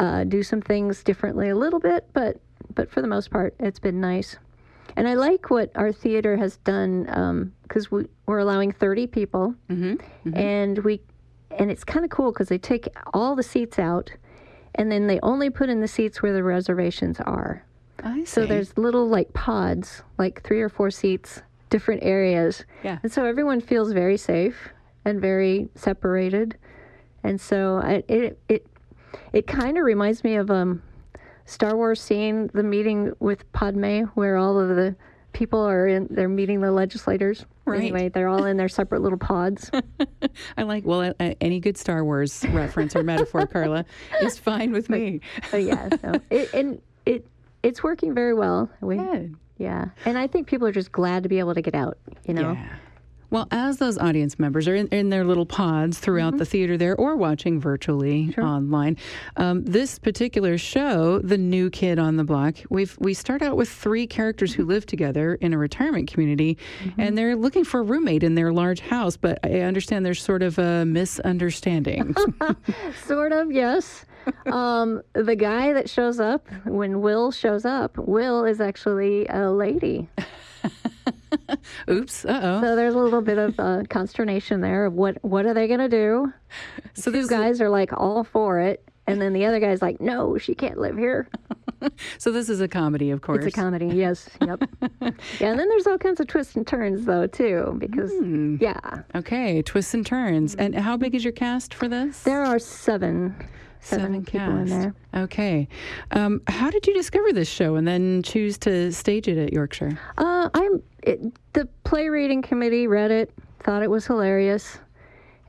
uh, 0.00 0.24
do 0.24 0.42
some 0.42 0.60
things 0.60 1.02
differently 1.02 1.48
a 1.48 1.56
little 1.56 1.80
bit, 1.80 2.08
but 2.12 2.40
but 2.74 2.90
for 2.90 3.02
the 3.02 3.08
most 3.08 3.30
part, 3.30 3.54
it's 3.58 3.78
been 3.78 4.00
nice. 4.00 4.36
And 4.96 5.08
I 5.08 5.14
like 5.14 5.50
what 5.50 5.70
our 5.74 5.92
theater 5.92 6.36
has 6.36 6.58
done 6.58 7.06
um, 7.08 7.52
because 7.62 7.90
we, 7.90 8.06
we're 8.26 8.38
allowing 8.38 8.72
30 8.72 9.06
people, 9.06 9.54
mm-hmm, 9.70 9.92
mm-hmm. 9.94 10.36
and 10.36 10.78
we 10.78 11.00
and 11.58 11.70
it's 11.70 11.84
kind 11.84 12.04
of 12.04 12.10
cool 12.10 12.32
because 12.32 12.48
they 12.48 12.58
take 12.58 12.88
all 13.12 13.36
the 13.36 13.42
seats 13.42 13.78
out, 13.78 14.10
and 14.74 14.90
then 14.90 15.06
they 15.06 15.20
only 15.20 15.50
put 15.50 15.68
in 15.68 15.80
the 15.80 15.88
seats 15.88 16.22
where 16.22 16.32
the 16.32 16.42
reservations 16.42 17.20
are. 17.20 17.64
I 18.02 18.20
see. 18.20 18.26
So 18.26 18.46
there's 18.46 18.76
little 18.76 19.08
like 19.08 19.32
pods, 19.32 20.02
like 20.18 20.42
three 20.42 20.60
or 20.60 20.68
four 20.68 20.90
seats, 20.90 21.42
different 21.70 22.02
areas. 22.02 22.64
Yeah. 22.82 22.98
And 23.02 23.12
so 23.12 23.24
everyone 23.24 23.60
feels 23.60 23.92
very 23.92 24.16
safe 24.16 24.68
and 25.04 25.20
very 25.20 25.68
separated. 25.74 26.56
And 27.22 27.40
so 27.40 27.80
I, 27.82 28.02
it 28.08 28.38
it 28.48 28.66
it 29.32 29.46
kind 29.46 29.78
of 29.78 29.84
reminds 29.84 30.24
me 30.24 30.36
of 30.36 30.50
um 30.50 30.82
Star 31.44 31.76
Wars 31.76 32.00
scene, 32.00 32.50
the 32.54 32.62
meeting 32.62 33.12
with 33.18 33.50
Padme, 33.52 34.02
where 34.14 34.36
all 34.36 34.58
of 34.60 34.68
the 34.76 34.94
people 35.32 35.60
are 35.60 35.86
in, 35.88 36.06
they're 36.10 36.28
meeting 36.28 36.60
the 36.60 36.70
legislators. 36.70 37.44
Right. 37.64 37.78
Anyway, 37.80 38.08
they're 38.10 38.28
all 38.28 38.44
in 38.44 38.56
their 38.56 38.68
separate 38.68 39.02
little 39.02 39.18
pods. 39.18 39.70
I 40.56 40.62
like 40.62 40.84
well 40.84 41.02
a- 41.18 41.42
any 41.42 41.58
good 41.60 41.76
Star 41.76 42.04
Wars 42.04 42.44
reference 42.50 42.94
or 42.94 43.02
metaphor, 43.02 43.46
Carla, 43.46 43.84
is 44.22 44.38
fine 44.38 44.72
with 44.72 44.88
me. 44.90 45.20
so 45.50 45.56
yeah, 45.56 45.88
so 46.00 46.12
it, 46.30 46.52
and 46.54 46.80
it 47.06 47.26
it's 47.62 47.82
working 47.82 48.14
very 48.14 48.34
well. 48.34 48.68
We, 48.80 48.96
Good. 48.96 49.36
yeah, 49.58 49.86
and 50.04 50.18
I 50.18 50.26
think 50.26 50.46
people 50.48 50.66
are 50.66 50.72
just 50.72 50.92
glad 50.92 51.22
to 51.22 51.28
be 51.28 51.38
able 51.38 51.54
to 51.54 51.62
get 51.62 51.74
out. 51.74 51.98
You 52.26 52.34
know. 52.34 52.52
Yeah. 52.52 52.68
Well, 53.32 53.48
as 53.50 53.78
those 53.78 53.96
audience 53.96 54.38
members 54.38 54.68
are 54.68 54.74
in, 54.74 54.88
in 54.88 55.08
their 55.08 55.24
little 55.24 55.46
pods 55.46 55.98
throughout 55.98 56.36
the 56.36 56.44
theater 56.44 56.76
there 56.76 56.94
or 56.94 57.16
watching 57.16 57.58
virtually 57.58 58.34
online, 58.36 58.98
um, 59.38 59.64
this 59.64 59.98
particular 59.98 60.58
show, 60.58 61.18
The 61.20 61.38
New 61.38 61.70
Kid 61.70 61.98
on 61.98 62.18
the 62.18 62.24
Block, 62.24 62.56
we've, 62.68 62.94
we 63.00 63.14
start 63.14 63.40
out 63.40 63.56
with 63.56 63.70
three 63.70 64.06
characters 64.06 64.52
who 64.52 64.66
live 64.66 64.84
together 64.84 65.36
in 65.36 65.54
a 65.54 65.58
retirement 65.58 66.12
community 66.12 66.58
and 66.98 67.16
they're 67.16 67.34
looking 67.34 67.64
for 67.64 67.80
a 67.80 67.82
roommate 67.82 68.22
in 68.22 68.34
their 68.34 68.52
large 68.52 68.80
house, 68.80 69.16
but 69.16 69.38
I 69.42 69.60
understand 69.60 70.04
there's 70.04 70.22
sort 70.22 70.42
of 70.42 70.58
a 70.58 70.84
misunderstanding. 70.84 72.14
Sort 73.06 73.32
of, 73.32 73.50
yes. 73.50 74.04
um, 74.44 75.00
the 75.14 75.36
guy 75.36 75.72
that 75.72 75.88
shows 75.88 76.20
up 76.20 76.48
when 76.66 77.00
Will 77.00 77.30
shows 77.30 77.64
up, 77.64 77.96
Will 77.96 78.44
is 78.44 78.60
actually 78.60 79.26
a 79.28 79.50
lady. 79.50 80.10
Oops, 81.90 82.24
uh 82.24 82.40
oh. 82.42 82.60
So 82.60 82.76
there's 82.76 82.94
a 82.94 82.98
little 82.98 83.22
bit 83.22 83.38
of 83.38 83.58
uh, 83.58 83.82
consternation 83.88 84.60
there 84.60 84.86
of 84.86 84.94
what 84.94 85.18
what 85.24 85.46
are 85.46 85.54
they 85.54 85.66
gonna 85.68 85.88
do? 85.88 86.32
So 86.94 87.10
these 87.10 87.28
guys 87.28 87.62
are 87.62 87.70
like 87.70 87.90
all 87.94 88.22
for 88.22 88.60
it, 88.60 88.86
and 89.06 89.18
then 89.18 89.32
the 89.32 89.46
other 89.46 89.58
guy's 89.60 89.80
like, 89.80 89.98
no, 89.98 90.36
she 90.36 90.54
can't 90.54 90.78
live 90.78 90.98
here. 90.98 91.26
so 92.18 92.30
this 92.30 92.50
is 92.50 92.60
a 92.60 92.68
comedy, 92.68 93.10
of 93.10 93.22
course. 93.22 93.46
It's 93.46 93.56
a 93.56 93.60
comedy, 93.60 93.86
yes, 93.86 94.28
yep. 94.46 94.62
yeah, 95.00 95.08
and 95.40 95.58
then 95.58 95.68
there's 95.70 95.86
all 95.86 95.96
kinds 95.96 96.20
of 96.20 96.26
twists 96.26 96.54
and 96.54 96.66
turns 96.66 97.06
though 97.06 97.26
too, 97.26 97.76
because 97.78 98.12
Hmm. 98.12 98.56
yeah, 98.60 99.02
Okay, 99.14 99.62
twists 99.62 99.94
and 99.94 100.04
turns. 100.04 100.54
And 100.54 100.74
how 100.74 100.98
big 100.98 101.14
is 101.14 101.24
your 101.24 101.32
cast 101.32 101.72
for 101.72 101.88
this? 101.88 102.22
there 102.24 102.44
are 102.44 102.58
seven 102.58 103.34
seven, 103.80 104.22
people 104.24 104.56
in 104.58 104.66
there. 104.66 104.94
Okay. 105.14 105.66
Um, 106.12 106.40
how 106.46 106.70
did 106.70 106.86
you 106.86 106.92
discover 106.94 107.32
this 107.32 107.48
show 107.48 107.74
and 107.76 107.88
then 107.88 108.22
choose 108.22 108.56
to 108.58 108.92
stage 108.92 109.26
it 109.28 109.38
at 109.38 109.52
Yorkshire? 109.52 109.98
Uh, 110.18 110.50
I'm 110.54 110.82
it, 111.02 111.20
the 111.52 111.68
play 111.84 112.08
reading 112.08 112.42
committee 112.42 112.86
read 112.86 113.10
it, 113.10 113.32
thought 113.60 113.82
it 113.82 113.90
was 113.90 114.06
hilarious, 114.06 114.78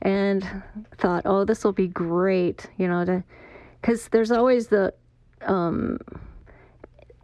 and 0.02 0.62
thought, 0.98 1.22
oh, 1.24 1.44
this 1.44 1.64
will 1.64 1.72
be 1.72 1.88
great, 1.88 2.68
you 2.76 2.88
know, 2.88 3.22
because 3.80 4.08
there's 4.08 4.30
always 4.30 4.68
the 4.68 4.92
um, 5.42 5.98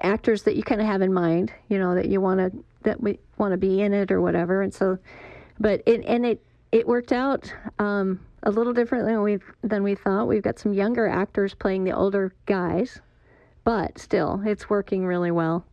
actors 0.03 0.43
that 0.45 0.57
you 0.57 0.63
kind 0.63 0.81
of 0.81 0.87
have 0.87 1.03
in 1.03 1.13
mind, 1.13 1.53
you 1.69 1.79
know, 1.79 1.95
that 1.95 2.09
you 2.09 2.21
want 2.21 2.41
to 2.41 2.65
that 2.83 3.01
we 3.01 3.19
want 3.37 3.53
to 3.53 3.59
be 3.59 3.83
in 3.83 3.93
it 3.93 4.11
or 4.11 4.21
whatever, 4.21 4.63
and 4.63 4.73
so, 4.73 4.99
but 5.59 5.83
it 5.87 6.05
and 6.07 6.25
it 6.25 6.43
it 6.73 6.87
worked 6.87 7.13
out. 7.13 7.53
Um, 7.79 8.21
a 8.43 8.51
little 8.51 8.73
differently 8.73 9.13
than 9.13 9.23
we 9.23 9.39
than 9.63 9.83
we 9.83 9.95
thought. 9.95 10.27
We've 10.27 10.43
got 10.43 10.59
some 10.59 10.73
younger 10.73 11.07
actors 11.07 11.55
playing 11.55 11.85
the 11.85 11.93
older 11.93 12.33
guys, 12.47 13.01
but 13.65 13.99
still, 13.99 14.43
it's 14.47 14.71
working 14.71 15.05
really 15.05 15.31
well. 15.31 15.65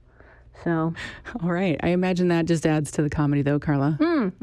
So 0.63 0.93
All 1.43 1.51
right. 1.51 1.79
I 1.83 1.89
imagine 1.89 2.27
that 2.29 2.45
just 2.45 2.65
adds 2.65 2.91
to 2.91 3.01
the 3.03 3.09
comedy, 3.09 3.41
though, 3.41 3.59
Carla. 3.59 3.97
On 4.01 4.33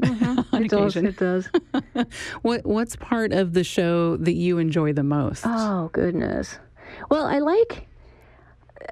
it 0.53 0.69
does. 0.69 0.95
occasion. 0.95 1.07
It 1.07 1.17
does. 1.17 1.49
What 2.41 2.65
What's 2.65 2.95
part 2.95 3.31
of 3.33 3.53
the 3.53 3.63
show 3.63 4.17
that 4.17 4.33
you 4.33 4.57
enjoy 4.57 4.93
the 4.93 5.03
most? 5.03 5.43
Oh 5.45 5.89
goodness. 5.93 6.59
Well, 7.09 7.25
I 7.25 7.39
like. 7.39 7.87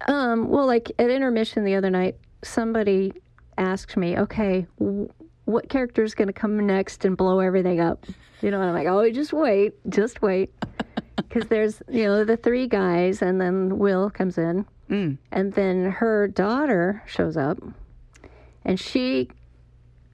Um, 0.08 0.50
well, 0.50 0.66
like 0.66 0.92
at 1.00 1.10
intermission 1.10 1.64
the 1.64 1.76
other 1.76 1.90
night, 1.90 2.16
somebody 2.44 3.14
asked 3.58 3.96
me, 3.96 4.18
"Okay, 4.18 4.66
w- 4.80 5.10
what 5.46 5.70
character 5.70 6.04
is 6.04 6.16
going 6.16 6.28
to 6.28 6.34
come 6.34 6.66
next 6.66 7.06
and 7.06 7.16
blow 7.16 7.40
everything 7.40 7.80
up?" 7.80 8.06
You 8.42 8.52
know, 8.52 8.60
and 8.60 8.70
I'm 8.70 8.76
like, 8.76 8.88
"Oh, 8.88 9.10
just 9.12 9.34
wait, 9.34 9.74
just 9.90 10.22
wait," 10.22 10.52
because 11.16 11.46
there's 11.48 11.82
you 11.90 12.06
know 12.06 12.24
the 12.26 12.38
three 12.38 12.68
guys, 12.68 13.22
and 13.22 13.40
then 13.40 13.78
Will 13.78 14.10
comes 14.10 14.38
in, 14.38 14.66
Mm. 14.94 15.18
and 15.32 15.54
then 15.54 15.86
her 15.86 16.28
daughter 16.28 17.02
shows 17.08 17.36
up, 17.36 17.58
and 18.64 18.80
she, 18.80 19.30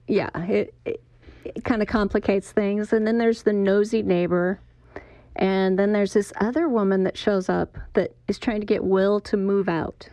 yeah, 0.08 0.30
it, 0.48 0.74
it, 0.86 1.02
it 1.44 1.64
kind 1.64 1.82
of 1.82 1.88
complicates 1.88 2.50
things, 2.50 2.92
and 2.92 3.06
then 3.06 3.18
there's 3.18 3.42
the 3.42 3.52
nosy 3.52 4.02
neighbor. 4.02 4.58
And 5.36 5.78
then 5.78 5.92
there's 5.92 6.12
this 6.12 6.32
other 6.40 6.68
woman 6.68 7.04
that 7.04 7.16
shows 7.16 7.48
up 7.48 7.78
that 7.94 8.14
is 8.26 8.38
trying 8.38 8.60
to 8.60 8.66
get 8.66 8.82
Will 8.82 9.20
to 9.20 9.36
move 9.36 9.68
out. 9.68 10.08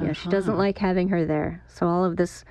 Yeah, 0.00 0.12
she 0.12 0.28
doesn't 0.28 0.56
like 0.56 0.78
having 0.78 1.08
her 1.08 1.24
there. 1.24 1.62
So 1.68 1.88
all 1.88 2.04
of 2.04 2.16
this 2.16 2.44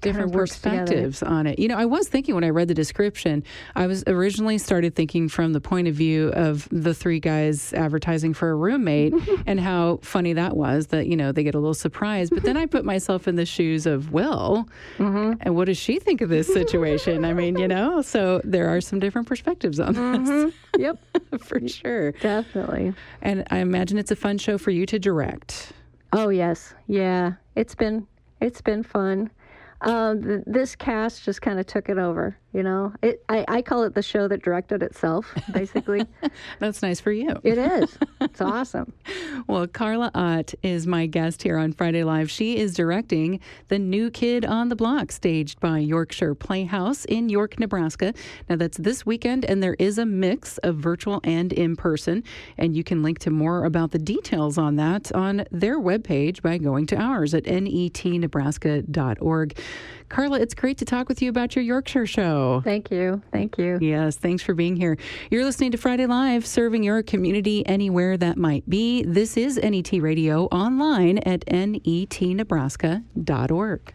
different 0.00 0.32
works 0.32 0.58
together. 0.58 0.78
perspectives 0.82 1.22
on 1.22 1.46
it. 1.46 1.58
You 1.58 1.68
know, 1.68 1.76
I 1.76 1.84
was 1.84 2.08
thinking 2.08 2.34
when 2.34 2.44
I 2.44 2.50
read 2.50 2.68
the 2.68 2.74
description, 2.74 3.42
I 3.76 3.86
was 3.86 4.02
originally 4.06 4.58
started 4.58 4.94
thinking 4.94 5.28
from 5.28 5.52
the 5.52 5.60
point 5.60 5.88
of 5.88 5.94
view 5.94 6.28
of 6.34 6.68
the 6.70 6.94
three 6.94 7.20
guys 7.20 7.72
advertising 7.74 8.34
for 8.34 8.50
a 8.50 8.54
roommate 8.54 9.14
and 9.46 9.60
how 9.60 9.98
funny 10.02 10.32
that 10.34 10.56
was 10.56 10.88
that, 10.88 11.06
you 11.06 11.16
know, 11.16 11.32
they 11.32 11.42
get 11.42 11.54
a 11.54 11.58
little 11.58 11.74
surprised. 11.74 12.32
But 12.34 12.42
then 12.44 12.56
I 12.56 12.66
put 12.66 12.84
myself 12.84 13.28
in 13.28 13.36
the 13.36 13.46
shoes 13.46 13.86
of 13.86 14.12
Will 14.12 14.68
Mm-hmm. 14.98 15.34
and 15.40 15.54
what 15.54 15.66
does 15.66 15.78
she 15.78 15.98
think 15.98 16.20
of 16.20 16.28
this 16.28 16.46
situation? 16.46 17.24
I 17.24 17.32
mean, 17.32 17.58
you 17.58 17.68
know, 17.68 18.02
so 18.02 18.40
there 18.44 18.68
are 18.68 18.80
some 18.80 18.98
different 19.00 19.28
perspectives 19.28 19.78
on 19.80 19.94
this 20.24 20.54
Yep, 20.78 20.98
for 21.40 21.66
sure. 21.68 22.12
definitely. 22.12 22.94
And 23.22 23.44
I 23.50 23.58
imagine 23.58 23.98
it's 23.98 24.10
a 24.10 24.16
fun 24.16 24.38
show 24.38 24.56
for 24.58 24.70
you 24.70 24.86
to 24.86 24.98
direct. 24.98 25.72
Oh 26.12 26.28
yes, 26.28 26.74
yeah. 26.86 27.32
It's 27.56 27.74
been 27.74 28.06
it's 28.40 28.60
been 28.60 28.82
fun. 28.82 29.30
Um, 29.82 30.22
th- 30.22 30.42
this 30.46 30.76
cast 30.76 31.24
just 31.24 31.42
kind 31.42 31.58
of 31.60 31.66
took 31.66 31.88
it 31.88 31.98
over. 31.98 32.36
You 32.52 32.64
know, 32.64 32.92
it. 33.00 33.22
I, 33.28 33.44
I 33.46 33.62
call 33.62 33.84
it 33.84 33.94
the 33.94 34.02
show 34.02 34.26
that 34.26 34.42
directed 34.42 34.82
itself, 34.82 35.32
basically. 35.52 36.04
That's 36.58 36.82
nice 36.82 36.98
for 36.98 37.12
you. 37.12 37.36
It 37.44 37.58
is. 37.58 37.96
It's 38.22 38.42
awesome. 38.42 38.92
well, 39.48 39.66
Carla 39.66 40.10
Ott 40.14 40.52
is 40.62 40.86
my 40.86 41.06
guest 41.06 41.42
here 41.42 41.56
on 41.56 41.72
Friday 41.72 42.04
Live. 42.04 42.30
She 42.30 42.58
is 42.58 42.74
directing 42.74 43.40
The 43.68 43.78
New 43.78 44.10
Kid 44.10 44.44
on 44.44 44.68
the 44.68 44.76
Block, 44.76 45.10
staged 45.10 45.58
by 45.58 45.78
Yorkshire 45.78 46.34
Playhouse 46.34 47.06
in 47.06 47.30
York, 47.30 47.58
Nebraska. 47.58 48.12
Now, 48.48 48.56
that's 48.56 48.76
this 48.76 49.06
weekend, 49.06 49.46
and 49.46 49.62
there 49.62 49.74
is 49.78 49.96
a 49.96 50.04
mix 50.04 50.58
of 50.58 50.76
virtual 50.76 51.20
and 51.24 51.50
in 51.52 51.76
person. 51.76 52.22
And 52.58 52.76
you 52.76 52.84
can 52.84 53.02
link 53.02 53.20
to 53.20 53.30
more 53.30 53.64
about 53.64 53.92
the 53.92 53.98
details 53.98 54.58
on 54.58 54.76
that 54.76 55.10
on 55.12 55.44
their 55.50 55.80
webpage 55.80 56.42
by 56.42 56.58
going 56.58 56.84
to 56.88 56.96
ours 56.96 57.32
at 57.32 57.44
netnebraska.org. 57.44 59.58
Carla, 60.08 60.40
it's 60.40 60.54
great 60.54 60.76
to 60.78 60.84
talk 60.84 61.08
with 61.08 61.22
you 61.22 61.30
about 61.30 61.56
your 61.56 61.64
Yorkshire 61.64 62.06
show. 62.06 62.39
Thank 62.64 62.90
you. 62.90 63.22
Thank 63.32 63.58
you. 63.58 63.78
Yes, 63.80 64.16
thanks 64.16 64.42
for 64.42 64.54
being 64.54 64.76
here. 64.76 64.98
You're 65.30 65.44
listening 65.44 65.70
to 65.72 65.78
Friday 65.78 66.06
Live, 66.06 66.46
serving 66.46 66.82
your 66.82 67.02
community 67.02 67.66
anywhere 67.66 68.16
that 68.16 68.36
might 68.36 68.68
be. 68.68 69.04
This 69.04 69.36
is 69.36 69.58
NET 69.62 69.92
Radio 69.92 70.46
online 70.46 71.18
at 71.18 71.44
netnebraska.org. 71.46 73.94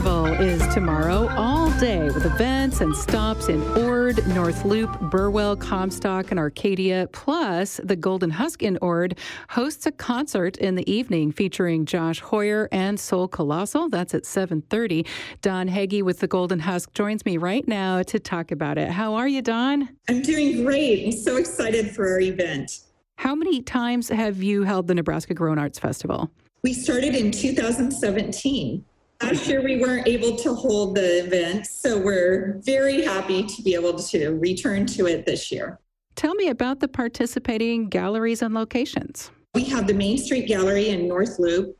Festival 0.00 0.32
is 0.40 0.66
tomorrow 0.72 1.28
all 1.36 1.70
day 1.72 2.04
with 2.04 2.24
events 2.24 2.80
and 2.80 2.96
stops 2.96 3.48
in 3.50 3.60
Ord, 3.76 4.26
North 4.28 4.64
Loup, 4.64 4.98
Burwell, 4.98 5.56
Comstock, 5.56 6.30
and 6.30 6.40
Arcadia. 6.40 7.06
Plus, 7.12 7.82
the 7.84 7.96
Golden 7.96 8.30
Husk 8.30 8.62
in 8.62 8.78
Ord 8.80 9.18
hosts 9.50 9.84
a 9.84 9.92
concert 9.92 10.56
in 10.56 10.74
the 10.74 10.90
evening 10.90 11.32
featuring 11.32 11.84
Josh 11.84 12.20
Hoyer 12.20 12.66
and 12.72 12.98
Soul 12.98 13.28
Colossal. 13.28 13.90
That's 13.90 14.14
at 14.14 14.24
7:30. 14.24 15.04
Don 15.42 15.68
Heggie 15.68 16.00
with 16.00 16.20
the 16.20 16.26
Golden 16.26 16.60
Husk 16.60 16.94
joins 16.94 17.26
me 17.26 17.36
right 17.36 17.68
now 17.68 18.02
to 18.04 18.18
talk 18.18 18.50
about 18.50 18.78
it. 18.78 18.88
How 18.88 19.12
are 19.12 19.28
you, 19.28 19.42
Don? 19.42 19.90
I'm 20.08 20.22
doing 20.22 20.64
great. 20.64 21.04
I'm 21.04 21.12
so 21.12 21.36
excited 21.36 21.90
for 21.90 22.08
our 22.08 22.20
event. 22.20 22.80
How 23.16 23.34
many 23.34 23.60
times 23.60 24.08
have 24.08 24.42
you 24.42 24.62
held 24.62 24.86
the 24.86 24.94
Nebraska 24.94 25.34
Grown 25.34 25.58
Arts 25.58 25.78
Festival? 25.78 26.30
We 26.62 26.72
started 26.72 27.14
in 27.14 27.32
2017. 27.32 28.86
Last 29.22 29.46
year, 29.48 29.62
we 29.62 29.76
weren't 29.76 30.08
able 30.08 30.34
to 30.36 30.54
hold 30.54 30.94
the 30.96 31.24
event, 31.24 31.66
so 31.66 31.98
we're 31.98 32.58
very 32.64 33.02
happy 33.02 33.42
to 33.42 33.62
be 33.62 33.74
able 33.74 33.94
to 33.94 34.30
return 34.38 34.86
to 34.86 35.06
it 35.06 35.26
this 35.26 35.52
year. 35.52 35.78
Tell 36.16 36.34
me 36.34 36.48
about 36.48 36.80
the 36.80 36.88
participating 36.88 37.88
galleries 37.88 38.40
and 38.40 38.54
locations. 38.54 39.30
We 39.54 39.64
have 39.64 39.86
the 39.86 39.94
Main 39.94 40.16
Street 40.16 40.48
Gallery 40.48 40.88
in 40.88 41.06
North 41.06 41.38
Loup. 41.38 41.76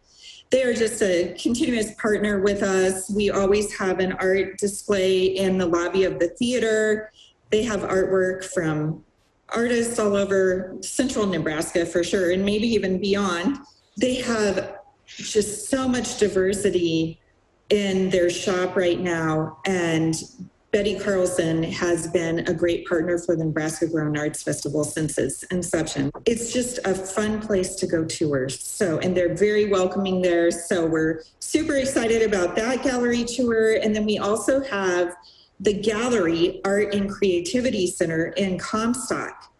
They 0.50 0.64
are 0.64 0.74
just 0.74 1.00
a 1.02 1.34
continuous 1.40 1.94
partner 1.94 2.40
with 2.40 2.62
us. 2.62 3.10
We 3.10 3.30
always 3.30 3.72
have 3.78 4.00
an 4.00 4.12
art 4.12 4.58
display 4.58 5.24
in 5.24 5.56
the 5.56 5.66
lobby 5.66 6.04
of 6.04 6.18
the 6.18 6.28
theater. 6.28 7.10
They 7.50 7.62
have 7.62 7.80
artwork 7.80 8.44
from 8.44 9.02
artists 9.48 9.98
all 9.98 10.14
over 10.14 10.76
central 10.82 11.26
Nebraska 11.26 11.86
for 11.86 12.04
sure, 12.04 12.32
and 12.32 12.44
maybe 12.44 12.68
even 12.68 13.00
beyond 13.00 13.58
they 13.96 14.16
have 14.16 14.76
just 15.06 15.68
so 15.68 15.88
much 15.88 16.18
diversity 16.18 17.19
in 17.70 18.10
their 18.10 18.30
shop 18.30 18.76
right 18.76 19.00
now. 19.00 19.58
And 19.64 20.14
Betty 20.72 20.96
Carlson 20.98 21.64
has 21.64 22.06
been 22.08 22.46
a 22.48 22.54
great 22.54 22.86
partner 22.86 23.18
for 23.18 23.34
the 23.34 23.44
Nebraska 23.44 23.88
Grown 23.88 24.16
Arts 24.16 24.42
Festival 24.42 24.84
since 24.84 25.18
its 25.18 25.42
inception. 25.44 26.12
It's 26.26 26.52
just 26.52 26.78
a 26.84 26.94
fun 26.94 27.40
place 27.40 27.74
to 27.76 27.88
go 27.88 28.04
tour. 28.04 28.48
So, 28.48 28.98
and 29.00 29.16
they're 29.16 29.34
very 29.34 29.68
welcoming 29.68 30.22
there. 30.22 30.52
So, 30.52 30.86
we're 30.86 31.22
super 31.40 31.74
excited 31.74 32.22
about 32.22 32.54
that 32.54 32.84
gallery 32.84 33.24
tour. 33.24 33.78
And 33.82 33.96
then 33.96 34.04
we 34.04 34.18
also 34.18 34.62
have 34.62 35.16
the 35.58 35.74
Gallery 35.74 36.60
Art 36.64 36.94
and 36.94 37.10
Creativity 37.10 37.88
Center 37.88 38.26
in 38.36 38.56
Comstock. 38.58 39.52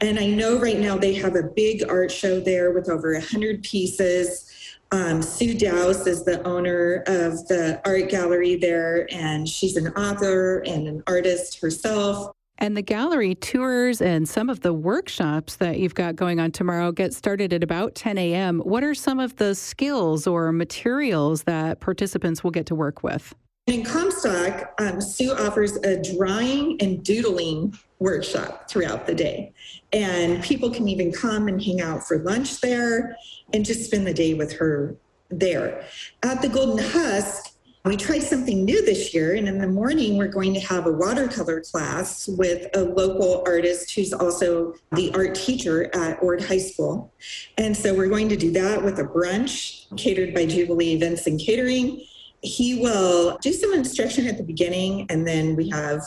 And 0.00 0.18
I 0.18 0.26
know 0.26 0.58
right 0.58 0.78
now 0.78 0.96
they 0.96 1.14
have 1.14 1.34
a 1.34 1.42
big 1.42 1.82
art 1.88 2.12
show 2.12 2.40
there 2.40 2.72
with 2.72 2.88
over 2.88 3.12
100 3.14 3.62
pieces. 3.62 4.47
Um, 4.90 5.20
Sue 5.20 5.54
Dowse 5.54 6.06
is 6.06 6.24
the 6.24 6.42
owner 6.46 7.02
of 7.06 7.46
the 7.48 7.80
art 7.84 8.08
gallery 8.08 8.56
there, 8.56 9.06
and 9.12 9.46
she's 9.46 9.76
an 9.76 9.88
author 9.88 10.60
and 10.60 10.88
an 10.88 11.02
artist 11.06 11.60
herself. 11.60 12.32
And 12.56 12.76
the 12.76 12.82
gallery 12.82 13.34
tours 13.34 14.00
and 14.00 14.28
some 14.28 14.50
of 14.50 14.60
the 14.60 14.72
workshops 14.72 15.56
that 15.56 15.78
you've 15.78 15.94
got 15.94 16.16
going 16.16 16.40
on 16.40 16.50
tomorrow 16.50 16.90
get 16.90 17.14
started 17.14 17.52
at 17.52 17.62
about 17.62 17.94
10 17.94 18.18
a.m. 18.18 18.60
What 18.60 18.82
are 18.82 18.94
some 18.94 19.20
of 19.20 19.36
the 19.36 19.54
skills 19.54 20.26
or 20.26 20.50
materials 20.50 21.44
that 21.44 21.80
participants 21.80 22.42
will 22.42 22.50
get 22.50 22.66
to 22.66 22.74
work 22.74 23.02
with? 23.02 23.34
In 23.68 23.84
Comstock, 23.84 24.72
um, 24.80 24.98
Sue 24.98 25.30
offers 25.30 25.76
a 25.76 26.00
drawing 26.00 26.80
and 26.80 27.04
doodling 27.04 27.78
workshop 27.98 28.70
throughout 28.70 29.06
the 29.06 29.14
day. 29.14 29.52
And 29.92 30.42
people 30.42 30.70
can 30.70 30.88
even 30.88 31.12
come 31.12 31.48
and 31.48 31.62
hang 31.62 31.82
out 31.82 32.08
for 32.08 32.18
lunch 32.18 32.62
there 32.62 33.14
and 33.52 33.66
just 33.66 33.84
spend 33.84 34.06
the 34.06 34.14
day 34.14 34.32
with 34.32 34.54
her 34.54 34.96
there. 35.28 35.84
At 36.22 36.40
the 36.40 36.48
Golden 36.48 36.82
Husk, 36.82 37.52
we 37.84 37.98
tried 37.98 38.22
something 38.22 38.64
new 38.64 38.84
this 38.84 39.12
year, 39.12 39.34
and 39.34 39.46
in 39.46 39.58
the 39.58 39.68
morning, 39.68 40.16
we're 40.16 40.28
going 40.28 40.54
to 40.54 40.60
have 40.60 40.86
a 40.86 40.92
watercolor 40.92 41.60
class 41.60 42.26
with 42.26 42.68
a 42.74 42.80
local 42.80 43.44
artist 43.46 43.94
who's 43.94 44.14
also 44.14 44.74
the 44.92 45.14
art 45.14 45.34
teacher 45.34 45.94
at 45.94 46.22
Ord 46.22 46.42
High 46.42 46.58
School. 46.58 47.12
And 47.58 47.76
so 47.76 47.94
we're 47.94 48.08
going 48.08 48.30
to 48.30 48.36
do 48.36 48.50
that 48.52 48.82
with 48.82 48.98
a 48.98 49.04
brunch 49.04 49.94
catered 49.98 50.34
by 50.34 50.46
Jubilee 50.46 50.94
Events 50.94 51.26
and 51.26 51.38
Catering. 51.38 52.02
He 52.42 52.80
will 52.80 53.38
do 53.38 53.52
some 53.52 53.74
instruction 53.74 54.26
at 54.26 54.36
the 54.36 54.44
beginning, 54.44 55.06
and 55.10 55.26
then 55.26 55.56
we 55.56 55.68
have 55.70 56.02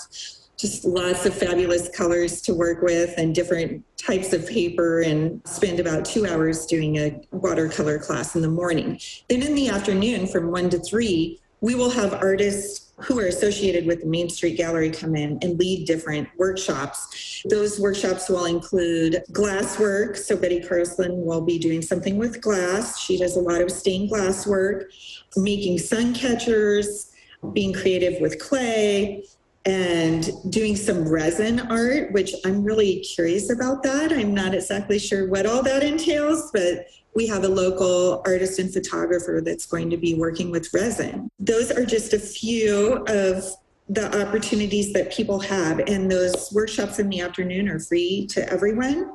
just 0.57 0.86
lots 0.86 1.25
of 1.25 1.34
fabulous 1.34 1.89
colors 1.89 2.39
to 2.43 2.53
work 2.53 2.84
with 2.84 3.13
and 3.17 3.34
different 3.34 3.84
types 3.97 4.32
of 4.32 4.47
paper 4.47 5.01
and 5.01 5.41
spend 5.45 5.79
about 5.79 6.05
two 6.05 6.27
hours 6.27 6.67
doing 6.67 6.97
a 6.97 7.19
watercolor 7.32 7.97
class 7.97 8.36
in 8.36 8.43
the 8.43 8.47
morning. 8.47 8.99
Then 9.27 9.41
in 9.41 9.55
the 9.55 9.69
afternoon 9.69 10.27
from 10.27 10.51
one 10.51 10.69
to 10.69 10.79
three, 10.79 11.40
we 11.62 11.76
will 11.76 11.91
have 11.91 12.14
artists 12.16 12.91
who 12.97 13.20
are 13.20 13.28
associated 13.28 13.86
with 13.86 14.01
the 14.01 14.07
Main 14.07 14.30
Street 14.30 14.57
Gallery 14.57 14.91
come 14.91 15.16
in 15.16 15.39
and 15.41 15.57
lead 15.57 15.88
different 15.88 16.28
workshops. 16.38 17.43
Those 17.49 17.80
workshops 17.80 18.30
will 18.30 18.45
include 18.45 19.24
glass 19.32 19.80
work. 19.80 20.18
So 20.18 20.36
Betty 20.36 20.59
Carlson 20.59 21.24
will 21.24 21.41
be 21.41 21.57
doing 21.57 21.82
something 21.82 22.18
with 22.18 22.41
glass. 22.41 22.99
She 22.99 23.18
does 23.18 23.38
a 23.38 23.39
lot 23.39 23.62
of 23.62 23.72
stained 23.72 24.09
glass 24.09 24.45
work, 24.45 24.91
making 25.36 25.80
sun 25.80 26.14
catchers, 26.14 27.12
being 27.53 27.74
creative 27.74 28.22
with 28.22 28.39
clay, 28.39 29.24
and 29.66 30.32
doing 30.49 30.76
some 30.76 31.07
resin 31.07 31.59
art, 31.59 32.12
which 32.14 32.34
I'm 32.45 32.64
really 32.64 32.99
curious 33.01 33.51
about 33.51 33.84
that. 33.84 34.12
I'm 34.12 34.34
not 34.34 34.55
exactly 34.55 34.97
sure 34.97 35.30
what 35.30 35.45
all 35.45 35.62
that 35.64 35.84
entails, 35.84 36.49
but 36.51 36.88
we 37.14 37.28
have 37.28 37.43
a 37.43 37.47
local 37.47 38.22
artist 38.26 38.59
and 38.59 38.72
photographer 38.72 39.41
that's 39.43 39.66
going 39.66 39.89
to 39.89 39.97
be 39.97 40.14
working 40.14 40.51
with 40.51 40.74
resin. 40.74 41.30
Those 41.39 41.72
are 41.72 41.86
just 41.86 42.14
a 42.14 42.20
few 42.20 43.03
of 43.07 43.43
the 43.89 44.22
opportunities 44.26 44.93
that 44.93 45.12
people 45.12 45.39
have, 45.39 45.80
and 45.80 46.09
those 46.09 46.51
workshops 46.53 46.99
in 46.99 47.09
the 47.09 47.20
afternoon 47.20 47.68
are 47.68 47.80
free 47.80 48.26
to 48.28 48.49
everyone, 48.49 49.12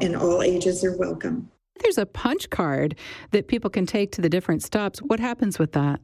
and 0.00 0.16
all 0.16 0.42
ages 0.42 0.82
are 0.84 0.96
welcome. 0.96 1.48
There's 1.80 1.98
a 1.98 2.06
punch 2.06 2.50
card 2.50 2.96
that 3.30 3.46
people 3.46 3.70
can 3.70 3.86
take 3.86 4.10
to 4.12 4.20
the 4.20 4.28
different 4.28 4.62
stops. 4.62 4.98
What 5.00 5.20
happens 5.20 5.58
with 5.58 5.72
that? 5.72 6.00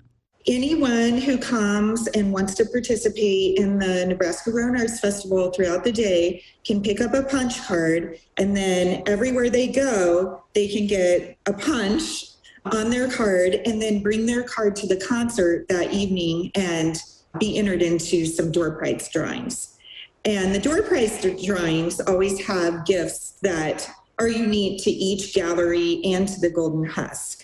Anyone 0.47 1.19
who 1.19 1.39
comes 1.39 2.09
and 2.09 2.33
wants 2.33 2.55
to 2.55 2.65
participate 2.67 3.59
in 3.59 3.79
the 3.79 4.07
Nebraska 4.07 4.51
Grown 4.51 4.77
Arts 4.77 5.01
Festival 5.01 5.51
throughout 5.51 5.85
the 5.85 5.93
day 5.93 6.43
can 6.65 6.83
pick 6.83 7.01
up 7.01 7.15
a 7.15 7.23
punch 7.23 7.63
card, 7.67 8.19
and 8.37 8.57
then 8.57 9.03
everywhere 9.07 9.51
they 9.51 9.69
go, 9.69 10.43
they 10.55 10.69
can 10.69 10.87
get 10.87 11.37
a 11.47 11.53
punch 11.53 12.27
on 12.67 12.91
their 12.91 13.11
card 13.11 13.55
and 13.67 13.81
then 13.83 14.03
bring 14.03 14.27
their 14.27 14.45
card 14.45 14.77
to 14.77 14.87
the 14.87 14.97
concert 14.97 15.67
that 15.69 15.93
evening 15.93 16.51
and 16.55 16.99
be 17.39 17.59
entered 17.59 17.83
into 17.83 18.27
some 18.27 18.53
door 18.53 18.73
prize 18.73 19.09
drawings. 19.09 19.79
And 20.25 20.55
the 20.55 20.61
door 20.61 20.83
prize 20.83 21.25
drawings 21.45 22.01
always 22.01 22.45
have 22.47 22.85
gifts 22.85 23.39
that 23.43 23.89
are 24.19 24.29
unique 24.29 24.85
to 24.85 24.91
each 24.91 25.35
gallery 25.35 26.01
and 26.05 26.29
to 26.29 26.41
the 26.41 26.51
Golden 26.51 26.85
Husk 26.85 27.42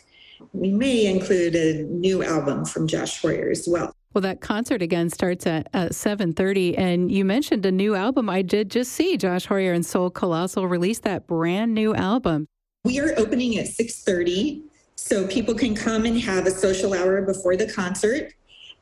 we 0.53 0.70
may 0.70 1.07
include 1.07 1.55
a 1.55 1.82
new 1.84 2.22
album 2.22 2.64
from 2.64 2.86
Josh 2.86 3.20
Hoyer 3.20 3.51
as 3.51 3.66
well. 3.68 3.95
Well, 4.14 4.22
that 4.22 4.41
concert 4.41 4.80
again 4.80 5.11
starts 5.11 5.47
at, 5.47 5.68
at 5.74 5.93
7.30, 5.93 6.78
and 6.78 7.12
you 7.12 7.24
mentioned 7.24 7.66
a 7.66 7.72
new 7.72 7.95
album. 7.95 8.30
I 8.30 8.43
did 8.43 8.70
just 8.70 8.93
see 8.93 9.16
Josh 9.16 9.47
Hoyer 9.47 9.72
and 9.72 9.84
Soul 9.84 10.11
Colossal 10.11 10.66
release 10.66 10.99
that 11.01 11.26
brand 11.26 11.74
new 11.74 11.95
album. 11.95 12.49
We 12.84 13.01
are 13.01 13.12
opening 13.18 13.59
at 13.59 13.66
6.30, 13.66 14.62
so 14.97 15.26
people 15.26 15.55
can 15.55 15.74
come 15.74 16.05
and 16.05 16.18
have 16.20 16.47
a 16.47 16.51
social 16.51 16.95
hour 16.95 17.22
before 17.22 17.57
the 17.57 17.70
concert. 17.70 18.32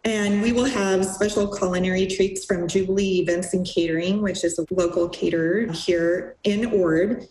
And 0.05 0.41
we 0.41 0.53
will 0.53 0.65
have 0.65 1.05
special 1.05 1.49
culinary 1.49 2.07
treats 2.07 2.45
from 2.45 2.69
Jubilee 2.69 3.19
Events 3.21 3.53
and 3.53 3.67
Catering, 3.67 4.23
which 4.23 4.45
is 4.45 4.57
a 4.59 4.65
local 4.71 5.09
caterer 5.09 5.73
here 5.73 6.37
in 6.45 6.67
Ord. 6.67 7.27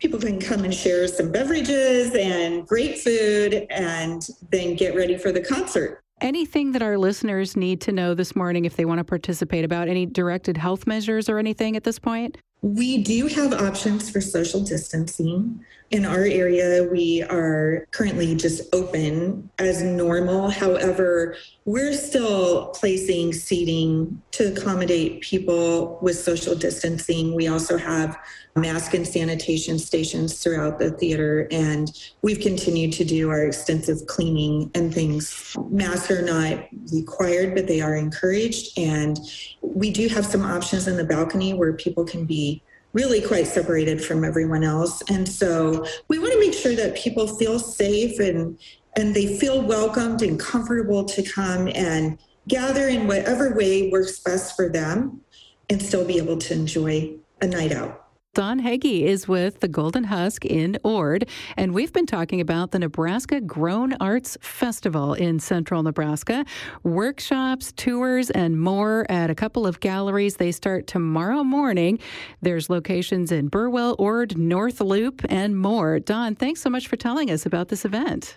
People 0.00 0.20
can 0.20 0.38
come 0.38 0.64
and 0.64 0.72
share 0.72 1.08
some 1.08 1.32
beverages 1.32 2.14
and 2.14 2.66
great 2.66 2.98
food 2.98 3.66
and 3.70 4.28
then 4.50 4.76
get 4.76 4.94
ready 4.94 5.18
for 5.18 5.32
the 5.32 5.40
concert. 5.40 6.00
Anything 6.20 6.72
that 6.72 6.82
our 6.82 6.98
listeners 6.98 7.56
need 7.56 7.80
to 7.82 7.92
know 7.92 8.14
this 8.14 8.34
morning 8.36 8.64
if 8.64 8.76
they 8.76 8.84
want 8.84 8.98
to 8.98 9.04
participate 9.04 9.64
about 9.64 9.88
any 9.88 10.06
directed 10.06 10.56
health 10.56 10.86
measures 10.86 11.28
or 11.28 11.38
anything 11.38 11.76
at 11.76 11.84
this 11.84 11.98
point? 11.98 12.38
We 12.60 12.98
do 13.04 13.28
have 13.28 13.52
options 13.52 14.10
for 14.10 14.20
social 14.20 14.60
distancing. 14.60 15.64
In 15.90 16.04
our 16.04 16.24
area, 16.24 16.84
we 16.90 17.22
are 17.22 17.86
currently 17.92 18.34
just 18.34 18.74
open 18.74 19.48
as 19.58 19.82
normal. 19.82 20.50
However, 20.50 21.36
we're 21.64 21.94
still 21.94 22.68
placing 22.68 23.32
seating 23.32 24.20
to 24.32 24.52
accommodate 24.52 25.20
people 25.20 25.98
with 26.02 26.18
social 26.18 26.54
distancing. 26.54 27.34
We 27.34 27.46
also 27.48 27.78
have 27.78 28.18
mask 28.56 28.94
and 28.94 29.06
sanitation 29.06 29.78
stations 29.78 30.42
throughout 30.42 30.78
the 30.78 30.90
theater, 30.90 31.46
and 31.50 31.90
we've 32.22 32.40
continued 32.40 32.92
to 32.94 33.04
do 33.04 33.30
our 33.30 33.44
extensive 33.44 34.06
cleaning 34.06 34.70
and 34.74 34.92
things. 34.92 35.54
Masks 35.70 36.10
are 36.10 36.22
not 36.22 36.66
required, 36.92 37.54
but 37.54 37.66
they 37.66 37.80
are 37.80 37.96
encouraged. 37.96 38.78
And 38.78 39.18
we 39.62 39.90
do 39.90 40.08
have 40.08 40.26
some 40.26 40.42
options 40.42 40.88
in 40.88 40.96
the 40.96 41.04
balcony 41.04 41.54
where 41.54 41.72
people 41.72 42.04
can 42.04 42.24
be 42.24 42.47
really 42.98 43.22
quite 43.22 43.46
separated 43.46 44.04
from 44.04 44.24
everyone 44.24 44.64
else. 44.64 45.02
And 45.08 45.28
so 45.28 45.86
we 46.08 46.18
want 46.18 46.32
to 46.32 46.40
make 46.40 46.52
sure 46.52 46.74
that 46.74 46.96
people 46.96 47.28
feel 47.28 47.60
safe 47.60 48.18
and 48.18 48.58
and 48.96 49.14
they 49.14 49.38
feel 49.38 49.62
welcomed 49.62 50.22
and 50.22 50.40
comfortable 50.40 51.04
to 51.04 51.22
come 51.22 51.68
and 51.68 52.18
gather 52.48 52.88
in 52.88 53.06
whatever 53.06 53.54
way 53.54 53.88
works 53.90 54.18
best 54.18 54.56
for 54.56 54.68
them 54.68 55.20
and 55.70 55.80
still 55.80 56.04
be 56.04 56.18
able 56.18 56.38
to 56.38 56.54
enjoy 56.54 57.12
a 57.40 57.46
night 57.46 57.70
out. 57.70 58.07
Don 58.34 58.60
Heggie 58.60 59.04
is 59.04 59.26
with 59.26 59.58
the 59.58 59.66
Golden 59.66 60.04
Husk 60.04 60.44
in 60.44 60.78
Ord, 60.84 61.28
and 61.56 61.74
we've 61.74 61.92
been 61.92 62.06
talking 62.06 62.40
about 62.40 62.70
the 62.70 62.78
Nebraska 62.78 63.40
Grown 63.40 63.94
Arts 63.94 64.38
Festival 64.40 65.14
in 65.14 65.40
central 65.40 65.82
Nebraska. 65.82 66.44
Workshops, 66.84 67.72
tours, 67.72 68.30
and 68.30 68.60
more 68.60 69.06
at 69.08 69.28
a 69.28 69.34
couple 69.34 69.66
of 69.66 69.80
galleries. 69.80 70.36
They 70.36 70.52
start 70.52 70.86
tomorrow 70.86 71.42
morning. 71.42 71.98
There's 72.40 72.70
locations 72.70 73.32
in 73.32 73.48
Burwell, 73.48 73.96
Ord, 73.98 74.38
North 74.38 74.80
Loup, 74.80 75.22
and 75.28 75.58
more. 75.58 75.98
Don, 75.98 76.36
thanks 76.36 76.60
so 76.60 76.70
much 76.70 76.86
for 76.86 76.96
telling 76.96 77.32
us 77.32 77.44
about 77.44 77.68
this 77.68 77.84
event. 77.84 78.36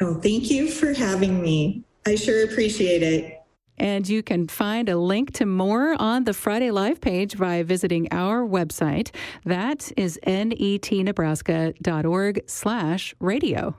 Oh, 0.00 0.14
thank 0.14 0.50
you 0.50 0.70
for 0.70 0.94
having 0.94 1.42
me. 1.42 1.82
I 2.06 2.14
sure 2.14 2.44
appreciate 2.44 3.02
it. 3.02 3.43
And 3.78 4.08
you 4.08 4.22
can 4.22 4.48
find 4.48 4.88
a 4.88 4.96
link 4.96 5.32
to 5.34 5.44
more 5.46 5.94
on 6.00 6.24
the 6.24 6.34
Friday 6.34 6.70
Live 6.70 7.00
page 7.00 7.38
by 7.38 7.62
visiting 7.62 8.08
our 8.12 8.46
website. 8.46 9.10
That 9.44 9.92
is 9.96 10.18
netnebraska.org 10.24 12.42
slash 12.46 13.14
radio. 13.20 13.76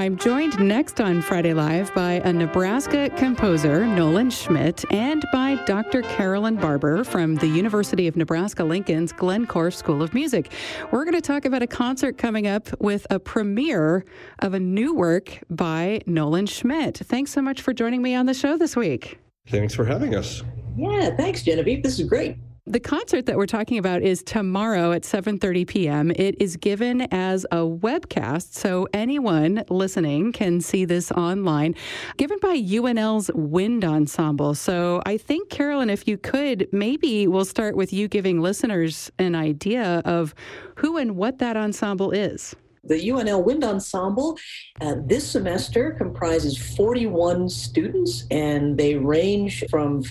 I'm 0.00 0.16
joined 0.16 0.58
next 0.58 0.98
on 0.98 1.20
Friday 1.20 1.52
Live 1.52 1.94
by 1.94 2.22
a 2.24 2.32
Nebraska 2.32 3.10
composer, 3.18 3.86
Nolan 3.86 4.30
Schmidt, 4.30 4.82
and 4.90 5.22
by 5.30 5.62
Dr. 5.66 6.00
Carolyn 6.00 6.56
Barber 6.56 7.04
from 7.04 7.34
the 7.34 7.46
University 7.46 8.08
of 8.08 8.16
Nebraska 8.16 8.64
Lincoln's 8.64 9.12
Glenn 9.12 9.46
School 9.70 10.02
of 10.02 10.14
Music. 10.14 10.52
We're 10.90 11.04
going 11.04 11.16
to 11.16 11.20
talk 11.20 11.44
about 11.44 11.62
a 11.62 11.66
concert 11.66 12.16
coming 12.16 12.46
up 12.46 12.70
with 12.80 13.06
a 13.10 13.18
premiere 13.20 14.06
of 14.38 14.54
a 14.54 14.58
new 14.58 14.94
work 14.94 15.38
by 15.50 16.00
Nolan 16.06 16.46
Schmidt. 16.46 16.96
Thanks 16.96 17.30
so 17.30 17.42
much 17.42 17.60
for 17.60 17.74
joining 17.74 18.00
me 18.00 18.14
on 18.14 18.24
the 18.24 18.32
show 18.32 18.56
this 18.56 18.74
week. 18.74 19.18
Thanks 19.48 19.74
for 19.74 19.84
having 19.84 20.14
us. 20.14 20.42
Yeah, 20.78 21.14
thanks, 21.14 21.42
Genevieve. 21.42 21.82
This 21.82 22.00
is 22.00 22.08
great. 22.08 22.38
The 22.66 22.78
concert 22.80 23.24
that 23.24 23.38
we're 23.38 23.46
talking 23.46 23.78
about 23.78 24.02
is 24.02 24.22
tomorrow 24.22 24.92
at 24.92 25.02
7:30 25.02 25.66
p.m. 25.66 26.10
It 26.10 26.40
is 26.40 26.58
given 26.58 27.02
as 27.10 27.44
a 27.50 27.58
webcast, 27.58 28.52
so 28.52 28.86
anyone 28.92 29.64
listening 29.70 30.32
can 30.32 30.60
see 30.60 30.84
this 30.84 31.10
online. 31.10 31.74
Given 32.18 32.38
by 32.38 32.56
UNL's 32.56 33.30
Wind 33.34 33.82
Ensemble. 33.82 34.54
So 34.54 35.02
I 35.06 35.16
think 35.16 35.48
Carolyn, 35.48 35.88
if 35.88 36.06
you 36.06 36.18
could, 36.18 36.68
maybe 36.70 37.26
we'll 37.26 37.46
start 37.46 37.76
with 37.76 37.94
you 37.94 38.08
giving 38.08 38.42
listeners 38.42 39.10
an 39.18 39.34
idea 39.34 40.02
of 40.04 40.34
who 40.76 40.98
and 40.98 41.16
what 41.16 41.38
that 41.38 41.56
ensemble 41.56 42.10
is. 42.10 42.54
The 42.84 43.08
UNL 43.08 43.42
Wind 43.42 43.64
Ensemble 43.64 44.38
uh, 44.80 44.96
this 45.06 45.26
semester 45.30 45.92
comprises 45.92 46.58
41 46.76 47.48
students, 47.48 48.26
and 48.30 48.76
they 48.76 48.96
range 48.96 49.64
from 49.70 50.02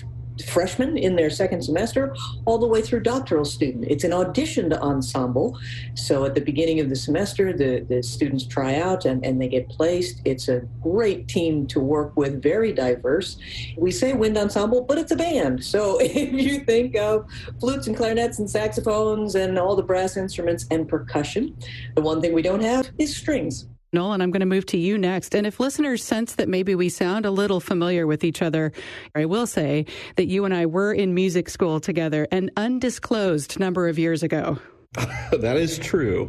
freshmen 0.46 0.96
in 0.96 1.16
their 1.16 1.30
second 1.30 1.62
semester 1.62 2.14
all 2.44 2.58
the 2.58 2.66
way 2.66 2.80
through 2.82 3.00
doctoral 3.00 3.44
student. 3.44 3.84
It's 3.88 4.04
an 4.04 4.12
auditioned 4.12 4.78
ensemble. 4.80 5.58
So 5.94 6.24
at 6.24 6.34
the 6.34 6.40
beginning 6.40 6.80
of 6.80 6.88
the 6.88 6.96
semester, 6.96 7.52
the, 7.52 7.80
the 7.80 8.02
students 8.02 8.46
try 8.46 8.76
out 8.76 9.04
and, 9.04 9.24
and 9.24 9.40
they 9.40 9.48
get 9.48 9.68
placed. 9.68 10.20
It's 10.24 10.48
a 10.48 10.60
great 10.82 11.28
team 11.28 11.66
to 11.68 11.80
work 11.80 12.16
with, 12.16 12.42
very 12.42 12.72
diverse. 12.72 13.36
We 13.76 13.90
say 13.90 14.12
wind 14.12 14.36
ensemble, 14.38 14.82
but 14.82 14.98
it's 14.98 15.12
a 15.12 15.16
band. 15.16 15.64
So 15.64 15.98
if 16.00 16.32
you 16.32 16.60
think 16.60 16.96
of 16.96 17.26
flutes 17.58 17.86
and 17.86 17.96
clarinets 17.96 18.38
and 18.38 18.48
saxophones 18.48 19.34
and 19.34 19.58
all 19.58 19.76
the 19.76 19.82
brass 19.82 20.16
instruments 20.16 20.66
and 20.70 20.88
percussion, 20.88 21.56
the 21.94 22.02
one 22.02 22.20
thing 22.20 22.32
we 22.32 22.42
don't 22.42 22.62
have 22.62 22.90
is 22.98 23.16
strings. 23.16 23.66
Nolan, 23.92 24.20
I'm 24.20 24.30
going 24.30 24.40
to 24.40 24.46
move 24.46 24.66
to 24.66 24.78
you 24.78 24.96
next. 24.96 25.34
And 25.34 25.46
if 25.46 25.58
listeners 25.58 26.04
sense 26.04 26.34
that 26.36 26.48
maybe 26.48 26.74
we 26.74 26.88
sound 26.88 27.26
a 27.26 27.30
little 27.30 27.58
familiar 27.58 28.06
with 28.06 28.22
each 28.22 28.40
other, 28.40 28.72
I 29.14 29.24
will 29.24 29.46
say 29.46 29.86
that 30.16 30.26
you 30.26 30.44
and 30.44 30.54
I 30.54 30.66
were 30.66 30.92
in 30.92 31.14
music 31.14 31.48
school 31.48 31.80
together 31.80 32.28
an 32.30 32.50
undisclosed 32.56 33.58
number 33.58 33.88
of 33.88 33.98
years 33.98 34.22
ago. 34.22 34.58
that 35.32 35.56
is 35.56 35.78
true. 35.78 36.28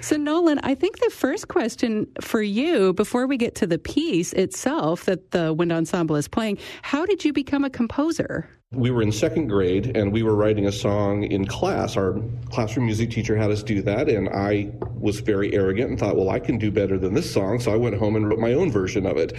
So, 0.00 0.16
Nolan, 0.16 0.58
I 0.64 0.74
think 0.74 0.98
the 0.98 1.10
first 1.10 1.46
question 1.46 2.08
for 2.20 2.42
you, 2.42 2.92
before 2.92 3.28
we 3.28 3.36
get 3.36 3.54
to 3.56 3.68
the 3.68 3.78
piece 3.78 4.32
itself 4.32 5.04
that 5.04 5.30
the 5.30 5.52
wind 5.52 5.70
ensemble 5.70 6.16
is 6.16 6.26
playing, 6.26 6.58
how 6.82 7.06
did 7.06 7.24
you 7.24 7.32
become 7.32 7.64
a 7.64 7.70
composer? 7.70 8.48
We 8.72 8.90
were 8.90 9.02
in 9.02 9.12
second 9.12 9.48
grade 9.48 9.96
and 9.96 10.12
we 10.12 10.22
were 10.22 10.34
writing 10.34 10.66
a 10.66 10.72
song 10.72 11.24
in 11.24 11.46
class. 11.46 11.96
Our 11.96 12.20
classroom 12.50 12.86
music 12.86 13.10
teacher 13.10 13.36
had 13.36 13.50
us 13.50 13.62
do 13.62 13.82
that, 13.82 14.08
and 14.08 14.28
I 14.30 14.70
was 14.98 15.20
very 15.20 15.52
arrogant 15.54 15.90
and 15.90 15.98
thought, 15.98 16.16
well, 16.16 16.30
I 16.30 16.38
can 16.38 16.58
do 16.58 16.70
better 16.70 16.96
than 16.98 17.12
this 17.12 17.30
song. 17.30 17.58
So 17.58 17.72
I 17.72 17.76
went 17.76 17.96
home 17.96 18.16
and 18.16 18.28
wrote 18.28 18.38
my 18.38 18.54
own 18.54 18.70
version 18.70 19.04
of 19.04 19.16
it 19.16 19.32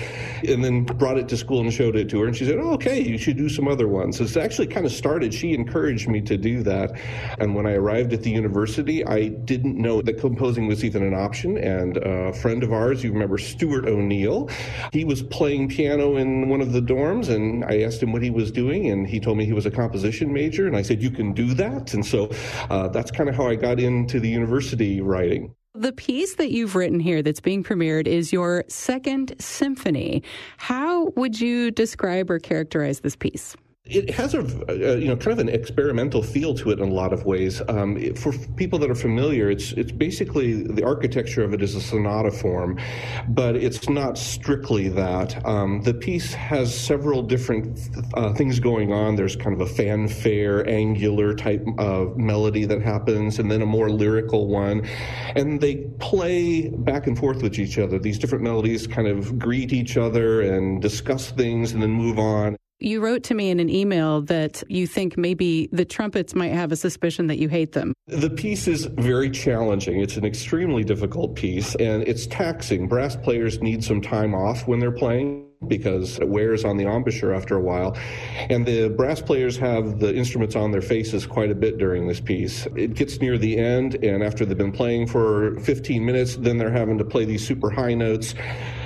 and 0.48 0.64
then 0.64 0.84
brought 0.84 1.18
it 1.18 1.30
to 1.30 1.38
school 1.38 1.62
and 1.62 1.74
showed 1.74 1.96
it 1.96 2.10
to 2.10 2.20
her. 2.20 2.28
And 2.28 2.36
she 2.36 2.46
said, 2.46 2.60
oh, 2.60 2.74
okay, 2.74 3.02
you 3.02 3.18
should 3.18 3.38
do 3.38 3.48
some 3.48 3.68
other 3.68 3.88
ones. 3.88 4.18
So 4.18 4.26
it's 4.26 4.36
actually 4.36 4.68
kind 4.68 4.86
of 4.86 4.92
started. 4.92 5.34
She 5.34 5.54
encouraged 5.54 6.10
me 6.10 6.22
to 6.22 6.38
do 6.38 6.64
that. 6.64 6.92
And 7.40 7.56
when 7.56 7.66
I 7.66 7.74
arrived 7.74 8.14
at 8.14 8.24
the 8.24 8.30
university, 8.30 9.06
I 9.06 9.30
didn't 9.30 9.78
know 9.78 10.02
that 10.02 10.20
composing 10.20 10.68
was 10.68 10.84
even 10.84 11.02
an 11.02 11.14
option. 11.14 11.58
And 11.58 11.98
a 11.98 12.34
friend 12.34 12.62
of 12.62 12.74
ours, 12.74 13.04
you 13.04 13.14
remember 13.14 13.38
Stuart 13.38 13.88
O'Neill, 13.88 14.50
he 14.92 15.06
was 15.06 15.24
playing 15.24 15.70
piano 15.70 16.18
in 16.18 16.50
one 16.50 16.60
of 16.60 16.74
the 16.74 16.82
dorms, 16.82 17.30
and 17.30 17.64
I 17.66 17.82
asked 17.82 18.04
him 18.04 18.12
what 18.12 18.22
he 18.22 18.30
was 18.30 18.52
doing, 18.52 18.90
and 18.90 19.08
he 19.08 19.20
told 19.24 19.38
me 19.38 19.46
he 19.46 19.54
was 19.54 19.66
a 19.66 19.72
composition 19.72 20.32
major, 20.32 20.68
and 20.68 20.76
I 20.76 20.82
said, 20.82 21.02
You 21.02 21.10
can 21.10 21.34
do 21.34 21.54
that. 21.56 21.94
And 21.94 22.06
so 22.06 22.30
uh, 22.70 22.90
that's 22.90 23.12
kind 23.12 23.30
of 23.30 23.36
how 23.36 23.48
I 23.48 23.56
got 23.56 23.80
into 23.80 24.20
the 24.20 24.30
university 24.30 25.02
writing. 25.02 25.56
The 25.76 25.92
piece 25.92 26.36
that 26.36 26.52
you've 26.52 26.76
written 26.76 27.00
here 27.00 27.24
that's 27.24 27.40
being 27.40 27.64
premiered 27.64 28.06
is 28.06 28.32
your 28.32 28.64
second 28.68 29.34
symphony. 29.40 30.22
How 30.58 31.06
would 31.16 31.42
you 31.42 31.72
describe 31.72 32.30
or 32.30 32.38
characterize 32.38 33.00
this 33.00 33.16
piece? 33.16 33.56
It 33.86 34.12
has 34.12 34.34
a, 34.34 34.40
a, 34.70 34.98
you 34.98 35.10
know 35.10 35.18
kind 35.18 35.34
of 35.34 35.40
an 35.40 35.50
experimental 35.50 36.24
feel 36.24 36.56
to 36.56 36.72
it 36.72 36.80
in 36.80 36.88
a 36.88 36.94
lot 36.94 37.12
of 37.12 37.26
ways. 37.26 37.62
Um, 37.68 37.98
it, 37.98 38.18
for 38.18 38.32
people 38.56 38.80
that 38.80 38.90
are 38.90 38.96
familiar, 38.96 39.52
it's 39.52 39.74
it's 39.74 39.92
basically 39.92 40.64
the 40.64 40.86
architecture 40.86 41.44
of 41.44 41.54
it 41.54 41.62
is 41.62 41.76
a 41.76 41.82
sonata 41.82 42.32
form, 42.32 42.80
but 43.28 43.58
it's 43.58 43.90
not 43.90 44.18
strictly 44.18 44.88
that. 44.88 45.46
Um, 45.46 45.82
the 45.82 45.94
piece 45.94 46.34
has 46.34 46.74
several 46.74 47.24
different 47.24 47.78
uh, 48.14 48.34
things 48.34 48.58
going 48.58 48.94
on. 48.94 49.18
There's 49.18 49.36
kind 49.36 49.54
of 49.54 49.60
a 49.60 49.70
fanfare, 49.70 50.66
angular 50.70 51.36
type 51.36 51.66
of 51.78 52.16
melody 52.16 52.64
that 52.64 52.82
happens, 52.82 53.38
and 53.38 53.52
then 53.52 53.62
a 53.62 53.66
more 53.66 53.90
lyrical 53.90 54.48
one, 54.48 54.88
and 55.36 55.60
they 55.60 55.88
play 56.00 56.70
back 56.70 57.06
and 57.06 57.20
forth 57.20 57.44
with 57.44 57.60
each 57.60 57.78
other. 57.78 58.00
These 58.00 58.18
different 58.18 58.46
melodies 58.46 58.88
kind 58.88 59.10
of 59.10 59.38
greet 59.38 59.74
each 59.74 59.98
other 59.98 60.42
and 60.42 60.82
discuss 60.82 61.32
things, 61.32 61.74
and 61.74 61.84
then 61.84 61.92
move 61.92 62.18
on 62.18 62.56
You 62.84 63.00
wrote 63.00 63.24
to 63.24 63.34
me 63.34 63.50
in 63.50 63.62
an 63.62 63.70
email 63.70 64.22
that 64.24 64.62
you 64.68 64.88
think 64.88 65.18
maybe 65.18 65.70
the 65.72 65.86
trumpets 65.86 66.36
might 66.36 66.52
have 66.52 66.74
a 66.74 66.76
suspicion 66.76 67.28
that 67.28 67.38
you 67.38 67.48
hate 67.48 67.72
them. 67.72 67.94
The 68.08 68.30
piece 68.30 68.68
is 68.68 68.88
very 68.88 69.32
challenging. 69.32 70.02
It's 70.02 70.18
an 70.18 70.26
extremely 70.26 70.84
difficult 70.84 71.34
piece 71.34 71.76
and 71.76 72.06
it's 72.06 72.28
taxing. 72.28 72.90
Brass 72.90 73.16
players 73.16 73.62
need 73.62 73.86
some 73.86 74.02
time 74.02 74.36
off 74.36 74.68
when 74.68 74.80
they're 74.80 74.92
playing 74.92 75.48
because 75.66 76.20
it 76.20 76.28
wears 76.28 76.66
on 76.66 76.76
the 76.76 76.84
embouchure 76.84 77.34
after 77.34 77.56
a 77.56 77.62
while. 77.62 77.96
And 78.50 78.66
the 78.66 78.90
brass 78.90 79.22
players 79.22 79.56
have 79.60 80.00
the 80.00 80.14
instruments 80.14 80.58
on 80.58 80.72
their 80.72 80.82
faces 80.82 81.26
quite 81.26 81.52
a 81.52 81.56
bit 81.56 81.78
during 81.78 82.06
this 82.06 82.20
piece. 82.20 82.66
It 82.76 82.96
gets 82.96 83.22
near 83.22 83.38
the 83.38 83.58
end, 83.58 83.96
and 84.04 84.22
after 84.22 84.46
they've 84.46 84.58
been 84.58 84.74
playing 84.74 85.08
for 85.08 85.58
15 85.62 86.06
minutes, 86.06 86.36
then 86.36 86.58
they're 86.58 86.70
having 86.70 86.98
to 86.98 87.06
play 87.06 87.24
these 87.24 87.48
super 87.48 87.70
high 87.70 87.94
notes. 87.94 88.36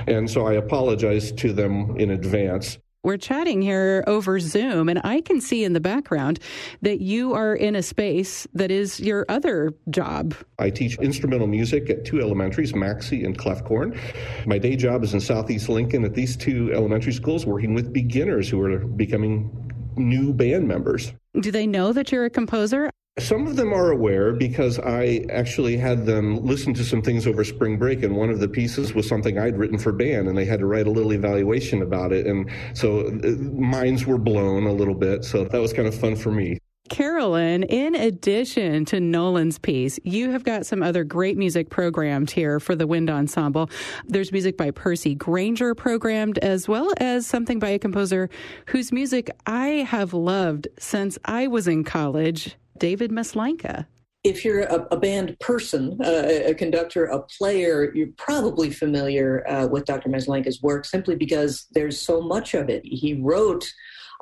And 0.06 0.30
so 0.30 0.46
I 0.46 0.54
apologize 0.54 1.32
to 1.32 1.52
them 1.52 1.98
in 1.98 2.12
advance. 2.12 2.78
We're 3.04 3.16
chatting 3.16 3.62
here 3.62 4.04
over 4.06 4.38
Zoom, 4.40 4.90
and 4.90 5.00
I 5.04 5.22
can 5.22 5.40
see 5.40 5.64
in 5.64 5.72
the 5.72 5.80
background 5.80 6.40
that 6.82 7.00
you 7.00 7.34
are 7.36 7.56
in 7.56 7.74
a 7.74 7.82
space 7.82 8.46
that 8.54 8.70
is 8.70 9.00
your 9.00 9.26
other 9.30 9.74
job. 9.90 10.36
I 10.60 10.72
teach 10.72 10.98
instrumental 11.00 11.48
music 11.48 11.90
at 11.90 12.04
two 12.04 12.20
elementaries, 12.20 12.76
Maxey 12.76 13.24
and 13.24 13.38
Kloefkorn. 13.38 13.98
My 14.46 14.58
day 14.58 14.76
job 14.76 15.06
is 15.06 15.14
in 15.14 15.22
Southeast 15.22 15.70
Lincoln 15.70 16.04
at 16.04 16.16
these 16.16 16.36
two 16.36 16.74
elementary 16.74 17.14
schools, 17.14 17.46
working 17.46 17.74
with 17.74 17.94
beginners 17.94 18.50
who 18.50 18.62
are 18.62 18.80
becoming 18.80 19.72
new 19.96 20.34
band 20.34 20.68
members. 20.68 21.14
Do 21.40 21.50
they 21.50 21.66
know 21.66 21.94
that 21.94 22.12
you're 22.12 22.26
a 22.26 22.30
composer? 22.30 22.90
Some 23.20 23.48
of 23.48 23.56
them 23.56 23.74
are 23.74 23.92
aware 23.92 24.32
because 24.32 24.78
I 24.80 25.26
actually 25.30 25.76
had 25.76 26.06
them 26.06 26.46
listen 26.46 26.74
to 26.76 26.84
some 26.84 27.02
things 27.02 27.26
over 27.26 27.44
spring 27.44 27.78
break, 27.78 28.04
and 28.04 28.16
one 28.16 28.30
of 28.30 28.40
the 28.40 28.48
pieces 28.48 28.94
was 28.94 29.08
something 29.08 29.40
I'd 29.40 29.58
written 29.58 29.80
for 29.80 29.92
band, 29.92 30.28
and 30.28 30.38
they 30.38 30.46
had 30.46 30.60
to 30.60 30.68
write 30.68 30.86
a 30.86 30.92
little 30.92 31.14
evaluation 31.14 31.82
about 31.82 32.14
it. 32.14 32.28
And 32.28 32.50
so 32.74 33.08
uh, 33.08 33.28
minds 33.52 34.06
were 34.06 34.20
blown 34.20 34.68
a 34.68 34.74
little 34.74 34.94
bit. 34.94 35.26
So 35.26 35.46
that 35.46 35.60
was 35.60 35.74
kind 35.74 35.88
of 35.88 35.96
fun 35.96 36.16
for 36.16 36.32
me. 36.32 36.60
Carolyn, 36.90 37.64
in 37.64 37.96
addition 37.96 38.86
to 38.86 39.00
Nolan's 39.00 39.60
piece, 39.60 40.00
you 40.04 40.32
have 40.32 40.44
got 40.44 40.66
some 40.66 40.82
other 40.82 41.04
great 41.04 41.38
music 41.38 41.70
programmed 41.70 42.32
here 42.32 42.60
for 42.60 42.76
the 42.76 42.88
Wind 42.88 43.10
Ensemble. 43.10 43.70
There's 44.06 44.32
music 44.32 44.58
by 44.58 44.72
Percy 44.72 45.14
Grainger 45.16 45.76
programmed, 45.76 46.38
as 46.40 46.68
well 46.68 46.94
as 46.98 47.28
something 47.28 47.60
by 47.60 47.70
a 47.70 47.80
composer 47.80 48.30
whose 48.68 48.92
music 48.92 49.30
I 49.46 49.68
have 49.90 50.14
loved 50.14 50.68
since 50.80 51.18
I 51.26 51.48
was 51.48 51.68
in 51.68 51.84
college, 51.84 52.56
David 52.80 53.12
Maslanka 53.12 53.86
if 54.24 54.44
you're 54.44 54.64
a, 54.64 54.88
a 54.92 54.98
band 54.98 55.40
person, 55.40 55.98
uh, 56.04 56.42
a 56.48 56.54
conductor, 56.54 57.06
a 57.06 57.22
player, 57.22 57.94
you're 57.94 58.10
probably 58.18 58.70
familiar 58.70 59.48
uh, 59.48 59.68
with 59.68 59.86
Dr. 59.86 60.10
Maslanka's 60.10 60.62
work 60.62 60.86
simply 60.86 61.16
because 61.16 61.68
there's 61.72 62.00
so 62.00 62.22
much 62.22 62.54
of 62.54 62.70
it. 62.70 62.82
He 62.84 63.14
wrote 63.14 63.72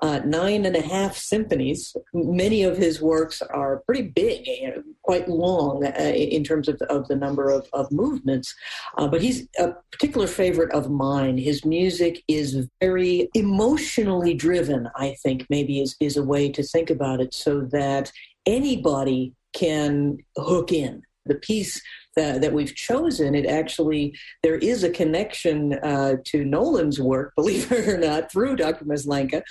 uh, 0.02 0.20
nine 0.26 0.66
and 0.66 0.76
a 0.76 0.82
half 0.82 1.18
symphonies. 1.18 1.96
Many 2.14 2.64
of 2.64 2.78
his 2.78 3.02
works 3.02 3.42
are 3.42 3.82
pretty 3.86 4.04
big, 4.04 4.46
you 4.46 4.68
know, 4.68 4.84
quite 5.04 5.30
long 5.30 5.86
uh, 5.86 6.02
in 6.02 6.44
terms 6.44 6.68
of, 6.68 6.82
of 6.90 7.08
the 7.08 7.16
number 7.16 7.50
of, 7.50 7.68
of 7.72 7.92
movements. 7.92 8.54
Uh, 8.98 9.08
but 9.08 9.22
he's 9.22 9.48
a 9.58 9.74
particular 9.92 10.28
favorite 10.28 10.72
of 10.74 10.92
mine. 10.92 11.38
His 11.38 11.64
music 11.64 12.24
is 12.28 12.68
very 12.82 13.30
emotionally 13.34 14.34
driven, 14.34 14.90
I 14.98 15.16
think, 15.24 15.46
maybe 15.50 15.82
is, 15.82 15.96
is 16.02 16.18
a 16.18 16.24
way 16.24 16.50
to 16.52 16.62
think 16.62 16.90
about 16.90 17.22
it, 17.22 17.34
so 17.34 17.62
that 17.62 18.12
anybody 18.46 19.34
can 19.54 20.18
hook 20.38 20.72
in. 20.72 21.02
The 21.26 21.36
piece 21.36 21.82
that, 22.16 22.42
that 22.42 22.54
we've 22.54 22.76
chosen, 22.76 23.36
it 23.36 23.46
actually, 23.46 24.18
there 24.44 24.56
is 24.56 24.84
a 24.84 24.90
connection 24.90 25.74
uh, 25.84 26.16
to 26.26 26.46
Nolan's 26.46 27.00
work, 27.00 27.34
believe 27.36 27.72
it 27.72 27.88
or 27.88 27.98
not, 27.98 28.32
through 28.32 28.56
Dr. 28.56 28.86
Maslanka. 28.86 29.44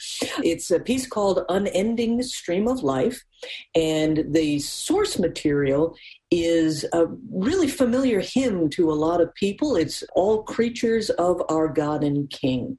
It's 0.43 0.71
a 0.71 0.81
piece 0.81 1.07
called 1.07 1.45
Unending 1.49 2.23
Stream 2.23 2.69
of 2.69 2.83
Life, 2.83 3.25
and 3.75 4.25
the 4.31 4.59
source 4.61 5.19
material 5.19 5.97
is 6.31 6.85
a 6.93 7.07
really 7.31 7.69
familiar 7.69 8.21
hymn 8.21 8.69
to 8.69 8.91
a 8.91 8.95
lot 8.95 9.21
of 9.21 9.33
people. 9.35 9.77
It's 9.77 10.03
All 10.17 10.43
Creatures 10.43 11.11
of 11.11 11.41
Our 11.49 11.69
God 11.69 12.03
and 12.03 12.29
King. 12.29 12.77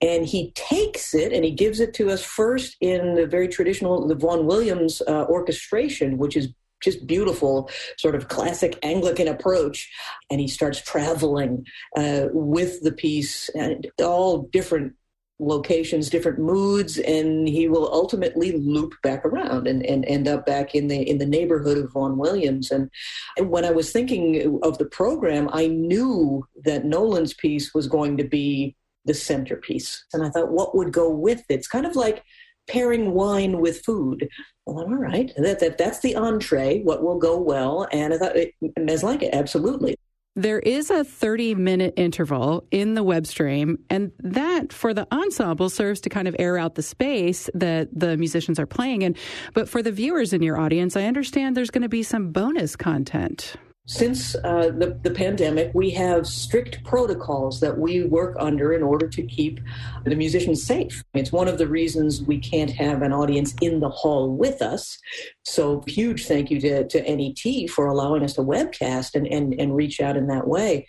And 0.00 0.26
he 0.26 0.52
takes 0.52 1.14
it 1.14 1.32
and 1.32 1.44
he 1.44 1.50
gives 1.50 1.80
it 1.80 1.92
to 1.94 2.10
us 2.10 2.22
first 2.22 2.76
in 2.80 3.14
the 3.14 3.26
very 3.26 3.48
traditional, 3.48 4.14
Vaughan 4.14 4.46
Williams 4.46 5.02
uh, 5.08 5.24
orchestration, 5.24 6.18
which 6.18 6.36
is 6.36 6.48
just 6.84 7.06
beautiful, 7.06 7.70
sort 7.98 8.14
of 8.14 8.28
classic 8.28 8.78
Anglican 8.82 9.28
approach. 9.28 9.90
And 10.30 10.40
he 10.40 10.48
starts 10.48 10.80
traveling 10.80 11.66
uh, 11.96 12.26
with 12.32 12.82
the 12.82 12.92
piece, 12.92 13.48
and 13.50 13.86
all 14.00 14.42
different 14.52 14.92
locations, 15.40 16.08
different 16.08 16.38
moods, 16.38 16.96
and 16.98 17.48
he 17.48 17.68
will 17.68 17.92
ultimately 17.92 18.52
loop 18.52 18.94
back 19.02 19.24
around 19.24 19.66
and, 19.66 19.84
and 19.84 20.04
end 20.06 20.28
up 20.28 20.46
back 20.46 20.76
in 20.76 20.86
the 20.86 21.02
in 21.10 21.18
the 21.18 21.26
neighborhood 21.26 21.76
of 21.76 21.92
Vaughan 21.92 22.18
Williams. 22.18 22.70
And, 22.70 22.88
and 23.36 23.50
when 23.50 23.64
I 23.64 23.72
was 23.72 23.90
thinking 23.90 24.60
of 24.62 24.78
the 24.78 24.86
program, 24.86 25.48
I 25.52 25.66
knew 25.66 26.46
that 26.64 26.84
Nolan's 26.84 27.34
piece 27.34 27.74
was 27.74 27.88
going 27.88 28.16
to 28.18 28.24
be 28.24 28.76
the 29.04 29.14
centerpiece. 29.14 30.04
And 30.12 30.24
I 30.24 30.30
thought, 30.30 30.52
what 30.52 30.76
would 30.76 30.92
go 30.92 31.10
with 31.10 31.40
it? 31.40 31.54
It's 31.54 31.68
kind 31.68 31.84
of 31.84 31.96
like 31.96 32.22
pairing 32.66 33.12
wine 33.12 33.60
with 33.60 33.84
food. 33.84 34.28
Well, 34.66 34.84
all 34.84 34.94
right, 34.94 35.32
that, 35.36 35.60
that 35.60 35.78
that's 35.78 36.00
the 36.00 36.16
entree. 36.16 36.82
What 36.82 37.02
will 37.02 37.18
go 37.18 37.38
well? 37.38 37.86
And 37.92 38.14
I 38.14 38.18
thought, 38.18 38.36
it, 38.36 38.54
Maslanka, 38.78 39.30
absolutely. 39.32 39.96
There 40.36 40.58
is 40.58 40.90
a 40.90 41.04
30 41.04 41.54
minute 41.54 41.94
interval 41.96 42.66
in 42.72 42.94
the 42.94 43.04
web 43.04 43.26
stream, 43.26 43.78
and 43.88 44.10
that 44.18 44.72
for 44.72 44.92
the 44.92 45.06
ensemble 45.12 45.70
serves 45.70 46.00
to 46.02 46.08
kind 46.08 46.26
of 46.26 46.34
air 46.40 46.58
out 46.58 46.74
the 46.74 46.82
space 46.82 47.48
that 47.54 47.88
the 47.92 48.16
musicians 48.16 48.58
are 48.58 48.66
playing 48.66 49.02
in. 49.02 49.14
But 49.52 49.68
for 49.68 49.80
the 49.80 49.92
viewers 49.92 50.32
in 50.32 50.42
your 50.42 50.58
audience, 50.58 50.96
I 50.96 51.04
understand 51.04 51.56
there's 51.56 51.70
going 51.70 51.82
to 51.82 51.88
be 51.88 52.02
some 52.02 52.32
bonus 52.32 52.74
content 52.74 53.54
since 53.86 54.34
uh, 54.36 54.70
the, 54.78 54.98
the 55.02 55.10
pandemic, 55.10 55.70
we 55.74 55.90
have 55.90 56.26
strict 56.26 56.82
protocols 56.84 57.60
that 57.60 57.76
we 57.76 58.04
work 58.04 58.34
under 58.40 58.72
in 58.72 58.82
order 58.82 59.06
to 59.08 59.22
keep 59.22 59.60
the 60.04 60.16
musicians 60.16 60.62
safe. 60.62 61.04
It's 61.12 61.32
one 61.32 61.48
of 61.48 61.58
the 61.58 61.66
reasons 61.66 62.22
we 62.22 62.38
can't 62.38 62.70
have 62.70 63.02
an 63.02 63.12
audience 63.12 63.54
in 63.60 63.80
the 63.80 63.90
hall 63.90 64.34
with 64.34 64.62
us. 64.62 64.98
So, 65.42 65.84
huge 65.86 66.26
thank 66.26 66.50
you 66.50 66.58
to, 66.62 66.88
to 66.88 67.16
NET 67.16 67.68
for 67.68 67.86
allowing 67.86 68.22
us 68.22 68.32
to 68.34 68.40
webcast 68.40 69.14
and, 69.14 69.26
and, 69.26 69.52
and 69.60 69.76
reach 69.76 70.00
out 70.00 70.16
in 70.16 70.28
that 70.28 70.48
way. 70.48 70.86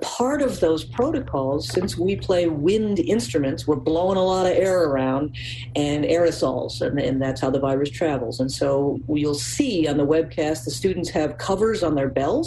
Part 0.00 0.40
of 0.40 0.60
those 0.60 0.84
protocols, 0.84 1.68
since 1.68 1.98
we 1.98 2.16
play 2.16 2.48
wind 2.48 2.98
instruments, 2.98 3.66
we're 3.66 3.76
blowing 3.76 4.16
a 4.16 4.24
lot 4.24 4.46
of 4.46 4.52
air 4.52 4.84
around 4.84 5.36
and 5.76 6.06
aerosols, 6.06 6.80
and, 6.80 6.98
and 6.98 7.20
that's 7.20 7.42
how 7.42 7.50
the 7.50 7.60
virus 7.60 7.90
travels. 7.90 8.40
And 8.40 8.50
so, 8.50 8.98
you'll 9.06 9.34
see 9.34 9.86
on 9.86 9.98
the 9.98 10.06
webcast 10.06 10.64
the 10.64 10.70
students 10.70 11.10
have 11.10 11.36
covers 11.36 11.82
on 11.82 11.94
their 11.94 12.08
belts 12.08 12.37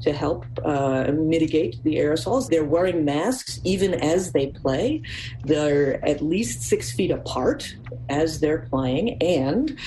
to 0.00 0.12
help 0.12 0.44
uh, 0.64 1.10
mitigate 1.12 1.82
the 1.82 1.96
aerosols. 1.96 2.48
They're 2.48 2.64
wearing 2.64 3.04
masks 3.04 3.60
even 3.64 3.94
as 3.94 4.32
they 4.32 4.48
play. 4.48 5.02
They're 5.44 6.04
at 6.06 6.22
least 6.22 6.62
six 6.62 6.92
feet 6.92 7.10
apart 7.10 7.74
as 8.08 8.40
they're 8.40 8.66
playing. 8.70 9.22
And 9.22 9.78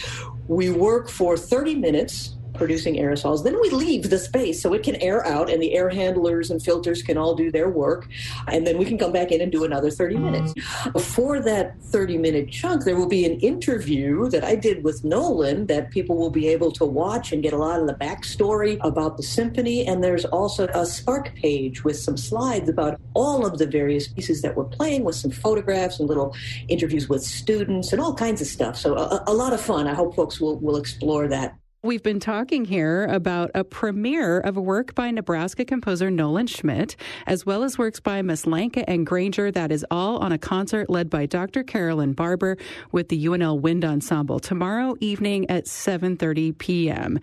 we 0.47 0.69
work 0.69 1.09
for 1.09 1.37
30 1.37 1.75
minutes 1.75 2.36
producing 2.57 2.95
aerosols. 2.95 3.43
Then 3.43 3.59
we 3.61 3.69
leave 3.69 4.09
the 4.09 4.19
space 4.19 4.61
so 4.61 4.73
it 4.73 4.83
can 4.83 4.95
air 4.97 5.25
out 5.25 5.49
and 5.49 5.61
the 5.61 5.73
air 5.73 5.89
handlers 5.89 6.49
and 6.49 6.61
filters 6.61 7.01
can 7.01 7.17
all 7.17 7.35
do 7.35 7.51
their 7.51 7.69
work. 7.69 8.07
And 8.47 8.65
then 8.65 8.77
we 8.77 8.85
can 8.85 8.97
come 8.97 9.11
back 9.11 9.31
in 9.31 9.41
and 9.41 9.51
do 9.51 9.63
another 9.63 9.91
30 9.91 10.17
minutes. 10.17 10.53
Before 10.91 11.39
that 11.41 11.79
30 11.81 12.17
minute 12.17 12.51
chunk, 12.51 12.83
there 12.83 12.95
will 12.95 13.07
be 13.07 13.25
an 13.25 13.39
interview 13.39 14.29
that 14.29 14.43
I 14.43 14.55
did 14.55 14.83
with 14.83 15.03
Nolan 15.03 15.67
that 15.67 15.91
people 15.91 16.17
will 16.17 16.29
be 16.29 16.47
able 16.47 16.71
to 16.73 16.85
watch 16.85 17.31
and 17.31 17.43
get 17.43 17.53
a 17.53 17.57
lot 17.57 17.79
of 17.79 17.87
the 17.87 17.93
backstory 17.93 18.77
about 18.81 19.17
the 19.17 19.23
symphony. 19.23 19.85
And 19.85 20.03
there's 20.03 20.25
also 20.25 20.67
a 20.73 20.85
Spark 20.85 21.33
page 21.35 21.83
with 21.83 21.97
some 21.97 22.17
slides 22.17 22.69
about 22.69 22.99
all 23.13 23.45
of 23.45 23.57
the 23.57 23.67
various 23.67 24.07
pieces 24.07 24.41
that 24.41 24.55
we're 24.55 24.65
playing 24.65 25.03
with 25.03 25.15
some 25.15 25.31
photographs 25.31 25.99
and 25.99 26.07
little 26.07 26.35
interviews 26.67 27.09
with 27.09 27.23
students 27.23 27.91
and 27.91 28.01
all 28.01 28.13
kinds 28.13 28.41
of 28.41 28.47
stuff. 28.47 28.77
So 28.77 28.95
a, 28.95 29.23
a 29.27 29.33
lot 29.33 29.53
of 29.53 29.61
fun. 29.61 29.87
I 29.87 29.93
hope 29.93 30.15
folks 30.15 30.39
will, 30.39 30.59
will 30.59 30.77
explore 30.77 31.27
that. 31.27 31.55
We've 31.87 32.03
been 32.03 32.19
talking 32.19 32.65
here 32.65 33.05
about 33.05 33.49
a 33.55 33.63
premiere 33.63 34.41
of 34.41 34.57
a 34.57 34.61
work 34.61 34.93
by 34.93 35.09
Nebraska 35.09 35.63
composer 35.63 36.11
Nolan 36.11 36.47
Schmidt, 36.47 36.97
as 37.25 37.45
well 37.45 37.63
as 37.63 37.77
works 37.77 38.01
by 38.01 38.21
Maslanka 38.21 38.83
and 38.89 39.05
Granger. 39.05 39.51
That 39.51 39.71
is 39.71 39.85
all 39.89 40.17
on 40.17 40.33
a 40.33 40.37
concert 40.37 40.89
led 40.89 41.09
by 41.09 41.27
Dr. 41.27 41.63
Carolyn 41.63 42.11
Barber 42.11 42.57
with 42.91 43.07
the 43.07 43.25
UNL 43.25 43.61
Wind 43.61 43.85
Ensemble 43.85 44.37
tomorrow 44.41 44.97
evening 44.99 45.49
at 45.49 45.63
7:30 45.63 46.57
p.m. 46.57 47.21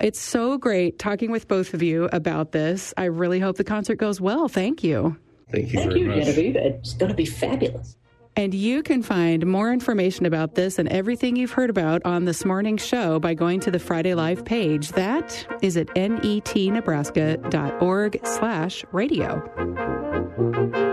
It's 0.00 0.20
so 0.20 0.56
great 0.56 1.00
talking 1.00 1.32
with 1.32 1.48
both 1.48 1.74
of 1.74 1.82
you 1.82 2.08
about 2.12 2.52
this. 2.52 2.94
I 2.96 3.06
really 3.06 3.40
hope 3.40 3.56
the 3.56 3.64
concert 3.64 3.96
goes 3.96 4.20
well. 4.20 4.46
Thank 4.46 4.84
you. 4.84 5.16
Thank 5.50 5.72
you 5.72 5.80
Thank 5.80 5.90
very 5.90 6.00
you, 6.02 6.06
much. 6.10 6.26
Genevieve. 6.26 6.54
It's 6.54 6.94
going 6.94 7.10
to 7.10 7.16
be 7.16 7.26
fabulous. 7.26 7.96
And 8.36 8.54
you 8.54 8.82
can 8.82 9.02
find 9.02 9.46
more 9.46 9.72
information 9.72 10.26
about 10.26 10.54
this 10.54 10.78
and 10.78 10.86
everything 10.90 11.36
you've 11.36 11.52
heard 11.52 11.70
about 11.70 12.04
on 12.04 12.26
this 12.26 12.44
morning's 12.44 12.84
show 12.84 13.18
by 13.18 13.32
going 13.32 13.60
to 13.60 13.70
the 13.70 13.78
Friday 13.78 14.12
Live 14.14 14.44
page. 14.44 14.90
That 14.90 15.46
is 15.62 15.78
at 15.78 15.86
netnebraska.org 15.88 18.26
slash 18.26 18.84
radio. 18.92 20.85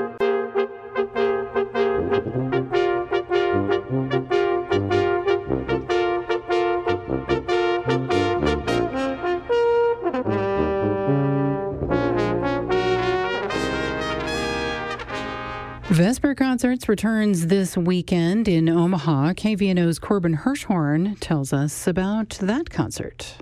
Concerts 16.03 16.89
returns 16.89 17.47
this 17.47 17.77
weekend 17.77 18.49
in 18.49 18.67
Omaha. 18.67 19.31
KVNO's 19.35 19.99
Corbin 19.99 20.35
Hirschhorn 20.35 21.17
tells 21.21 21.53
us 21.53 21.87
about 21.87 22.31
that 22.41 22.69
concert. 22.69 23.37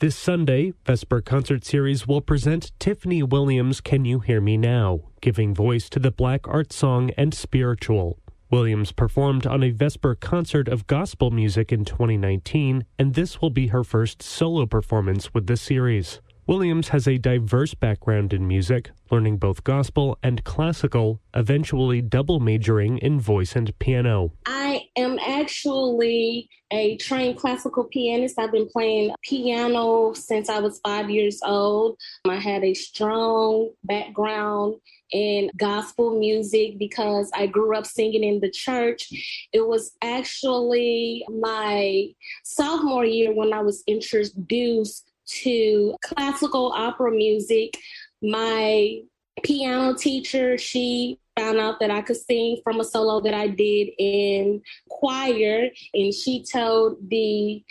This 0.00 0.14
Sunday, 0.14 0.74
Vesper 0.84 1.22
Concert 1.22 1.64
Series 1.64 2.06
will 2.06 2.20
present 2.20 2.72
Tiffany 2.78 3.22
Williams' 3.22 3.80
Can 3.80 4.04
You 4.04 4.20
Hear 4.20 4.42
Me 4.42 4.58
Now, 4.58 5.00
giving 5.22 5.54
voice 5.54 5.88
to 5.88 5.98
the 5.98 6.10
black 6.10 6.46
art 6.46 6.70
song 6.70 7.12
and 7.16 7.32
spiritual. 7.32 8.18
Williams 8.50 8.92
performed 8.92 9.46
on 9.46 9.62
a 9.62 9.70
Vesper 9.70 10.14
concert 10.14 10.68
of 10.68 10.86
gospel 10.86 11.30
music 11.30 11.72
in 11.72 11.86
2019, 11.86 12.84
and 12.98 13.14
this 13.14 13.40
will 13.40 13.48
be 13.48 13.68
her 13.68 13.82
first 13.82 14.22
solo 14.22 14.66
performance 14.66 15.32
with 15.32 15.46
the 15.46 15.56
series. 15.56 16.20
Williams 16.46 16.90
has 16.90 17.08
a 17.08 17.18
diverse 17.18 17.74
background 17.74 18.32
in 18.32 18.46
music, 18.46 18.92
learning 19.10 19.36
both 19.36 19.64
gospel 19.64 20.16
and 20.22 20.44
classical, 20.44 21.20
eventually 21.34 22.00
double 22.00 22.38
majoring 22.38 22.98
in 22.98 23.18
voice 23.18 23.56
and 23.56 23.76
piano. 23.80 24.30
I 24.46 24.84
am 24.96 25.18
actually 25.18 26.48
a 26.70 26.96
trained 26.98 27.36
classical 27.36 27.84
pianist. 27.84 28.38
I've 28.38 28.52
been 28.52 28.68
playing 28.68 29.12
piano 29.24 30.12
since 30.12 30.48
I 30.48 30.60
was 30.60 30.78
five 30.84 31.10
years 31.10 31.40
old. 31.44 31.98
I 32.24 32.36
had 32.36 32.62
a 32.62 32.74
strong 32.74 33.70
background 33.82 34.76
in 35.10 35.50
gospel 35.56 36.16
music 36.16 36.78
because 36.78 37.28
I 37.34 37.46
grew 37.46 37.76
up 37.76 37.86
singing 37.86 38.22
in 38.22 38.38
the 38.38 38.50
church. 38.50 39.08
It 39.52 39.66
was 39.66 39.92
actually 40.00 41.24
my 41.28 42.06
sophomore 42.44 43.04
year 43.04 43.34
when 43.34 43.52
I 43.52 43.62
was 43.62 43.82
introduced 43.88 45.05
to 45.26 45.96
classical 46.02 46.72
opera 46.72 47.10
music. 47.10 47.76
My 48.22 49.00
piano 49.42 49.94
teacher, 49.94 50.56
she 50.58 51.18
found 51.36 51.58
out 51.58 51.80
that 51.80 51.90
I 51.90 52.00
could 52.00 52.16
sing 52.16 52.60
from 52.64 52.80
a 52.80 52.84
solo 52.84 53.20
that 53.20 53.34
I 53.34 53.48
did 53.48 53.88
in 53.98 54.62
choir, 54.88 55.68
and 55.92 56.14
she 56.14 56.44
told 56.44 56.96
the 57.08 57.62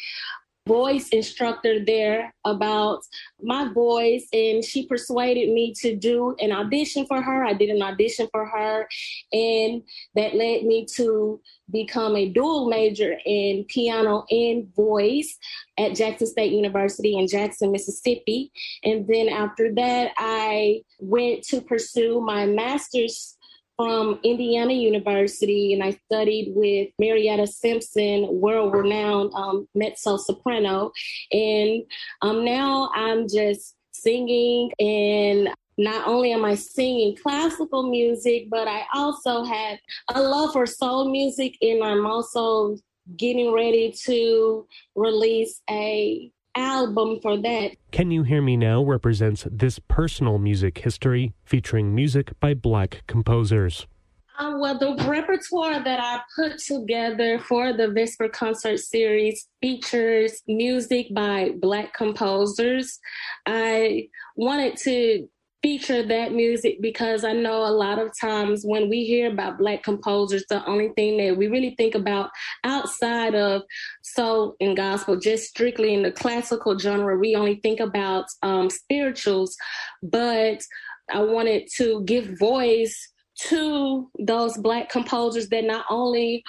voice 0.67 1.09
instructor 1.09 1.83
there 1.85 2.33
about 2.43 3.01
my 3.41 3.71
voice 3.71 4.27
and 4.33 4.63
she 4.63 4.87
persuaded 4.87 5.53
me 5.53 5.73
to 5.73 5.95
do 5.95 6.35
an 6.39 6.51
audition 6.51 7.05
for 7.05 7.21
her. 7.21 7.45
I 7.45 7.53
did 7.53 7.69
an 7.69 7.81
audition 7.81 8.27
for 8.31 8.45
her 8.45 8.87
and 9.31 9.83
that 10.15 10.35
led 10.35 10.63
me 10.63 10.85
to 10.95 11.39
become 11.71 12.15
a 12.15 12.29
dual 12.29 12.69
major 12.69 13.15
in 13.25 13.65
piano 13.67 14.25
and 14.29 14.73
voice 14.75 15.37
at 15.77 15.95
Jackson 15.95 16.27
State 16.27 16.51
University 16.51 17.17
in 17.17 17.27
Jackson, 17.27 17.71
Mississippi. 17.71 18.51
And 18.83 19.07
then 19.07 19.29
after 19.29 19.73
that, 19.75 20.11
I 20.17 20.81
went 20.99 21.43
to 21.45 21.61
pursue 21.61 22.21
my 22.21 22.45
master's 22.45 23.34
from 23.77 24.19
Indiana 24.23 24.73
University, 24.73 25.73
and 25.73 25.83
I 25.83 25.91
studied 26.05 26.53
with 26.55 26.89
Marietta 26.99 27.47
Simpson, 27.47 28.27
world 28.29 28.73
renowned 28.73 29.33
um, 29.33 29.67
mezzo 29.75 30.17
soprano. 30.17 30.91
And 31.31 31.83
um, 32.21 32.45
now 32.45 32.89
I'm 32.93 33.27
just 33.27 33.75
singing, 33.91 34.71
and 34.79 35.49
not 35.77 36.07
only 36.07 36.31
am 36.31 36.45
I 36.45 36.55
singing 36.55 37.17
classical 37.21 37.89
music, 37.89 38.49
but 38.49 38.67
I 38.67 38.83
also 38.93 39.43
have 39.43 39.77
a 40.13 40.21
love 40.21 40.53
for 40.53 40.65
soul 40.65 41.11
music, 41.11 41.57
and 41.61 41.83
I'm 41.83 42.05
also 42.05 42.77
getting 43.17 43.53
ready 43.53 43.93
to 44.05 44.65
release 44.95 45.61
a 45.69 46.31
album 46.55 47.19
for 47.21 47.37
that. 47.37 47.71
Can 47.91 48.11
You 48.11 48.23
Hear 48.23 48.41
Me 48.41 48.57
Now 48.57 48.83
represents 48.83 49.47
this 49.51 49.79
personal 49.79 50.37
music 50.37 50.79
history 50.79 51.33
featuring 51.45 51.93
music 51.93 52.31
by 52.39 52.53
black 52.53 53.03
composers. 53.07 53.87
Um, 54.37 54.59
well, 54.59 54.77
the 54.77 54.95
repertoire 55.07 55.81
that 55.81 55.99
I 55.99 56.19
put 56.35 56.57
together 56.59 57.39
for 57.39 57.71
the 57.71 57.87
Vesper 57.87 58.27
concert 58.27 58.79
series 58.79 59.47
features 59.61 60.41
music 60.47 61.07
by 61.13 61.51
Black 61.61 61.93
composers. 61.93 62.99
I 63.45 64.09
wanted 64.35 64.75
to 64.77 65.29
feature 65.61 66.03
that 66.03 66.31
music 66.31 66.77
because 66.81 67.23
I 67.23 67.33
know 67.33 67.65
a 67.65 67.71
lot 67.71 67.99
of 67.99 68.11
times 68.19 68.63
when 68.63 68.89
we 68.89 69.05
hear 69.05 69.31
about 69.31 69.57
Black 69.57 69.83
composers, 69.83 70.45
the 70.49 70.65
only 70.65 70.89
thing 70.89 71.17
that 71.17 71.37
we 71.37 71.47
really 71.47 71.75
think 71.75 71.95
about 71.95 72.29
outside 72.63 73.35
of 73.35 73.63
soul 74.03 74.55
and 74.59 74.77
gospel, 74.77 75.17
just 75.17 75.49
strictly 75.49 75.93
in 75.93 76.03
the 76.03 76.11
classical 76.11 76.77
genre, 76.77 77.17
we 77.17 77.35
only 77.35 77.55
think 77.55 77.79
about 77.79 78.25
um, 78.43 78.69
spirituals. 78.69 79.55
But 80.03 80.61
I 81.11 81.21
wanted 81.21 81.67
to 81.77 82.03
give 82.05 82.37
voice 82.37 83.11
to 83.47 84.09
those 84.19 84.57
Black 84.57 84.89
composers 84.89 85.49
that 85.49 85.65
not 85.65 85.85
only 85.89 86.43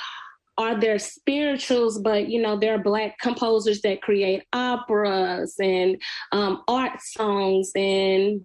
are 0.59 0.79
there 0.79 0.99
spirituals, 0.99 1.99
but 1.99 2.29
you 2.29 2.41
know, 2.41 2.59
there 2.59 2.75
are 2.75 2.83
black 2.83 3.19
composers 3.19 3.83
that 3.83 4.01
create 4.01 4.43
operas 4.53 5.55
and 5.61 6.01
um, 6.33 6.63
art 6.67 7.01
songs 7.03 7.71
and 7.77 8.41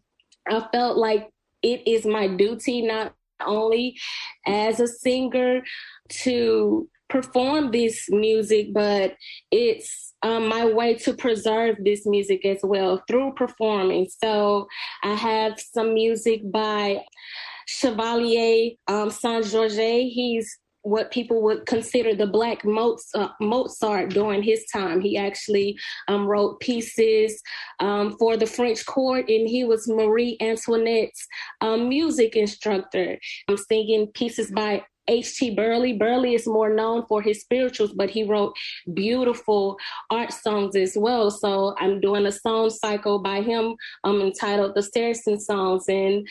I 0.50 0.68
felt 0.72 0.98
like 0.98 1.30
it 1.62 1.88
is 1.88 2.06
my 2.06 2.28
duty 2.28 2.82
not 2.82 3.14
only 3.46 3.98
as 4.46 4.80
a 4.80 4.88
singer 4.88 5.62
to 6.10 6.89
perform 7.10 7.72
this 7.72 8.10
music, 8.10 8.74
but 8.74 9.16
it's 9.52 10.14
um, 10.24 10.48
my 10.48 10.66
way 10.66 10.94
to 10.96 11.14
preserve 11.14 11.78
this 11.84 12.06
music 12.06 12.46
as 12.46 12.60
well 12.64 13.04
through 13.08 13.34
performing. 13.34 14.08
So 14.24 14.68
I 15.04 15.14
have 15.14 15.60
some 15.60 15.94
music 15.94 16.50
by 16.50 17.04
Chevalier 17.68 18.72
um, 18.88 19.10
Saint 19.10 19.46
Georges. 19.46 20.14
He's 20.14 20.58
what 20.84 21.12
people 21.12 21.42
would 21.42 21.66
consider 21.66 22.16
the 22.16 22.28
black 22.28 22.66
Mozart, 22.66 23.32
Mozart 23.40 24.10
during 24.10 24.42
his 24.42 24.66
time. 24.72 25.02
He 25.02 25.18
actually 25.18 25.78
um, 26.08 26.26
wrote 26.26 26.60
pieces 26.60 27.42
um, 27.80 28.18
for 28.18 28.38
the 28.38 28.48
French 28.48 28.86
court, 28.86 29.30
and 29.30 29.48
he 29.48 29.64
was 29.64 29.88
Marie 29.88 30.38
Antoinette's 30.42 31.28
um, 31.62 31.90
music 31.90 32.36
instructor. 32.36 33.18
I'm 33.48 33.58
singing 33.58 34.08
pieces 34.08 34.52
by 34.52 34.84
H.T. 35.08 35.56
Burleigh. 35.56 35.98
Burleigh 35.98 36.34
is 36.34 36.48
more 36.48 36.74
known 36.74 37.06
for 37.08 37.22
his 37.22 37.42
spirituals, 37.42 37.92
but 37.92 38.10
he 38.10 38.24
wrote 38.24 38.56
beautiful 38.94 39.78
art 40.10 40.32
songs 40.32 40.76
as 40.76 40.94
well. 40.96 41.32
So 41.32 41.76
I'm 41.80 42.00
doing 42.00 42.26
a 42.26 42.32
song 42.32 42.70
cycle 42.70 43.20
by 43.20 43.42
him 43.42 43.76
um, 44.04 44.22
entitled 44.22 44.76
The 44.76 44.84
Saracen 44.84 45.40
Songs. 45.40 45.86
And 45.88 46.28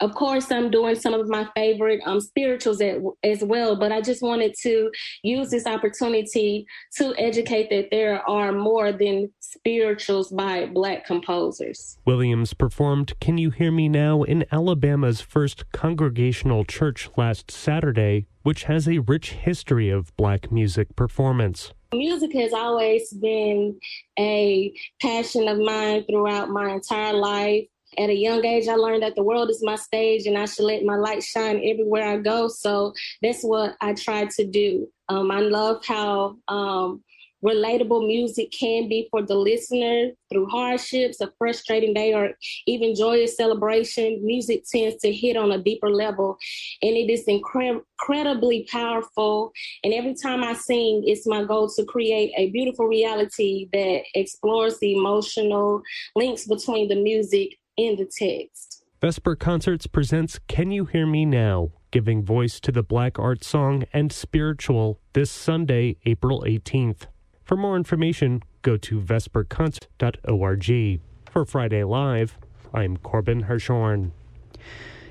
of 0.00 0.14
course, 0.14 0.50
I'm 0.50 0.70
doing 0.70 0.94
some 0.94 1.12
of 1.12 1.28
my 1.28 1.46
favorite 1.54 2.00
um, 2.06 2.20
spirituals 2.20 2.80
at, 2.80 2.96
as 3.22 3.44
well, 3.44 3.76
but 3.76 3.92
I 3.92 4.00
just 4.00 4.22
wanted 4.22 4.54
to 4.62 4.90
use 5.22 5.50
this 5.50 5.66
opportunity 5.66 6.66
to 6.96 7.14
educate 7.18 7.68
that 7.70 7.88
there 7.90 8.26
are 8.28 8.50
more 8.52 8.92
than 8.92 9.30
spirituals 9.40 10.30
by 10.30 10.66
Black 10.66 11.04
composers. 11.04 11.98
Williams 12.06 12.54
performed 12.54 13.18
Can 13.20 13.36
You 13.36 13.50
Hear 13.50 13.70
Me 13.70 13.88
Now 13.88 14.22
in 14.22 14.46
Alabama's 14.50 15.20
first 15.20 15.70
congregational 15.72 16.64
church 16.64 17.10
last 17.16 17.50
Saturday, 17.50 18.26
which 18.42 18.64
has 18.64 18.88
a 18.88 18.98
rich 18.98 19.32
history 19.32 19.90
of 19.90 20.16
Black 20.16 20.50
music 20.50 20.96
performance. 20.96 21.72
Music 21.92 22.32
has 22.34 22.52
always 22.52 23.12
been 23.12 23.78
a 24.18 24.72
passion 25.02 25.48
of 25.48 25.58
mine 25.58 26.04
throughout 26.08 26.48
my 26.48 26.70
entire 26.70 27.12
life 27.12 27.64
at 27.98 28.10
a 28.10 28.14
young 28.14 28.44
age, 28.44 28.68
I 28.68 28.74
learned 28.74 29.02
that 29.02 29.16
the 29.16 29.22
world 29.22 29.50
is 29.50 29.62
my 29.62 29.76
stage 29.76 30.26
and 30.26 30.38
I 30.38 30.46
should 30.46 30.64
let 30.64 30.84
my 30.84 30.96
light 30.96 31.22
shine 31.22 31.56
everywhere 31.56 32.06
I 32.06 32.16
go. 32.18 32.48
So 32.48 32.94
that's 33.22 33.42
what 33.42 33.76
I 33.80 33.94
try 33.94 34.26
to 34.26 34.46
do. 34.46 34.88
Um, 35.08 35.30
I 35.30 35.40
love 35.40 35.84
how 35.84 36.36
um, 36.48 37.02
relatable 37.44 38.06
music 38.06 38.52
can 38.52 38.88
be 38.88 39.08
for 39.10 39.22
the 39.22 39.34
listener 39.34 40.10
through 40.30 40.48
hardships, 40.48 41.20
a 41.20 41.32
frustrating 41.38 41.94
day, 41.94 42.12
or 42.12 42.32
even 42.66 42.94
joyous 42.94 43.36
celebration. 43.36 44.20
Music 44.24 44.62
tends 44.70 44.96
to 44.96 45.12
hit 45.12 45.36
on 45.36 45.52
a 45.52 45.58
deeper 45.58 45.90
level, 45.90 46.36
and 46.82 46.96
it 46.96 47.10
is 47.10 47.24
incre- 47.26 47.80
incredibly 48.00 48.66
powerful. 48.70 49.52
And 49.84 49.92
every 49.92 50.14
time 50.14 50.44
I 50.44 50.54
sing, 50.54 51.02
it's 51.06 51.26
my 51.26 51.44
goal 51.44 51.68
to 51.76 51.84
create 51.84 52.32
a 52.36 52.50
beautiful 52.50 52.86
reality 52.86 53.68
that 53.72 54.02
explores 54.14 54.78
the 54.78 54.94
emotional 54.94 55.82
links 56.14 56.46
between 56.46 56.88
the 56.88 56.96
music 56.96 57.56
in 57.86 57.96
the 57.96 58.04
text. 58.04 58.84
Vesper 59.00 59.34
Concerts 59.34 59.86
presents 59.86 60.38
Can 60.46 60.70
You 60.70 60.84
Hear 60.84 61.06
Me 61.06 61.24
Now, 61.24 61.70
giving 61.90 62.22
voice 62.22 62.60
to 62.60 62.70
the 62.70 62.82
Black 62.82 63.18
art 63.18 63.42
song 63.42 63.84
and 63.94 64.12
spiritual 64.12 65.00
this 65.14 65.30
Sunday, 65.30 65.96
April 66.04 66.44
18th. 66.46 67.06
For 67.42 67.56
more 67.56 67.76
information, 67.76 68.42
go 68.60 68.76
to 68.76 69.00
vesperconcert.org. 69.00 71.00
For 71.30 71.46
Friday 71.46 71.84
Live, 71.84 72.36
I'm 72.74 72.98
Corbin 72.98 73.44
Hirschhorn. 73.44 74.10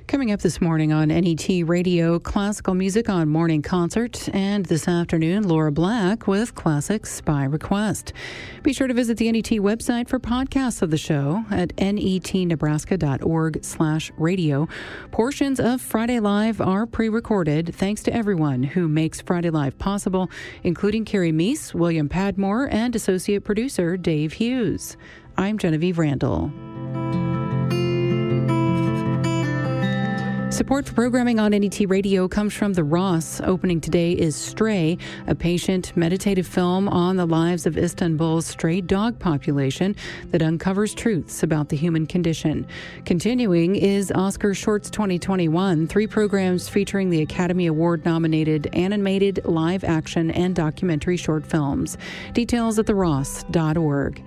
Coming 0.10 0.32
up 0.32 0.40
this 0.40 0.60
morning 0.60 0.92
on 0.92 1.10
NET 1.10 1.48
Radio, 1.68 2.18
classical 2.18 2.74
music 2.74 3.10
on 3.10 3.30
Morning 3.30 3.62
Concert, 3.62 4.28
and 4.34 4.66
this 4.66 4.88
afternoon, 4.88 5.48
Laura 5.48 5.72
Black 5.72 6.26
with 6.26 6.56
Classics 6.56 7.22
by 7.22 7.44
Request. 7.44 8.14
Be 8.64 8.74
sure 8.74 8.88
to 8.88 8.94
visit 8.96 9.18
the 9.20 9.32
NET 9.32 9.46
website 9.46 10.10
for 10.10 10.20
podcasts 10.20 10.82
of 10.82 10.90
the 10.90 10.98
show 10.98 11.46
at 11.52 11.76
netnebraska.org 11.76 13.64
slash 13.64 14.12
radio. 14.18 14.68
Portions 15.12 15.60
of 15.60 15.80
Friday 15.80 16.20
Live 16.20 16.60
are 16.60 16.88
pre-recorded 16.88 17.76
thanks 17.76 18.02
to 18.02 18.12
everyone 18.12 18.64
who 18.64 18.88
makes 18.88 19.22
Friday 19.22 19.52
Live 19.52 19.78
possible, 19.78 20.28
including 20.64 21.06
Carrie 21.06 21.32
Meese, 21.32 21.76
William 21.76 22.10
Padmore, 22.10 22.68
and 22.72 22.96
associate 22.96 23.44
producer 23.44 23.96
Dave 23.96 24.34
Hughes. 24.34 24.98
I'm 25.38 25.60
Genevieve 25.60 26.00
Randal. 26.00 26.52
Support 30.52 30.88
for 30.88 30.96
programming 30.96 31.40
on 31.40 31.52
NET 31.52 31.80
Radio 31.88 32.28
comes 32.28 32.56
from 32.56 32.74
The 32.74 32.84
Ross. 32.84 33.40
Opening 33.42 33.80
today 33.80 34.14
is 34.14 34.36
Stray, 34.36 34.98
a 35.28 35.36
patient 35.36 35.96
meditative 35.96 36.48
film 36.48 36.90
on 36.90 37.18
the 37.18 37.28
lives 37.28 37.68
of 37.68 37.78
Istanbul's 37.78 38.48
stray 38.48 38.82
dog 38.82 39.20
population 39.20 39.96
that 40.32 40.42
uncovers 40.42 40.96
truths 40.96 41.44
about 41.44 41.70
the 41.70 41.78
human 41.78 42.08
condition. 42.08 42.66
Continuing 43.06 43.76
is 43.76 44.12
Oscar 44.16 44.56
Shorts 44.56 44.90
2021, 44.90 45.86
three 45.86 46.08
programs 46.08 46.68
featuring 46.68 47.12
the 47.12 47.22
Academy 47.22 47.68
Award 47.68 48.04
nominated 48.04 48.68
animated, 48.74 49.46
live 49.46 49.84
action, 49.84 50.32
and 50.32 50.56
documentary 50.56 51.18
short 51.18 51.46
films. 51.46 51.96
Details 52.34 52.80
at 52.80 52.88
theross.org. 52.88 54.24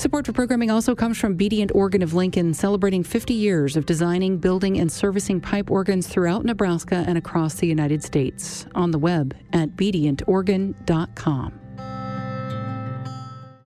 Support 0.00 0.24
for 0.24 0.32
programming 0.32 0.70
also 0.70 0.94
comes 0.94 1.18
from 1.18 1.36
Bedient 1.36 1.72
Organ 1.74 2.00
of 2.00 2.14
Lincoln, 2.14 2.54
celebrating 2.54 3.02
50 3.02 3.34
years 3.34 3.76
of 3.76 3.84
designing, 3.84 4.38
building, 4.38 4.80
and 4.80 4.90
servicing 4.90 5.42
pipe 5.42 5.70
organs 5.70 6.08
throughout 6.08 6.42
Nebraska 6.42 7.04
and 7.06 7.18
across 7.18 7.56
the 7.56 7.66
United 7.66 8.02
States. 8.02 8.64
On 8.74 8.92
the 8.92 8.98
web 8.98 9.36
at 9.52 9.76
bedientorgan.com. 9.76 11.59